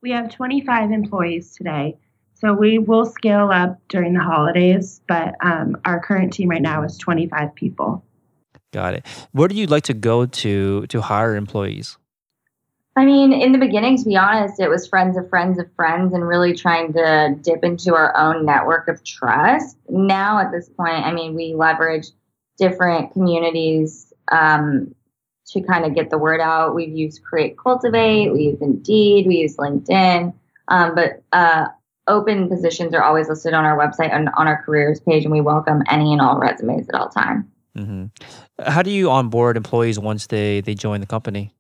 We 0.01 0.11
have 0.11 0.29
25 0.29 0.91
employees 0.91 1.55
today. 1.55 1.97
So 2.39 2.53
we 2.53 2.77
will 2.77 3.05
scale 3.05 3.49
up 3.51 3.79
during 3.89 4.13
the 4.13 4.21
holidays, 4.21 5.01
but 5.07 5.33
um, 5.41 5.75
our 5.85 5.99
current 5.99 6.31
team 6.33 6.49
right 6.49 6.61
now 6.61 6.83
is 6.83 6.95
25 6.97 7.55
people. 7.55 8.03
Got 8.71 8.93
it. 8.93 9.07
Where 9.31 9.47
do 9.47 9.55
you 9.55 9.65
like 9.65 9.83
to 9.83 9.93
go 9.93 10.25
to 10.25 10.85
to 10.87 11.01
hire 11.01 11.35
employees? 11.35 11.97
I 12.95 13.05
mean, 13.05 13.31
in 13.31 13.51
the 13.51 13.57
beginning, 13.57 13.97
to 13.97 14.05
be 14.05 14.17
honest, 14.17 14.59
it 14.59 14.69
was 14.69 14.87
friends 14.87 15.17
of 15.17 15.29
friends 15.29 15.59
of 15.59 15.71
friends 15.75 16.13
and 16.13 16.27
really 16.27 16.53
trying 16.53 16.93
to 16.93 17.35
dip 17.41 17.63
into 17.63 17.95
our 17.95 18.15
own 18.17 18.45
network 18.45 18.87
of 18.87 19.03
trust. 19.03 19.77
Now, 19.89 20.39
at 20.39 20.51
this 20.51 20.67
point, 20.69 21.05
I 21.05 21.13
mean, 21.13 21.35
we 21.35 21.53
leverage 21.53 22.07
different 22.57 23.13
communities 23.13 24.11
um, 24.31 24.93
to 25.47 25.61
kind 25.61 25.85
of 25.85 25.95
get 25.95 26.09
the 26.09 26.17
word 26.17 26.41
out. 26.41 26.75
We've 26.75 26.95
used 26.95 27.23
Create 27.23 27.55
Cultivate, 27.57 28.31
we 28.31 28.43
use 28.45 28.61
Indeed, 28.61 29.27
we 29.27 29.37
use 29.37 29.57
LinkedIn. 29.57 30.33
Um, 30.67 30.95
but 30.95 31.23
uh, 31.31 31.67
open 32.07 32.49
positions 32.49 32.93
are 32.93 33.03
always 33.03 33.29
listed 33.29 33.53
on 33.53 33.65
our 33.65 33.77
website 33.77 34.13
and 34.13 34.29
on 34.37 34.47
our 34.47 34.61
careers 34.63 34.99
page, 34.99 35.23
and 35.23 35.31
we 35.31 35.41
welcome 35.41 35.83
any 35.89 36.11
and 36.11 36.21
all 36.21 36.37
resumes 36.37 36.87
at 36.89 36.95
all 36.95 37.09
time. 37.09 37.51
Mm-hmm. 37.77 38.05
How 38.63 38.81
do 38.81 38.89
you 38.89 39.11
onboard 39.11 39.57
employees 39.57 39.99
once 39.99 40.27
they 40.27 40.61
they 40.61 40.73
join 40.73 40.99
the 40.99 41.07
company? 41.07 41.53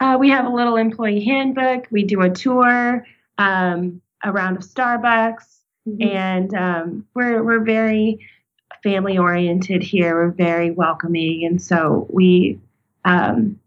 Uh, 0.00 0.16
we 0.18 0.30
have 0.30 0.46
a 0.46 0.48
little 0.48 0.76
employee 0.76 1.24
handbook. 1.24 1.86
We 1.90 2.04
do 2.04 2.22
a 2.22 2.30
tour, 2.30 3.04
um, 3.36 4.00
a 4.24 4.32
round 4.32 4.56
of 4.56 4.62
Starbucks, 4.62 5.44
mm-hmm. 5.88 6.02
and 6.02 6.54
um, 6.54 7.06
we're 7.14 7.42
we're 7.42 7.64
very 7.64 8.26
family 8.82 9.18
oriented 9.18 9.82
here. 9.82 10.14
We're 10.14 10.30
very 10.30 10.70
welcoming, 10.70 11.44
and 11.44 11.60
so 11.60 12.06
we 12.10 12.58
um, 13.04 13.58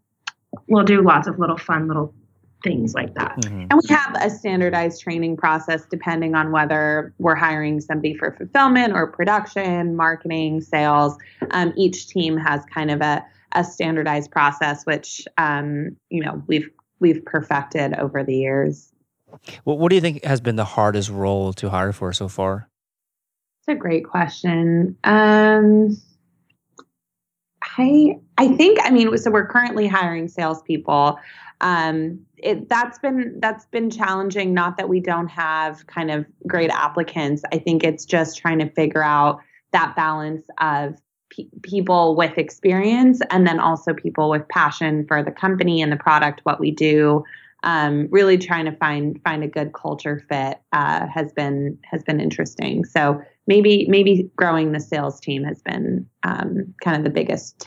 we'll 0.68 0.84
do 0.84 1.02
lots 1.02 1.28
of 1.28 1.38
little 1.38 1.58
fun 1.58 1.86
little 1.86 2.14
things 2.64 2.94
like 2.94 3.14
that. 3.14 3.36
Mm-hmm. 3.42 3.66
And 3.70 3.80
we 3.80 3.94
have 3.94 4.16
a 4.20 4.30
standardized 4.30 5.02
training 5.02 5.36
process 5.36 5.84
depending 5.88 6.34
on 6.34 6.50
whether 6.50 7.14
we're 7.18 7.34
hiring 7.34 7.80
somebody 7.80 8.14
for 8.14 8.32
fulfillment 8.32 8.94
or 8.94 9.06
production, 9.06 9.94
marketing, 9.94 10.62
sales. 10.62 11.16
Um, 11.50 11.72
each 11.76 12.08
team 12.08 12.36
has 12.36 12.64
kind 12.74 12.90
of 12.90 13.00
a, 13.02 13.24
a 13.52 13.62
standardized 13.62 14.30
process, 14.30 14.84
which 14.84 15.22
um, 15.38 15.96
you 16.10 16.24
know 16.24 16.42
we've 16.48 16.68
we've 16.98 17.24
perfected 17.24 17.94
over 17.94 18.24
the 18.24 18.34
years. 18.34 18.90
Well, 19.64 19.78
what 19.78 19.90
do 19.90 19.96
you 19.96 20.00
think 20.00 20.24
has 20.24 20.40
been 20.40 20.56
the 20.56 20.64
hardest 20.64 21.10
role 21.10 21.52
to 21.54 21.68
hire 21.68 21.92
for 21.92 22.12
so 22.12 22.28
far? 22.28 22.68
It's 23.60 23.68
a 23.68 23.78
great 23.78 24.04
question. 24.04 24.96
Um, 25.04 25.96
I 27.78 28.18
I 28.38 28.48
think 28.48 28.78
I 28.82 28.90
mean 28.90 29.16
so 29.18 29.30
we're 29.30 29.46
currently 29.46 29.86
hiring 29.86 30.28
salespeople. 30.28 31.18
Um, 31.60 32.20
it, 32.36 32.68
that's 32.68 32.98
been 32.98 33.38
that's 33.40 33.66
been 33.66 33.90
challenging. 33.90 34.52
Not 34.52 34.76
that 34.76 34.88
we 34.88 35.00
don't 35.00 35.28
have 35.28 35.86
kind 35.86 36.10
of 36.10 36.26
great 36.46 36.70
applicants. 36.70 37.42
I 37.52 37.58
think 37.58 37.84
it's 37.84 38.04
just 38.04 38.38
trying 38.38 38.58
to 38.58 38.68
figure 38.70 39.02
out 39.02 39.40
that 39.72 39.96
balance 39.96 40.46
of 40.60 41.00
pe- 41.30 41.48
people 41.62 42.16
with 42.16 42.36
experience 42.38 43.20
and 43.30 43.46
then 43.46 43.58
also 43.58 43.94
people 43.94 44.30
with 44.30 44.46
passion 44.48 45.06
for 45.06 45.22
the 45.22 45.30
company 45.30 45.80
and 45.82 45.90
the 45.90 45.96
product, 45.96 46.40
what 46.44 46.60
we 46.60 46.70
do. 46.70 47.24
Um, 47.62 48.08
really 48.10 48.36
trying 48.36 48.66
to 48.66 48.76
find 48.76 49.18
find 49.24 49.42
a 49.42 49.48
good 49.48 49.72
culture 49.72 50.22
fit 50.28 50.60
uh, 50.72 51.06
has 51.06 51.32
been 51.32 51.78
has 51.84 52.02
been 52.02 52.20
interesting. 52.20 52.84
So 52.84 53.22
maybe 53.46 53.86
maybe 53.88 54.30
growing 54.36 54.72
the 54.72 54.80
sales 54.80 55.18
team 55.18 55.44
has 55.44 55.62
been 55.62 56.06
um, 56.24 56.74
kind 56.82 56.98
of 56.98 57.04
the 57.04 57.10
biggest 57.10 57.66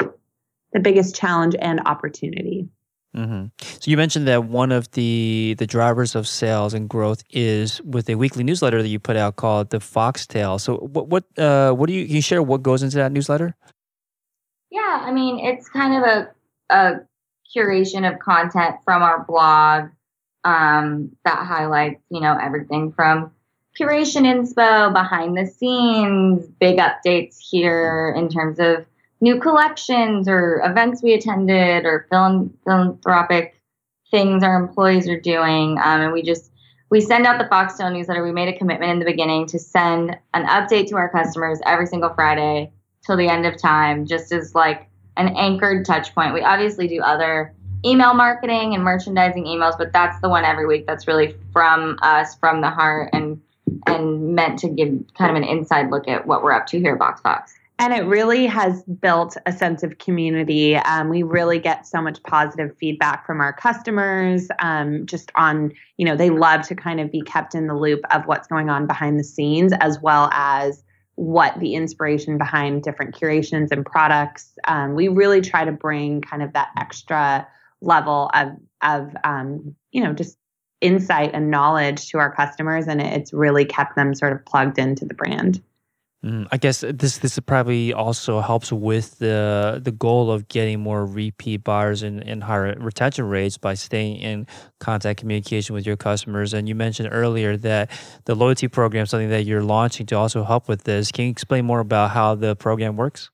the 0.74 0.80
biggest 0.80 1.16
challenge 1.16 1.56
and 1.60 1.82
opportunity. 1.88 2.70
Mm-hmm. 3.18 3.45
So 3.59 3.89
you 3.89 3.97
mentioned 3.97 4.28
that 4.28 4.43
one 4.43 4.72
of 4.72 4.91
the 4.91 5.55
the 5.57 5.65
drivers 5.65 6.13
of 6.13 6.28
sales 6.28 6.76
and 6.76 6.88
growth 6.88 7.24
is 7.32 7.82
with 7.82 8.09
a 8.09 8.15
weekly 8.15 8.43
newsletter 8.43 8.82
that 8.84 8.88
you 8.88 8.99
put 8.99 9.15
out 9.15 9.38
called 9.38 9.72
the 9.72 9.80
Foxtail. 9.80 10.59
So 10.59 10.78
what 10.78 11.07
what 11.07 11.24
uh, 11.38 11.72
what 11.72 11.88
do 11.88 11.93
you 11.93 12.05
can 12.05 12.15
you 12.15 12.22
share 12.22 12.43
what 12.43 12.61
goes 12.61 12.84
into 12.84 12.97
that 12.97 13.11
newsletter? 13.11 13.55
Yeah, 14.70 15.01
I 15.03 15.11
mean 15.11 15.39
it's 15.39 15.68
kind 15.68 15.95
of 15.95 16.03
a 16.03 16.30
a 16.70 16.93
curation 17.55 18.07
of 18.07 18.20
content 18.20 18.76
from 18.86 19.01
our 19.01 19.24
blog 19.24 19.89
um, 20.43 21.11
that 21.26 21.43
highlights 21.43 22.03
you 22.11 22.22
know 22.22 22.38
everything 22.39 22.91
from 22.91 23.32
curation 23.80 24.26
inspo, 24.26 24.93
behind 24.93 25.36
the 25.36 25.47
scenes, 25.47 26.45
big 26.59 26.78
updates 26.78 27.38
here 27.39 28.13
in 28.15 28.30
terms 28.30 28.59
of 28.59 28.86
new 29.22 29.39
collections 29.39 30.28
or 30.28 30.61
events 30.63 31.01
we 31.01 31.13
attended 31.13 31.86
or 31.86 32.07
philanthropic 32.09 33.55
things 34.11 34.43
our 34.43 34.55
employees 34.55 35.07
are 35.07 35.20
doing. 35.20 35.78
Um, 35.84 36.01
and 36.01 36.13
we 36.13 36.22
just 36.22 36.51
we 36.89 37.01
send 37.01 37.26
out 37.26 37.38
the 37.38 37.47
Foxtail 37.47 37.91
newsletter. 37.91 38.24
We 38.24 38.32
made 38.32 38.47
a 38.47 38.57
commitment 38.57 38.91
in 38.91 38.99
the 38.99 39.05
beginning 39.05 39.47
to 39.47 39.59
send 39.59 40.18
an 40.34 40.45
update 40.45 40.88
to 40.88 40.95
our 40.95 41.09
customers 41.09 41.59
every 41.65 41.86
single 41.86 42.13
Friday 42.13 42.72
till 43.05 43.18
the 43.18 43.28
end 43.28 43.45
of 43.45 43.57
time, 43.61 44.05
just 44.05 44.32
as 44.32 44.55
like 44.55 44.88
an 45.18 45.36
anchored 45.36 45.86
touch 45.86 46.13
point. 46.15 46.34
We 46.34 46.41
obviously 46.41 46.88
do 46.88 47.01
other 47.01 47.53
email 47.86 48.13
marketing 48.13 48.74
and 48.74 48.84
merchandising 48.84 49.43
emails, 49.43 49.78
but 49.78 49.91
that's 49.91 50.20
the 50.22 50.30
one 50.30 50.45
every 50.45 50.65
week 50.65 50.88
that's 50.88 51.07
really 51.07 51.36
from 51.51 51.97
us, 52.01 52.36
from 52.36 52.61
the 52.61 52.70
heart, 52.70 53.09
and 53.13 53.41
and 53.86 54.34
meant 54.34 54.59
to 54.59 54.70
give 54.70 54.89
kind 55.18 55.30
of 55.30 55.36
an 55.36 55.43
inside 55.43 55.89
look 55.91 56.07
at 56.07 56.26
what 56.26 56.41
we're 56.41 56.53
up 56.53 56.68
to 56.68 56.80
here 56.80 56.93
at 56.93 56.99
BoxFox. 56.99 57.49
And 57.80 57.94
it 57.94 58.06
really 58.06 58.48
has 58.48 58.82
built 58.84 59.38
a 59.46 59.52
sense 59.52 59.84
of 59.84 60.00
community. 60.00 60.76
Um, 60.78 61.10
we 61.10 61.22
really 61.22 61.60
get 61.60 61.86
so 61.86 62.02
much 62.02 62.22
positive 62.24 62.76
feedback 62.80 63.26
from 63.26 63.40
our 63.40 63.54
customers, 63.54 64.48
um, 64.60 65.06
just 65.06 65.32
on, 65.36 65.72
you 65.98 66.06
know, 66.06 66.16
they 66.16 66.32
love 66.32 66.68
to 66.70 66.76
kind 66.76 67.00
of 67.00 67.12
be 67.12 67.22
kept 67.22 67.54
in 67.54 67.68
the 67.68 67.76
loop 67.76 68.00
of 68.10 68.26
what's 68.26 68.48
going 68.48 68.70
on 68.70 68.88
behind 68.88 69.20
the 69.20 69.24
scenes, 69.24 69.74
as 69.80 70.00
well 70.02 70.30
as 70.34 70.84
what 71.16 71.60
the 71.60 71.76
inspiration 71.76 72.40
behind 72.40 72.82
different 72.82 73.16
curations 73.16 73.72
and 73.72 73.86
products. 73.86 74.54
Um, 74.68 74.96
we 74.96 75.08
really 75.08 75.42
try 75.42 75.64
to 75.64 75.72
bring 75.72 76.22
kind 76.22 76.42
of 76.42 76.54
that 76.54 76.70
extra 76.78 77.48
level 77.82 78.32
of, 78.34 78.50
of 78.82 79.16
um, 79.24 79.76
you 79.92 80.04
know, 80.04 80.14
just 80.14 80.38
insight 80.82 81.32
and 81.34 81.52
knowledge 81.52 82.10
to 82.10 82.18
our 82.18 82.34
customers. 82.34 82.88
And 82.88 83.02
it's 83.02 83.34
really 83.34 83.66
kept 83.66 83.96
them 83.96 84.16
sort 84.16 84.34
of 84.34 84.44
plugged 84.46 84.80
into 84.80 85.06
the 85.06 85.14
brand. 85.14 85.62
Mm, 86.26 86.47
I 86.51 86.57
guess 86.57 86.82
this 86.82 87.20
this 87.20 87.38
probably 87.39 87.93
also 87.93 88.41
helps 88.41 88.72
with 88.72 89.20
the 89.20 89.80
the 89.84 89.91
goal 89.91 90.32
of 90.32 90.47
getting 90.47 90.80
more 90.80 91.05
repeat 91.05 91.63
buyers 91.63 92.01
and, 92.01 92.24
and 92.24 92.43
higher 92.43 92.76
retention 92.80 93.26
rates 93.26 93.59
by 93.59 93.76
staying 93.76 94.18
in 94.18 94.47
contact 94.80 95.20
communication 95.20 95.76
with 95.76 95.86
your 95.86 95.95
customers. 95.95 96.55
And 96.55 96.68
you 96.68 96.74
mentioned 96.74 97.09
earlier 97.11 97.55
that 97.57 97.91
the 98.26 98.34
loyalty 98.34 98.68
program 98.68 99.03
is 99.03 99.11
something 99.11 99.30
that 99.30 99.43
you're 99.43 99.61
launching 99.61 100.07
to 100.07 100.15
also 100.15 100.43
help 100.43 100.68
with 100.68 100.86
this. 100.86 101.11
Can 101.11 101.26
you 101.26 101.32
explain 101.32 101.65
more 101.65 101.82
about 101.82 102.09
how 102.09 102.34
the 102.34 102.55
program 102.55 102.97
works? 102.97 103.30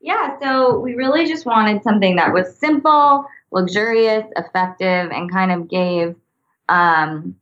Yeah, 0.00 0.38
so 0.40 0.78
we 0.78 0.94
really 0.94 1.26
just 1.26 1.46
wanted 1.46 1.82
something 1.82 2.16
that 2.16 2.34
was 2.34 2.54
simple, 2.58 3.24
luxurious, 3.50 4.24
effective, 4.36 5.10
and 5.10 5.32
kind 5.32 5.50
of 5.50 5.68
gave 5.68 6.14
um, 6.68 7.34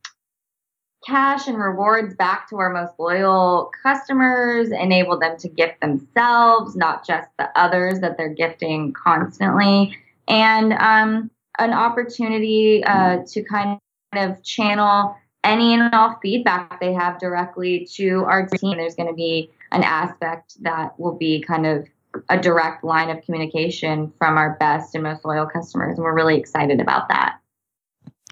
cash 1.06 1.46
and 1.46 1.58
rewards 1.58 2.14
back 2.14 2.48
to 2.50 2.56
our 2.56 2.70
most 2.70 2.94
loyal 2.98 3.70
customers, 3.82 4.70
enable 4.70 5.18
them 5.18 5.36
to 5.38 5.48
gift 5.48 5.80
themselves, 5.80 6.74
not 6.74 7.06
just 7.06 7.28
the 7.38 7.48
others 7.58 8.00
that 8.00 8.16
they're 8.16 8.34
gifting 8.34 8.92
constantly, 8.92 9.96
and 10.28 10.72
um, 10.72 11.30
an 11.58 11.72
opportunity 11.72 12.82
uh, 12.84 13.18
to 13.26 13.42
kind 13.44 13.78
of 14.14 14.42
channel 14.42 15.16
any 15.44 15.74
and 15.74 15.94
all 15.94 16.18
feedback 16.20 16.80
they 16.80 16.92
have 16.92 17.20
directly 17.20 17.86
to 17.94 18.24
our 18.24 18.46
team. 18.46 18.76
There's 18.76 18.96
going 18.96 19.08
to 19.08 19.14
be 19.14 19.50
an 19.70 19.84
aspect 19.84 20.60
that 20.62 20.98
will 20.98 21.16
be 21.16 21.40
kind 21.40 21.66
of 21.66 21.86
a 22.30 22.38
direct 22.38 22.82
line 22.82 23.10
of 23.10 23.22
communication 23.22 24.12
from 24.18 24.38
our 24.38 24.56
best 24.58 24.94
and 24.94 25.04
most 25.04 25.24
loyal 25.24 25.46
customers. 25.46 25.96
And 25.96 26.04
we're 26.04 26.14
really 26.14 26.36
excited 26.36 26.80
about 26.80 27.08
that. 27.08 27.38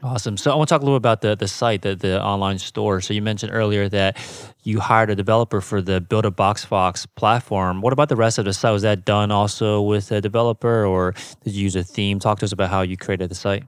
Awesome. 0.05 0.37
So 0.37 0.53
I 0.53 0.55
want 0.55 0.69
to 0.69 0.75
talk 0.75 0.83
a 0.83 0.85
little 0.85 1.01
bit 1.01 1.03
about 1.03 1.23
the 1.23 1.35
the 1.35 1.49
site, 1.49 1.81
the, 1.81 1.97
the 1.97 2.23
online 2.23 2.59
store. 2.59 3.01
So 3.01 3.15
you 3.15 3.23
mentioned 3.23 3.53
earlier 3.55 3.89
that 3.89 4.19
you 4.63 4.79
hired 4.79 5.09
a 5.09 5.17
developer 5.17 5.63
for 5.63 5.81
the 5.81 5.99
Build 5.99 6.27
a 6.27 6.31
BoxFox 6.31 7.07
platform. 7.17 7.81
What 7.81 7.95
about 7.95 8.11
the 8.11 8.17
rest 8.17 8.37
of 8.37 8.45
the 8.45 8.53
site? 8.53 8.71
Was 8.71 8.83
that 8.83 9.07
done 9.07 9.31
also 9.31 9.81
with 9.81 10.13
a 10.13 10.21
developer 10.21 10.85
or 10.85 11.15
did 11.43 11.55
you 11.55 11.63
use 11.63 11.75
a 11.75 11.83
theme? 11.83 12.19
Talk 12.19 12.41
to 12.41 12.45
us 12.45 12.53
about 12.53 12.69
how 12.69 12.83
you 12.83 12.99
created 12.99 13.31
the 13.31 13.35
site. 13.35 13.65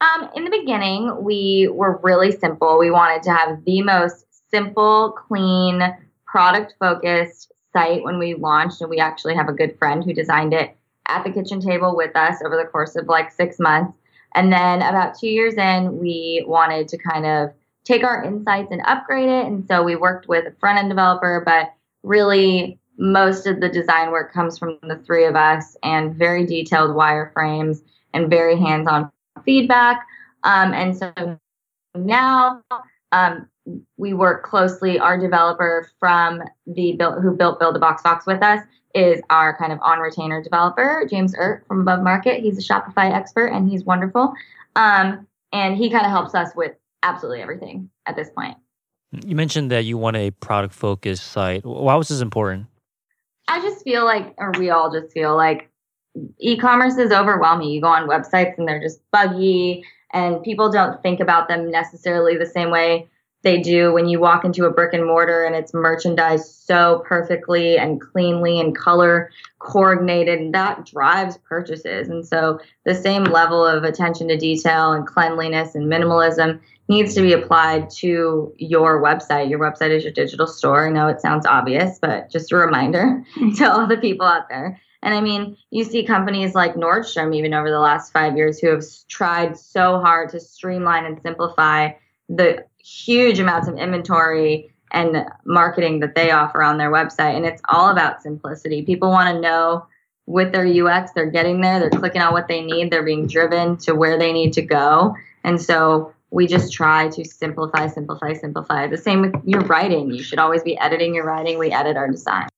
Um, 0.00 0.30
in 0.36 0.44
the 0.44 0.50
beginning, 0.50 1.12
we 1.20 1.68
were 1.72 1.98
really 2.04 2.30
simple. 2.30 2.78
We 2.78 2.92
wanted 2.92 3.24
to 3.24 3.32
have 3.32 3.64
the 3.64 3.82
most 3.82 4.26
simple, 4.52 5.18
clean, 5.26 5.82
product 6.26 6.74
focused 6.78 7.50
site 7.72 8.04
when 8.04 8.20
we 8.20 8.34
launched. 8.34 8.80
And 8.82 8.88
we 8.88 8.98
actually 8.98 9.34
have 9.34 9.48
a 9.48 9.52
good 9.52 9.76
friend 9.80 10.04
who 10.04 10.12
designed 10.12 10.54
it 10.54 10.76
at 11.08 11.24
the 11.24 11.32
kitchen 11.32 11.60
table 11.60 11.96
with 11.96 12.14
us 12.14 12.36
over 12.46 12.56
the 12.56 12.70
course 12.70 12.94
of 12.94 13.08
like 13.08 13.32
six 13.32 13.58
months. 13.58 13.92
And 14.34 14.52
then 14.52 14.82
about 14.82 15.18
two 15.18 15.28
years 15.28 15.54
in, 15.54 15.98
we 15.98 16.44
wanted 16.46 16.88
to 16.88 16.98
kind 16.98 17.26
of 17.26 17.50
take 17.84 18.04
our 18.04 18.22
insights 18.22 18.68
and 18.70 18.82
upgrade 18.84 19.28
it. 19.28 19.46
And 19.46 19.66
so 19.66 19.82
we 19.82 19.96
worked 19.96 20.28
with 20.28 20.46
a 20.46 20.54
front 20.60 20.78
end 20.78 20.90
developer, 20.90 21.42
but 21.44 21.72
really 22.02 22.78
most 22.98 23.46
of 23.46 23.60
the 23.60 23.68
design 23.68 24.10
work 24.10 24.32
comes 24.32 24.58
from 24.58 24.78
the 24.82 24.96
three 24.96 25.24
of 25.24 25.34
us 25.34 25.76
and 25.82 26.14
very 26.14 26.44
detailed 26.44 26.90
wireframes 26.90 27.82
and 28.12 28.28
very 28.28 28.58
hands 28.58 28.86
on 28.86 29.10
feedback. 29.44 30.06
Um, 30.44 30.72
and 30.74 30.96
so 30.96 31.38
now 31.94 32.62
um, 33.12 33.48
we 33.96 34.12
work 34.12 34.44
closely. 34.44 34.98
Our 34.98 35.18
developer 35.18 35.90
from 35.98 36.42
the 36.66 36.92
build, 36.92 37.22
who 37.22 37.34
built 37.34 37.58
Build 37.58 37.76
a 37.76 37.80
BoxFox 37.80 38.26
with 38.26 38.42
us 38.42 38.60
is 38.94 39.20
our 39.30 39.56
kind 39.56 39.72
of 39.72 39.78
on 39.82 39.98
retainer 40.00 40.42
developer, 40.42 41.06
James 41.08 41.34
Ert 41.36 41.66
from 41.66 41.80
Above 41.80 42.02
Market. 42.02 42.40
He's 42.40 42.58
a 42.58 42.62
Shopify 42.62 43.12
expert 43.12 43.46
and 43.48 43.68
he's 43.68 43.84
wonderful. 43.84 44.32
Um, 44.76 45.26
and 45.52 45.76
he 45.76 45.90
kind 45.90 46.04
of 46.04 46.10
helps 46.10 46.34
us 46.34 46.50
with 46.54 46.72
absolutely 47.02 47.42
everything 47.42 47.90
at 48.06 48.16
this 48.16 48.30
point. 48.30 48.56
You 49.24 49.34
mentioned 49.34 49.70
that 49.70 49.84
you 49.84 49.98
want 49.98 50.16
a 50.16 50.30
product 50.30 50.74
focused 50.74 51.26
site. 51.32 51.64
Why 51.64 51.94
was 51.96 52.08
this 52.08 52.20
important? 52.20 52.66
I 53.48 53.60
just 53.60 53.82
feel 53.82 54.04
like, 54.04 54.34
or 54.38 54.52
we 54.58 54.70
all 54.70 54.92
just 54.92 55.12
feel 55.12 55.36
like 55.36 55.68
e-commerce 56.38 56.96
is 56.96 57.10
overwhelming. 57.10 57.68
You 57.68 57.80
go 57.80 57.88
on 57.88 58.08
websites 58.08 58.56
and 58.58 58.68
they're 58.68 58.80
just 58.80 59.00
buggy 59.10 59.84
and 60.12 60.42
people 60.42 60.70
don't 60.70 61.00
think 61.02 61.20
about 61.20 61.48
them 61.48 61.70
necessarily 61.70 62.36
the 62.36 62.46
same 62.46 62.70
way 62.70 63.08
they 63.42 63.60
do 63.60 63.92
when 63.92 64.06
you 64.08 64.20
walk 64.20 64.44
into 64.44 64.66
a 64.66 64.70
brick 64.70 64.92
and 64.92 65.06
mortar 65.06 65.44
and 65.44 65.54
it's 65.54 65.72
merchandised 65.72 66.66
so 66.66 67.02
perfectly 67.06 67.78
and 67.78 68.00
cleanly 68.00 68.60
and 68.60 68.76
color 68.76 69.30
coordinated 69.58 70.52
that 70.52 70.84
drives 70.84 71.38
purchases. 71.38 72.08
And 72.08 72.26
so 72.26 72.60
the 72.84 72.94
same 72.94 73.24
level 73.24 73.64
of 73.64 73.84
attention 73.84 74.28
to 74.28 74.36
detail 74.36 74.92
and 74.92 75.06
cleanliness 75.06 75.74
and 75.74 75.90
minimalism 75.90 76.60
needs 76.88 77.14
to 77.14 77.22
be 77.22 77.32
applied 77.32 77.88
to 77.88 78.52
your 78.58 79.02
website. 79.02 79.48
Your 79.48 79.60
website 79.60 79.90
is 79.90 80.04
your 80.04 80.12
digital 80.12 80.46
store. 80.46 80.88
I 80.88 80.90
know 80.90 81.08
it 81.08 81.20
sounds 81.20 81.46
obvious 81.46 81.98
but 81.98 82.30
just 82.30 82.52
a 82.52 82.56
reminder 82.56 83.24
to 83.56 83.72
all 83.72 83.86
the 83.86 83.96
people 83.96 84.26
out 84.26 84.48
there. 84.48 84.80
And 85.02 85.14
I 85.14 85.22
mean, 85.22 85.56
you 85.70 85.84
see 85.84 86.04
companies 86.04 86.54
like 86.54 86.74
Nordstrom, 86.74 87.34
even 87.34 87.54
over 87.54 87.70
the 87.70 87.78
last 87.78 88.12
five 88.12 88.36
years, 88.36 88.58
who 88.58 88.68
have 88.68 88.84
tried 89.08 89.56
so 89.56 89.98
hard 89.98 90.28
to 90.30 90.40
streamline 90.40 91.06
and 91.06 91.18
simplify 91.22 91.92
the 92.28 92.66
huge 92.82 93.38
amounts 93.38 93.68
of 93.68 93.76
inventory 93.76 94.72
and 94.92 95.24
marketing 95.44 96.00
that 96.00 96.14
they 96.14 96.30
offer 96.30 96.62
on 96.62 96.78
their 96.78 96.90
website. 96.90 97.36
And 97.36 97.46
it's 97.46 97.62
all 97.68 97.90
about 97.90 98.22
simplicity. 98.22 98.82
People 98.82 99.10
want 99.10 99.34
to 99.34 99.40
know 99.40 99.86
with 100.26 100.52
their 100.52 100.66
UX, 100.66 101.12
they're 101.12 101.30
getting 101.30 101.60
there, 101.60 101.80
they're 101.80 101.90
clicking 101.90 102.22
on 102.22 102.32
what 102.32 102.48
they 102.48 102.62
need, 102.62 102.90
they're 102.90 103.02
being 103.02 103.26
driven 103.26 103.76
to 103.78 103.94
where 103.94 104.18
they 104.18 104.32
need 104.32 104.52
to 104.52 104.62
go. 104.62 105.14
And 105.42 105.60
so 105.60 106.12
we 106.30 106.46
just 106.46 106.72
try 106.72 107.08
to 107.08 107.24
simplify, 107.24 107.88
simplify, 107.88 108.34
simplify. 108.34 108.86
The 108.86 108.96
same 108.96 109.22
with 109.22 109.34
your 109.44 109.62
writing. 109.62 110.12
You 110.12 110.22
should 110.22 110.38
always 110.38 110.62
be 110.62 110.78
editing 110.78 111.14
your 111.14 111.24
writing. 111.24 111.58
We 111.58 111.72
edit 111.72 111.96
our 111.96 112.08
design. 112.08 112.48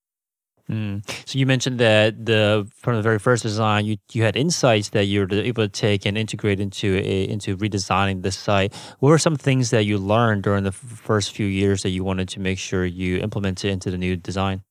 Mm. 0.73 1.29
So 1.29 1.39
you 1.39 1.45
mentioned 1.45 1.79
that 1.81 2.25
the 2.25 2.67
from 2.75 2.97
the 2.97 3.03
very 3.03 3.19
first 3.19 3.43
design, 3.43 3.85
you 3.85 3.99
you 4.13 4.23
had 4.23 4.37
insights 4.37 4.89
that 4.91 5.05
you 5.05 5.21
were 5.21 5.31
able 5.31 5.65
to 5.65 5.69
take 5.69 6.07
and 6.07 6.17
integrate 6.17 6.61
into 6.61 6.97
a, 6.97 7.29
into 7.29 7.57
redesigning 7.59 8.23
the 8.23 8.33
site. 8.33 8.75
What 9.01 9.11
were 9.11 9.19
some 9.19 9.37
things 9.37 9.69
that 9.71 9.85
you 9.85 9.99
learned 9.99 10.45
during 10.45 10.65
the 10.65 10.73
first 10.73 11.33
few 11.33 11.47
years 11.47 11.83
that 11.83 11.91
you 11.91 12.05
wanted 12.05 12.29
to 12.31 12.41
make 12.41 12.59
sure 12.59 12.87
you 12.87 13.19
implemented 13.19 13.71
into 13.71 13.91
the 13.91 13.99
new 13.99 14.17
design? 14.17 14.63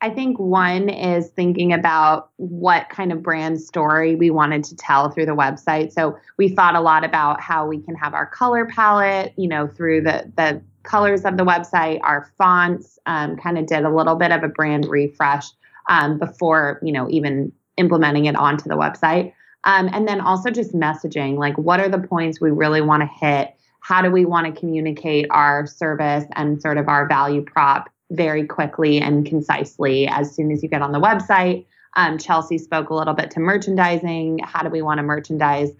I 0.00 0.10
think 0.10 0.38
one 0.38 0.88
is 0.88 1.28
thinking 1.30 1.72
about 1.72 2.30
what 2.36 2.88
kind 2.88 3.10
of 3.10 3.20
brand 3.20 3.60
story 3.60 4.14
we 4.14 4.30
wanted 4.30 4.62
to 4.64 4.76
tell 4.76 5.10
through 5.10 5.26
the 5.26 5.34
website. 5.34 5.90
So 5.92 6.16
we 6.36 6.48
thought 6.50 6.76
a 6.76 6.80
lot 6.80 7.02
about 7.02 7.40
how 7.40 7.66
we 7.66 7.80
can 7.80 7.96
have 7.96 8.14
our 8.14 8.26
color 8.26 8.66
palette, 8.66 9.32
you 9.36 9.48
know, 9.48 9.66
through 9.66 10.02
the 10.02 10.30
the 10.36 10.62
colors 10.88 11.24
of 11.24 11.36
the 11.36 11.44
website, 11.44 12.00
our 12.02 12.30
fonts, 12.38 12.98
um, 13.06 13.36
kind 13.36 13.58
of 13.58 13.66
did 13.66 13.84
a 13.84 13.94
little 13.94 14.16
bit 14.16 14.32
of 14.32 14.42
a 14.42 14.48
brand 14.48 14.86
refresh 14.88 15.46
um, 15.88 16.18
before, 16.18 16.80
you 16.82 16.92
know, 16.92 17.08
even 17.10 17.52
implementing 17.76 18.24
it 18.24 18.34
onto 18.34 18.68
the 18.68 18.76
website. 18.76 19.32
Um, 19.64 19.90
and 19.92 20.08
then 20.08 20.20
also 20.20 20.50
just 20.50 20.74
messaging, 20.74 21.36
like 21.36 21.56
what 21.58 21.80
are 21.80 21.88
the 21.88 21.98
points 21.98 22.40
we 22.40 22.50
really 22.50 22.80
want 22.80 23.02
to 23.02 23.08
hit? 23.20 23.54
How 23.80 24.02
do 24.02 24.10
we 24.10 24.24
want 24.24 24.52
to 24.52 24.58
communicate 24.58 25.26
our 25.30 25.66
service 25.66 26.24
and 26.36 26.60
sort 26.60 26.78
of 26.78 26.88
our 26.88 27.06
value 27.06 27.42
prop 27.42 27.90
very 28.10 28.46
quickly 28.46 28.98
and 28.98 29.26
concisely 29.26 30.08
as 30.08 30.34
soon 30.34 30.50
as 30.50 30.62
you 30.62 30.68
get 30.68 30.82
on 30.82 30.92
the 30.92 31.00
website? 31.00 31.66
Um, 31.96 32.16
Chelsea 32.18 32.58
spoke 32.58 32.90
a 32.90 32.94
little 32.94 33.14
bit 33.14 33.30
to 33.32 33.40
merchandising. 33.40 34.40
How 34.44 34.62
do 34.62 34.70
we 34.70 34.82
want 34.82 34.98
to 34.98 35.02
merchandise 35.02 35.70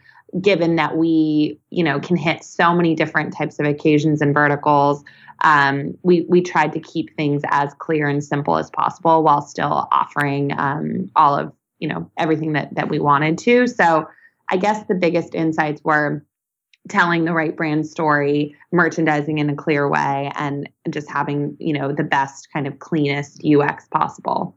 given 0.41 0.77
that 0.77 0.97
we, 0.97 1.59
you 1.71 1.83
know, 1.83 2.01
can 2.01 2.17
hit 2.17 2.45
so 2.45 2.75
many 2.75 2.95
different 2.95 3.35
types 3.37 3.59
of 3.59 3.67
occasions 3.67 4.21
and 4.21 4.35
verticals, 4.35 5.03
um, 5.41 5.97
we 6.03 6.27
we 6.29 6.43
tried 6.43 6.73
to 6.73 6.81
keep 6.81 7.15
things 7.17 7.43
as 7.51 7.73
clear 7.79 8.09
and 8.09 8.23
simple 8.23 8.57
as 8.57 8.71
possible 8.71 9.23
while 9.23 9.41
still 9.41 9.89
offering 9.93 10.53
um, 10.59 11.11
all 11.15 11.39
of 11.39 11.53
you 11.79 11.89
know 11.89 12.11
everything 12.17 12.55
that 12.55 12.75
that 12.75 12.91
we 12.91 12.99
wanted 12.99 13.39
to. 13.39 13.67
So 13.67 14.09
I 14.49 14.57
guess 14.57 14.85
the 14.87 14.95
biggest 14.95 15.35
insights 15.35 15.83
were 15.85 16.25
telling 16.89 17.25
the 17.25 17.35
right 17.35 17.57
brand 17.57 17.87
story, 17.87 18.57
merchandising 18.73 19.39
in 19.39 19.51
a 19.51 19.55
clear 19.55 19.89
way, 19.89 20.33
and 20.35 20.69
just 20.91 21.11
having 21.11 21.57
you 21.61 21.73
know 21.73 21.93
the 21.93 22.05
best 22.05 22.49
kind 22.53 22.67
of 22.67 22.79
cleanest 22.81 23.45
UX 23.45 23.87
possible. 23.89 24.57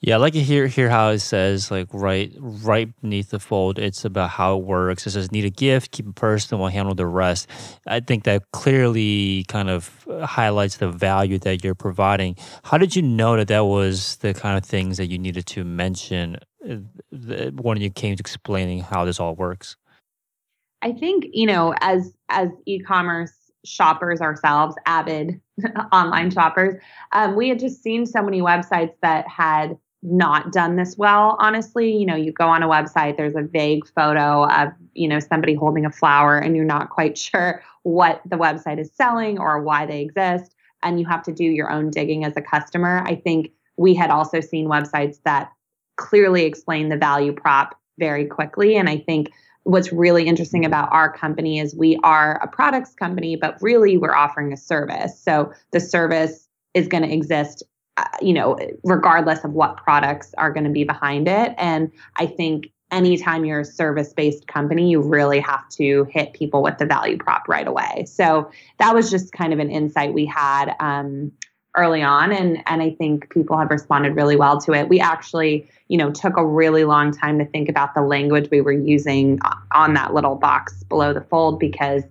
Yeah, 0.00 0.14
I 0.14 0.18
like 0.18 0.34
to 0.34 0.42
hear 0.42 0.68
hear 0.68 0.88
how 0.88 1.08
it 1.08 1.18
says 1.18 1.72
like 1.72 1.88
right 1.92 2.32
right 2.38 2.88
beneath 3.00 3.30
the 3.30 3.40
fold. 3.40 3.80
It's 3.80 4.04
about 4.04 4.30
how 4.30 4.56
it 4.56 4.64
works. 4.64 5.04
It 5.08 5.10
says 5.10 5.32
need 5.32 5.44
a 5.44 5.50
gift, 5.50 5.90
keep 5.90 6.06
it 6.06 6.14
personal, 6.14 6.62
we'll 6.62 6.70
handle 6.70 6.94
the 6.94 7.06
rest. 7.06 7.48
I 7.84 7.98
think 7.98 8.22
that 8.22 8.44
clearly 8.52 9.44
kind 9.48 9.68
of 9.68 10.06
highlights 10.22 10.76
the 10.76 10.88
value 10.88 11.40
that 11.40 11.64
you're 11.64 11.74
providing. 11.74 12.36
How 12.62 12.78
did 12.78 12.94
you 12.94 13.02
know 13.02 13.36
that 13.36 13.48
that 13.48 13.64
was 13.64 14.16
the 14.16 14.34
kind 14.34 14.56
of 14.56 14.64
things 14.64 14.98
that 14.98 15.06
you 15.06 15.18
needed 15.18 15.46
to 15.46 15.64
mention 15.64 16.36
uh, 16.64 16.76
when 17.56 17.80
you 17.80 17.90
came 17.90 18.14
to 18.14 18.20
explaining 18.20 18.80
how 18.82 19.04
this 19.04 19.18
all 19.18 19.34
works? 19.34 19.76
I 20.80 20.92
think 20.92 21.26
you 21.32 21.46
know 21.48 21.74
as 21.80 22.12
as 22.28 22.50
e-commerce 22.66 23.32
shoppers 23.64 24.20
ourselves, 24.20 24.76
avid 24.86 25.40
online 25.92 26.30
shoppers, 26.30 26.80
um, 27.10 27.34
we 27.34 27.48
had 27.48 27.58
just 27.58 27.82
seen 27.82 28.06
so 28.06 28.22
many 28.22 28.40
websites 28.40 28.94
that 29.02 29.26
had 29.26 29.76
not 30.02 30.52
done 30.52 30.76
this 30.76 30.96
well 30.96 31.36
honestly 31.40 31.90
you 31.96 32.06
know 32.06 32.14
you 32.14 32.30
go 32.30 32.46
on 32.46 32.62
a 32.62 32.68
website 32.68 33.16
there's 33.16 33.34
a 33.34 33.42
vague 33.42 33.84
photo 33.96 34.44
of 34.44 34.68
you 34.94 35.08
know 35.08 35.18
somebody 35.18 35.54
holding 35.54 35.84
a 35.84 35.90
flower 35.90 36.38
and 36.38 36.54
you're 36.54 36.64
not 36.64 36.90
quite 36.90 37.18
sure 37.28 37.62
what 37.82 38.22
the 38.24 38.36
website 38.36 38.78
is 38.78 38.92
selling 38.94 39.38
or 39.38 39.60
why 39.60 39.86
they 39.86 40.00
exist 40.00 40.54
and 40.82 41.00
you 41.00 41.06
have 41.06 41.22
to 41.22 41.32
do 41.32 41.44
your 41.44 41.70
own 41.70 41.90
digging 41.90 42.24
as 42.24 42.36
a 42.36 42.40
customer. 42.40 43.02
I 43.04 43.16
think 43.16 43.50
we 43.76 43.94
had 43.94 44.10
also 44.10 44.40
seen 44.40 44.68
websites 44.68 45.20
that 45.24 45.50
clearly 45.96 46.44
explain 46.44 46.88
the 46.88 46.96
value 46.96 47.32
prop 47.32 47.76
very 47.98 48.24
quickly 48.24 48.76
and 48.76 48.88
i 48.88 48.96
think 48.96 49.32
what's 49.68 49.92
really 49.92 50.26
interesting 50.26 50.64
about 50.64 50.88
our 50.92 51.12
company 51.12 51.58
is 51.58 51.74
we 51.74 51.98
are 52.02 52.40
a 52.42 52.48
products 52.48 52.94
company 52.94 53.36
but 53.36 53.60
really 53.60 53.98
we're 53.98 54.14
offering 54.14 54.50
a 54.52 54.56
service. 54.56 55.20
So 55.20 55.52
the 55.72 55.80
service 55.80 56.48
is 56.72 56.88
going 56.88 57.02
to 57.02 57.12
exist 57.12 57.62
you 58.20 58.32
know, 58.32 58.58
regardless 58.84 59.44
of 59.44 59.52
what 59.52 59.76
products 59.76 60.34
are 60.38 60.52
going 60.52 60.64
to 60.64 60.70
be 60.70 60.84
behind 60.84 61.28
it. 61.28 61.54
And 61.58 61.90
I 62.16 62.26
think 62.26 62.70
anytime 62.90 63.44
you're 63.44 63.60
a 63.60 63.64
service 63.64 64.12
based 64.12 64.46
company, 64.46 64.90
you 64.90 65.00
really 65.00 65.40
have 65.40 65.68
to 65.70 66.04
hit 66.10 66.32
people 66.32 66.62
with 66.62 66.78
the 66.78 66.86
value 66.86 67.16
prop 67.16 67.48
right 67.48 67.66
away. 67.66 68.06
So 68.06 68.50
that 68.78 68.94
was 68.94 69.10
just 69.10 69.32
kind 69.32 69.52
of 69.52 69.58
an 69.58 69.70
insight 69.70 70.14
we 70.14 70.26
had 70.26 70.74
um, 70.80 71.32
early 71.76 72.02
on, 72.02 72.32
and 72.32 72.62
and 72.66 72.82
I 72.82 72.90
think 72.90 73.30
people 73.30 73.58
have 73.58 73.70
responded 73.70 74.16
really 74.16 74.36
well 74.36 74.60
to 74.62 74.72
it. 74.72 74.88
We 74.88 75.00
actually, 75.00 75.68
you 75.88 75.98
know, 75.98 76.10
took 76.10 76.36
a 76.36 76.46
really 76.46 76.84
long 76.84 77.12
time 77.12 77.38
to 77.38 77.44
think 77.44 77.68
about 77.68 77.94
the 77.94 78.02
language 78.02 78.48
we 78.50 78.60
were 78.60 78.72
using 78.72 79.38
on 79.72 79.94
that 79.94 80.14
little 80.14 80.34
box 80.34 80.82
below 80.84 81.12
the 81.12 81.22
fold 81.22 81.58
because 81.58 82.04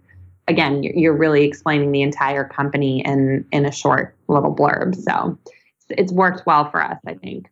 again, 0.48 0.82
you're 0.84 1.16
really 1.16 1.44
explaining 1.44 1.92
the 1.92 2.02
entire 2.02 2.46
company 2.46 3.02
in 3.06 3.46
in 3.52 3.66
a 3.66 3.72
short 3.72 4.16
little 4.28 4.56
blurb. 4.56 4.96
So 4.96 5.38
it's 5.90 6.12
worked 6.12 6.46
well 6.46 6.70
for 6.70 6.82
us, 6.82 6.98
I 7.06 7.16
think. 7.16 7.50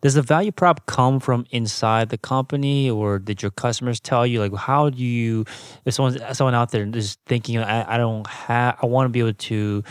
Does 0.00 0.14
the 0.14 0.22
value 0.22 0.52
prop 0.52 0.86
come 0.86 1.20
from 1.20 1.46
inside 1.50 2.08
the 2.08 2.18
company, 2.18 2.90
or 2.90 3.18
did 3.18 3.42
your 3.42 3.50
customers 3.50 4.00
tell 4.00 4.26
you? 4.26 4.40
Like, 4.40 4.54
how 4.54 4.90
do 4.90 5.02
you? 5.02 5.44
If 5.84 5.94
someone 5.94 6.18
someone 6.34 6.54
out 6.54 6.70
there 6.70 6.88
is 6.94 7.16
thinking, 7.26 7.58
I, 7.58 7.94
I 7.94 7.96
don't 7.96 8.26
have, 8.26 8.76
I 8.82 8.86
want 8.86 9.06
to 9.06 9.10
be 9.10 9.20
able 9.20 9.34
to 9.34 9.84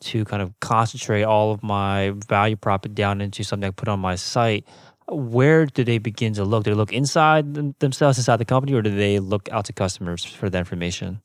to 0.00 0.24
kind 0.24 0.42
of 0.42 0.58
concentrate 0.60 1.24
all 1.24 1.52
of 1.52 1.62
my 1.62 2.12
value 2.28 2.56
prop 2.56 2.86
down 2.94 3.20
into 3.20 3.42
something 3.44 3.66
I 3.66 3.70
put 3.70 3.88
on 3.88 4.00
my 4.00 4.14
site. 4.14 4.66
Where 5.08 5.66
do 5.66 5.84
they 5.84 5.98
begin 5.98 6.34
to 6.34 6.44
look? 6.44 6.64
Do 6.64 6.70
they 6.70 6.76
look 6.76 6.92
inside 6.92 7.54
themselves, 7.80 8.18
inside 8.18 8.36
the 8.36 8.44
company, 8.44 8.72
or 8.74 8.82
do 8.82 8.94
they 8.94 9.18
look 9.18 9.48
out 9.50 9.64
to 9.66 9.72
customers 9.72 10.24
for 10.24 10.48
that 10.48 10.58
information? 10.58 11.20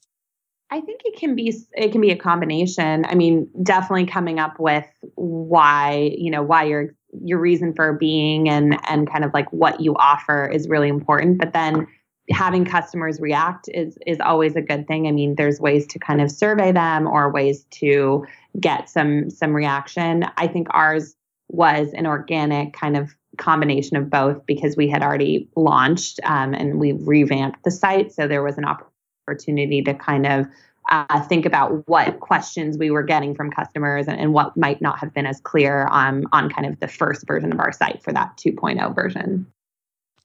I 0.71 0.81
think 0.81 1.01
it 1.05 1.17
can 1.17 1.35
be 1.35 1.53
it 1.73 1.91
can 1.91 2.01
be 2.01 2.11
a 2.11 2.17
combination. 2.17 3.05
I 3.05 3.15
mean, 3.15 3.49
definitely 3.63 4.07
coming 4.07 4.39
up 4.39 4.59
with 4.59 4.85
why, 5.15 6.13
you 6.17 6.31
know, 6.31 6.43
why 6.43 6.63
your 6.63 6.95
your 7.23 7.39
reason 7.39 7.73
for 7.73 7.93
being 7.93 8.49
and 8.49 8.77
and 8.87 9.09
kind 9.09 9.23
of 9.23 9.33
like 9.33 9.51
what 9.53 9.79
you 9.79 9.95
offer 9.95 10.47
is 10.47 10.67
really 10.67 10.89
important, 10.89 11.37
but 11.37 11.53
then 11.53 11.87
having 12.31 12.65
customers 12.65 13.19
react 13.21 13.69
is 13.71 13.97
is 14.07 14.19
always 14.19 14.55
a 14.55 14.61
good 14.61 14.87
thing. 14.87 15.07
I 15.07 15.11
mean, 15.11 15.35
there's 15.35 15.59
ways 15.59 15.85
to 15.87 15.99
kind 15.99 16.21
of 16.21 16.31
survey 16.31 16.71
them 16.71 17.07
or 17.07 17.31
ways 17.31 17.65
to 17.75 18.25
get 18.59 18.89
some 18.89 19.29
some 19.29 19.53
reaction. 19.53 20.25
I 20.37 20.47
think 20.47 20.67
ours 20.71 21.15
was 21.47 21.93
an 21.93 22.07
organic 22.07 22.73
kind 22.73 22.97
of 22.97 23.15
combination 23.37 23.97
of 23.97 24.09
both 24.09 24.45
because 24.47 24.75
we 24.75 24.87
had 24.89 25.03
already 25.03 25.47
launched 25.55 26.19
um, 26.23 26.53
and 26.55 26.79
we 26.79 26.93
revamped 26.93 27.63
the 27.63 27.71
site, 27.71 28.11
so 28.11 28.27
there 28.27 28.41
was 28.41 28.57
an 28.57 28.65
opportunity 28.65 28.94
opportunity 29.27 29.81
to 29.81 29.93
kind 29.93 30.25
of 30.25 30.47
uh, 30.89 31.21
think 31.23 31.45
about 31.45 31.87
what 31.87 32.19
questions 32.19 32.77
we 32.77 32.91
were 32.91 33.03
getting 33.03 33.33
from 33.33 33.49
customers 33.49 34.07
and, 34.07 34.19
and, 34.19 34.33
what 34.33 34.55
might 34.55 34.81
not 34.81 34.99
have 34.99 35.13
been 35.13 35.25
as 35.25 35.41
clear 35.41 35.87
on 35.87 36.25
on 36.31 36.49
kind 36.49 36.67
of 36.67 36.79
the 36.79 36.87
first 36.87 37.25
version 37.25 37.51
of 37.51 37.59
our 37.59 37.71
site 37.71 38.03
for 38.03 38.13
that 38.13 38.37
2.0 38.37 38.93
version. 38.93 39.47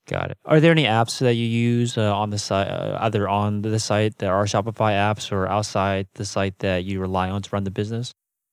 Got 0.07 0.33
it. 0.33 0.39
Are 0.45 0.61
there 0.61 0.73
any 0.73 0.85
apps 0.85 1.21
that 1.21 1.35
you 1.35 1.47
use 1.47 1.97
uh, 1.97 2.15
on 2.15 2.31
the 2.31 2.39
site, 2.39 2.69
uh, 2.69 2.99
either 3.01 3.29
on 3.29 3.63
the 3.63 3.79
site 3.79 4.19
that 4.19 4.29
are 4.29 4.45
Shopify 4.45 4.93
apps 4.93 5.31
or 5.31 5.47
outside 5.47 6.09
the 6.15 6.25
site 6.25 6.59
that 6.59 6.85
you 6.85 7.01
rely 7.01 7.31
on 7.31 7.43
to 7.43 7.51
run 7.53 7.65
the 7.65 7.71
business? 7.71 8.13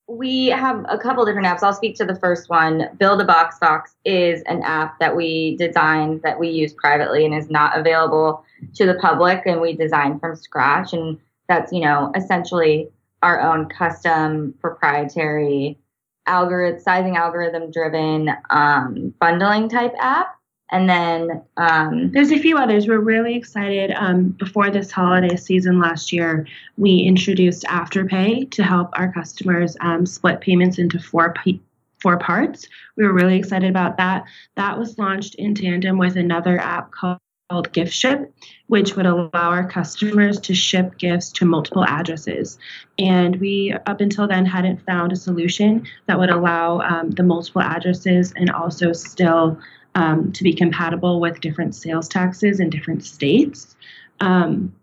We 0.09 0.47
have 0.47 0.85
a 0.87 0.97
couple 0.97 1.25
different 1.25 1.47
apps. 1.47 1.63
I'll 1.63 1.73
speak 1.73 1.97
to 1.97 2.05
the 2.05 2.15
first 2.15 2.49
one. 2.49 2.89
Build 2.97 3.19
a 3.21 3.25
BoxFox 3.25 3.95
is 4.05 4.41
an 4.43 4.63
app 4.63 4.97
that 4.99 5.15
we 5.15 5.57
designed 5.57 6.21
that 6.23 6.39
we 6.39 6.47
use 6.49 6.73
privately 6.73 7.25
and 7.25 7.33
is 7.33 7.49
not 7.49 7.77
available 7.77 8.45
to 8.75 8.85
the 8.85 8.95
public 8.95 9.43
and 9.45 9.59
we 9.59 9.75
designed 9.75 10.19
from 10.19 10.35
scratch 10.35 10.93
and 10.93 11.19
that's 11.47 11.71
you 11.71 11.81
know 11.81 12.11
essentially 12.15 12.89
our 13.21 13.39
own 13.41 13.67
custom 13.67 14.53
proprietary 14.59 15.77
algorithm 16.25 16.79
sizing 16.79 17.17
algorithm 17.17 17.71
driven 17.71 18.29
um, 18.49 19.13
bundling 19.19 19.69
type 19.69 19.93
app 19.99 20.36
and 20.71 20.89
then 20.89 21.41
um, 21.55 22.11
there's 22.11 22.31
a 22.31 22.39
few 22.39 22.57
others. 22.57 22.87
We're 22.87 22.99
really 22.99 23.35
excited 23.35 23.91
um, 23.91 24.29
before 24.29 24.69
this 24.69 24.91
holiday 24.91 25.35
season 25.35 25.79
last 25.79 26.11
year 26.11 26.45
we 26.77 26.99
introduced 26.99 27.63
afterpay 27.63 28.51
to 28.51 28.63
help 28.63 28.89
our 28.93 29.11
customers 29.11 29.77
um, 29.81 30.05
split 30.05 30.41
payments 30.41 30.77
into 30.77 30.99
four 30.99 31.33
p- 31.33 31.61
four 32.01 32.17
parts. 32.17 32.67
We 32.95 33.05
were 33.05 33.13
really 33.13 33.37
excited 33.37 33.69
about 33.69 33.97
that. 33.97 34.25
That 34.55 34.77
was 34.77 34.97
launched 34.97 35.35
in 35.35 35.55
tandem 35.55 35.97
with 35.97 36.15
another 36.15 36.59
app 36.59 36.91
called 36.91 37.19
called 37.49 37.71
Gift 37.71 37.93
Ship, 37.93 38.33
which 38.67 38.97
would 38.97 39.05
allow 39.05 39.29
our 39.33 39.65
customers 39.65 40.37
to 40.41 40.53
ship 40.53 40.97
gifts 40.97 41.31
to 41.31 41.45
multiple 41.45 41.85
addresses. 41.85 42.59
And 42.99 43.37
we, 43.37 43.73
up 43.85 44.01
until 44.01 44.27
then, 44.27 44.45
hadn't 44.45 44.85
found 44.85 45.13
a 45.13 45.15
solution 45.15 45.87
that 46.07 46.19
would 46.19 46.29
allow 46.29 46.81
um, 46.81 47.11
the 47.11 47.23
multiple 47.23 47.61
addresses 47.61 48.33
and 48.35 48.51
also 48.51 48.91
still 48.91 49.57
um, 49.97 50.31
to 50.31 50.43
be 50.43 50.53
compatible 50.53 51.19
with 51.19 51.41
different 51.41 51.73
sales 51.73 52.07
taxes 52.07 52.59
in 52.59 52.69
different 52.69 53.03
states. 53.03 53.75
Um, 54.19 54.73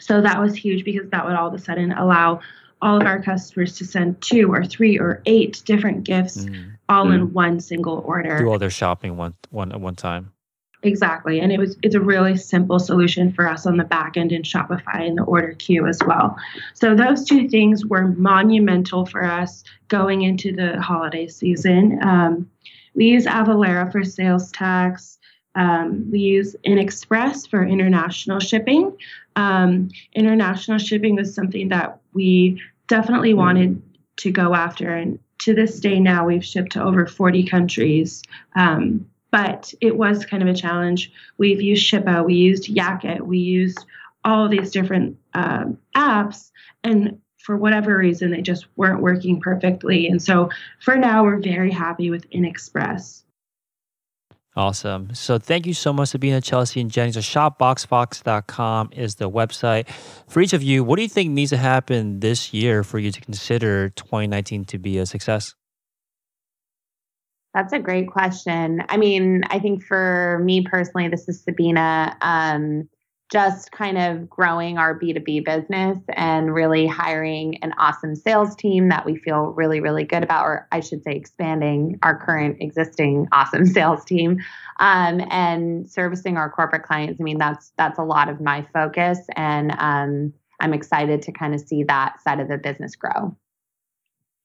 so 0.00 0.20
that 0.22 0.40
was 0.40 0.54
huge 0.54 0.84
because 0.84 1.10
that 1.10 1.26
would 1.26 1.34
all 1.34 1.48
of 1.48 1.54
a 1.54 1.58
sudden 1.58 1.90
allow 1.92 2.40
all 2.80 3.00
of 3.00 3.06
our 3.06 3.20
customers 3.20 3.76
to 3.78 3.84
send 3.84 4.20
two 4.20 4.52
or 4.52 4.64
three 4.64 4.96
or 4.96 5.22
eight 5.26 5.60
different 5.64 6.04
gifts 6.04 6.44
mm. 6.44 6.70
all 6.88 7.06
mm. 7.06 7.14
in 7.14 7.32
one 7.32 7.58
single 7.58 8.02
order. 8.06 8.38
Do 8.38 8.48
all 8.48 8.58
their 8.58 8.70
shopping 8.70 9.16
one 9.16 9.34
one 9.50 9.72
at 9.72 9.80
one 9.80 9.96
time. 9.96 10.30
Exactly. 10.84 11.40
And 11.40 11.50
it 11.50 11.58
was 11.58 11.76
it's 11.82 11.94
a 11.96 12.00
really 12.00 12.36
simple 12.36 12.78
solution 12.78 13.32
for 13.32 13.48
us 13.48 13.66
on 13.66 13.78
the 13.78 13.84
back 13.84 14.16
end 14.16 14.30
in 14.30 14.42
Shopify 14.42 15.00
and 15.00 15.18
the 15.18 15.24
order 15.24 15.54
queue 15.54 15.88
as 15.88 15.98
well. 16.06 16.36
So 16.74 16.94
those 16.94 17.24
two 17.24 17.48
things 17.48 17.84
were 17.86 18.08
monumental 18.08 19.06
for 19.06 19.24
us 19.24 19.64
going 19.88 20.22
into 20.22 20.54
the 20.54 20.80
holiday 20.80 21.26
season. 21.26 21.98
Um, 22.02 22.50
we 22.94 23.06
use 23.06 23.26
Avalara 23.26 23.90
for 23.90 24.04
sales 24.04 24.50
tax. 24.52 25.18
Um, 25.54 26.10
we 26.10 26.20
use 26.20 26.56
InExpress 26.66 27.48
for 27.48 27.64
international 27.64 28.40
shipping. 28.40 28.96
Um, 29.36 29.90
international 30.14 30.78
shipping 30.78 31.16
was 31.16 31.34
something 31.34 31.68
that 31.68 32.00
we 32.12 32.60
definitely 32.88 33.34
wanted 33.34 33.80
to 34.16 34.30
go 34.30 34.54
after. 34.54 34.90
And 34.90 35.18
to 35.38 35.54
this 35.54 35.80
day 35.80 36.00
now, 36.00 36.26
we've 36.26 36.44
shipped 36.44 36.72
to 36.72 36.82
over 36.82 37.06
40 37.06 37.44
countries. 37.44 38.22
Um, 38.56 39.06
but 39.30 39.74
it 39.80 39.96
was 39.96 40.24
kind 40.24 40.42
of 40.42 40.48
a 40.48 40.54
challenge. 40.54 41.10
We've 41.38 41.60
used 41.60 41.90
Shippo, 41.90 42.24
we 42.24 42.34
used 42.34 42.72
Yakit, 42.72 43.20
we 43.20 43.38
used 43.38 43.84
all 44.24 44.48
these 44.48 44.70
different 44.70 45.18
um, 45.34 45.76
apps, 45.96 46.52
and 46.84 47.18
for 47.44 47.56
whatever 47.56 47.96
reason, 47.96 48.30
they 48.30 48.40
just 48.40 48.66
weren't 48.76 49.02
working 49.02 49.40
perfectly. 49.40 50.08
And 50.08 50.20
so 50.20 50.48
for 50.80 50.96
now, 50.96 51.24
we're 51.24 51.40
very 51.40 51.70
happy 51.70 52.10
with 52.10 52.28
InExpress. 52.30 53.22
Awesome. 54.56 55.12
So 55.14 55.38
thank 55.38 55.66
you 55.66 55.74
so 55.74 55.92
much 55.92 56.12
for 56.12 56.18
being 56.18 56.32
at 56.32 56.44
Chelsea 56.44 56.80
and 56.80 56.90
Jenny. 56.90 57.12
So 57.12 57.20
shopboxfox.com 57.20 58.90
is 58.92 59.16
the 59.16 59.28
website. 59.28 59.88
For 60.28 60.40
each 60.40 60.52
of 60.52 60.62
you, 60.62 60.84
what 60.84 60.96
do 60.96 61.02
you 61.02 61.08
think 61.08 61.30
needs 61.32 61.50
to 61.50 61.56
happen 61.56 62.20
this 62.20 62.54
year 62.54 62.84
for 62.84 62.98
you 62.98 63.10
to 63.10 63.20
consider 63.20 63.90
2019 63.90 64.64
to 64.66 64.78
be 64.78 64.98
a 64.98 65.06
success? 65.06 65.54
That's 67.52 67.72
a 67.72 67.78
great 67.78 68.08
question. 68.08 68.82
I 68.88 68.96
mean, 68.96 69.42
I 69.50 69.58
think 69.58 69.84
for 69.84 70.40
me 70.42 70.62
personally, 70.62 71.08
this 71.08 71.28
is 71.28 71.42
Sabina, 71.42 72.16
um, 72.20 72.88
just 73.30 73.72
kind 73.72 73.98
of 73.98 74.28
growing 74.28 74.78
our 74.78 74.98
B2B 74.98 75.44
business 75.44 75.98
and 76.10 76.54
really 76.54 76.86
hiring 76.86 77.56
an 77.62 77.72
awesome 77.78 78.14
sales 78.14 78.54
team 78.54 78.90
that 78.90 79.06
we 79.06 79.16
feel 79.16 79.46
really, 79.46 79.80
really 79.80 80.04
good 80.04 80.22
about, 80.22 80.44
or 80.44 80.68
I 80.70 80.80
should 80.80 81.02
say, 81.02 81.12
expanding 81.12 81.98
our 82.02 82.18
current 82.18 82.58
existing 82.60 83.28
awesome 83.32 83.66
sales 83.66 84.04
team 84.04 84.38
um, 84.78 85.20
and 85.30 85.88
servicing 85.90 86.36
our 86.36 86.50
corporate 86.50 86.84
clients. 86.84 87.20
I 87.20 87.24
mean, 87.24 87.38
that's 87.38 87.72
that's 87.76 87.98
a 87.98 88.04
lot 88.04 88.28
of 88.28 88.40
my 88.40 88.66
focus, 88.72 89.18
and 89.36 89.72
um, 89.78 90.32
I'm 90.60 90.74
excited 90.74 91.22
to 91.22 91.32
kind 91.32 91.54
of 91.54 91.60
see 91.60 91.84
that 91.84 92.22
side 92.22 92.40
of 92.40 92.48
the 92.48 92.58
business 92.58 92.94
grow. 92.94 93.36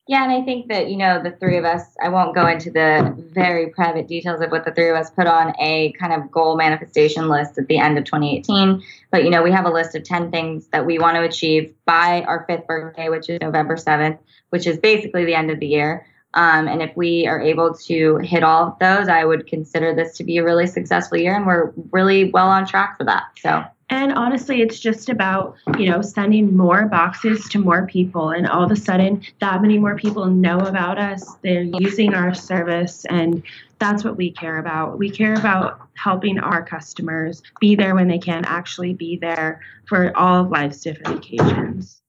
Yeah, 0.10 0.24
and 0.24 0.32
I 0.32 0.42
think 0.42 0.70
that, 0.70 0.90
you 0.90 0.98
know, 0.98 1.22
the 1.22 1.30
three 1.30 1.58
of 1.58 1.66
us, 1.66 1.84
I 2.02 2.10
won't 2.10 2.34
go 2.34 2.48
into 2.48 2.72
the 2.72 3.14
very 3.32 3.68
private 3.70 4.08
details 4.08 4.42
of 4.42 4.50
what 4.50 4.66
the 4.66 4.72
three 4.72 4.90
of 4.90 4.96
us 4.96 5.12
put 5.12 5.28
on 5.28 5.54
a 5.60 5.92
kind 6.00 6.14
of 6.14 6.32
goal 6.32 6.58
manifestation 6.58 7.30
list 7.30 7.60
at 7.60 7.68
the 7.68 7.78
end 7.78 7.96
of 7.96 8.06
2018. 8.06 8.82
But, 9.12 9.24
you 9.24 9.30
know, 9.30 9.44
we 9.44 9.52
have 9.52 9.68
a 9.68 9.70
list 9.70 9.94
of 9.94 10.04
10 10.04 10.32
things 10.32 10.66
that 10.70 10.84
we 10.84 10.98
want 10.98 11.18
to 11.18 11.22
achieve 11.22 11.76
by 11.86 12.24
our 12.24 12.44
fifth 12.48 12.66
birthday, 12.66 13.10
which 13.10 13.30
is 13.30 13.38
November 13.40 13.76
7th, 13.76 14.18
which 14.50 14.66
is 14.66 14.80
basically 14.80 15.26
the 15.26 15.36
end 15.36 15.52
of 15.52 15.60
the 15.60 15.68
year. 15.68 16.08
Um, 16.34 16.68
and 16.68 16.82
if 16.82 16.98
we 16.98 17.28
are 17.28 17.40
able 17.40 17.76
to 17.76 18.18
hit 18.18 18.44
all 18.44 18.70
of 18.70 18.80
those, 18.80 19.10
I 19.10 19.24
would 19.24 19.46
consider 19.46 19.94
this 19.94 20.18
to 20.18 20.24
be 20.24 20.40
a 20.40 20.44
really 20.44 20.66
successful 20.66 21.20
year. 21.20 21.36
And 21.36 21.46
we're 21.46 21.72
really 21.92 22.32
well 22.32 22.48
on 22.48 22.66
track 22.66 22.98
for 22.98 23.04
that. 23.04 23.26
So 23.40 23.64
and 23.90 24.14
honestly, 24.14 24.62
it's 24.62 24.80
just 24.80 25.10
about, 25.10 25.56
you 25.78 25.90
know, 25.90 26.02
sending 26.02 26.56
more 26.56 26.86
boxes 26.86 27.50
to 27.50 27.60
more 27.60 27.88
people. 27.88 28.30
And 28.30 28.48
all 28.48 28.64
of 28.64 28.72
a 28.72 28.76
sudden, 28.76 29.24
that 29.40 29.62
many 29.62 29.80
more 29.80 29.96
people 29.96 30.26
know 30.28 30.60
about 30.60 31.00
us. 31.00 31.36
They're 31.44 31.64
using 31.64 32.14
our 32.14 32.34
service. 32.34 33.06
And 33.06 33.42
that's 33.80 34.04
what 34.04 34.16
we 34.16 34.32
care 34.32 34.60
about. 34.60 35.00
We 35.00 35.10
care 35.10 35.34
about 35.34 35.82
helping 35.96 36.40
our 36.40 36.64
customers 36.64 37.42
be 37.60 37.76
there 37.76 37.96
when 37.96 38.08
they 38.08 38.20
can 38.20 38.46
actually 38.46 38.94
be 38.94 39.18
there 39.18 39.62
for 39.88 40.16
all 40.16 40.44
of 40.44 40.52
life's 40.52 40.82
different 40.82 41.18
occasions. 41.18 42.02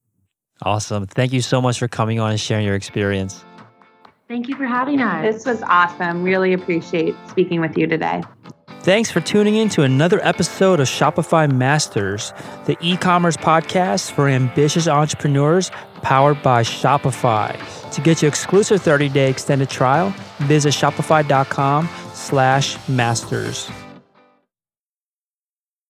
Awesome. 0.62 1.06
Thank 1.06 1.32
you 1.32 1.40
so 1.40 1.62
much 1.62 1.78
for 1.78 1.88
coming 1.88 2.20
on 2.20 2.30
and 2.30 2.40
sharing 2.40 2.66
your 2.66 2.74
experience. 2.74 3.42
Thank 4.28 4.48
you 4.48 4.54
for 4.54 4.66
having 4.66 5.00
us. 5.00 5.34
This 5.34 5.46
was 5.46 5.62
awesome. 5.62 6.22
Really 6.22 6.52
appreciate 6.52 7.14
speaking 7.28 7.60
with 7.60 7.78
you 7.78 7.86
today. 7.86 8.22
Thanks 8.82 9.10
for 9.10 9.20
tuning 9.20 9.56
in 9.56 9.68
to 9.70 9.82
another 9.82 10.20
episode 10.22 10.80
of 10.80 10.86
Shopify 10.86 11.52
Masters, 11.52 12.32
the 12.64 12.78
e 12.80 12.96
commerce 12.96 13.36
podcast 13.36 14.10
for 14.12 14.26
ambitious 14.26 14.88
entrepreneurs 14.88 15.70
powered 16.00 16.42
by 16.42 16.62
Shopify. 16.62 17.52
To 17.92 18.00
get 18.00 18.22
your 18.22 18.30
exclusive 18.30 18.80
30 18.80 19.10
day 19.10 19.28
extended 19.28 19.68
trial, 19.68 20.14
visit 20.38 20.72
shopify.com 20.72 21.90
slash 22.14 22.78
masters. 22.88 23.70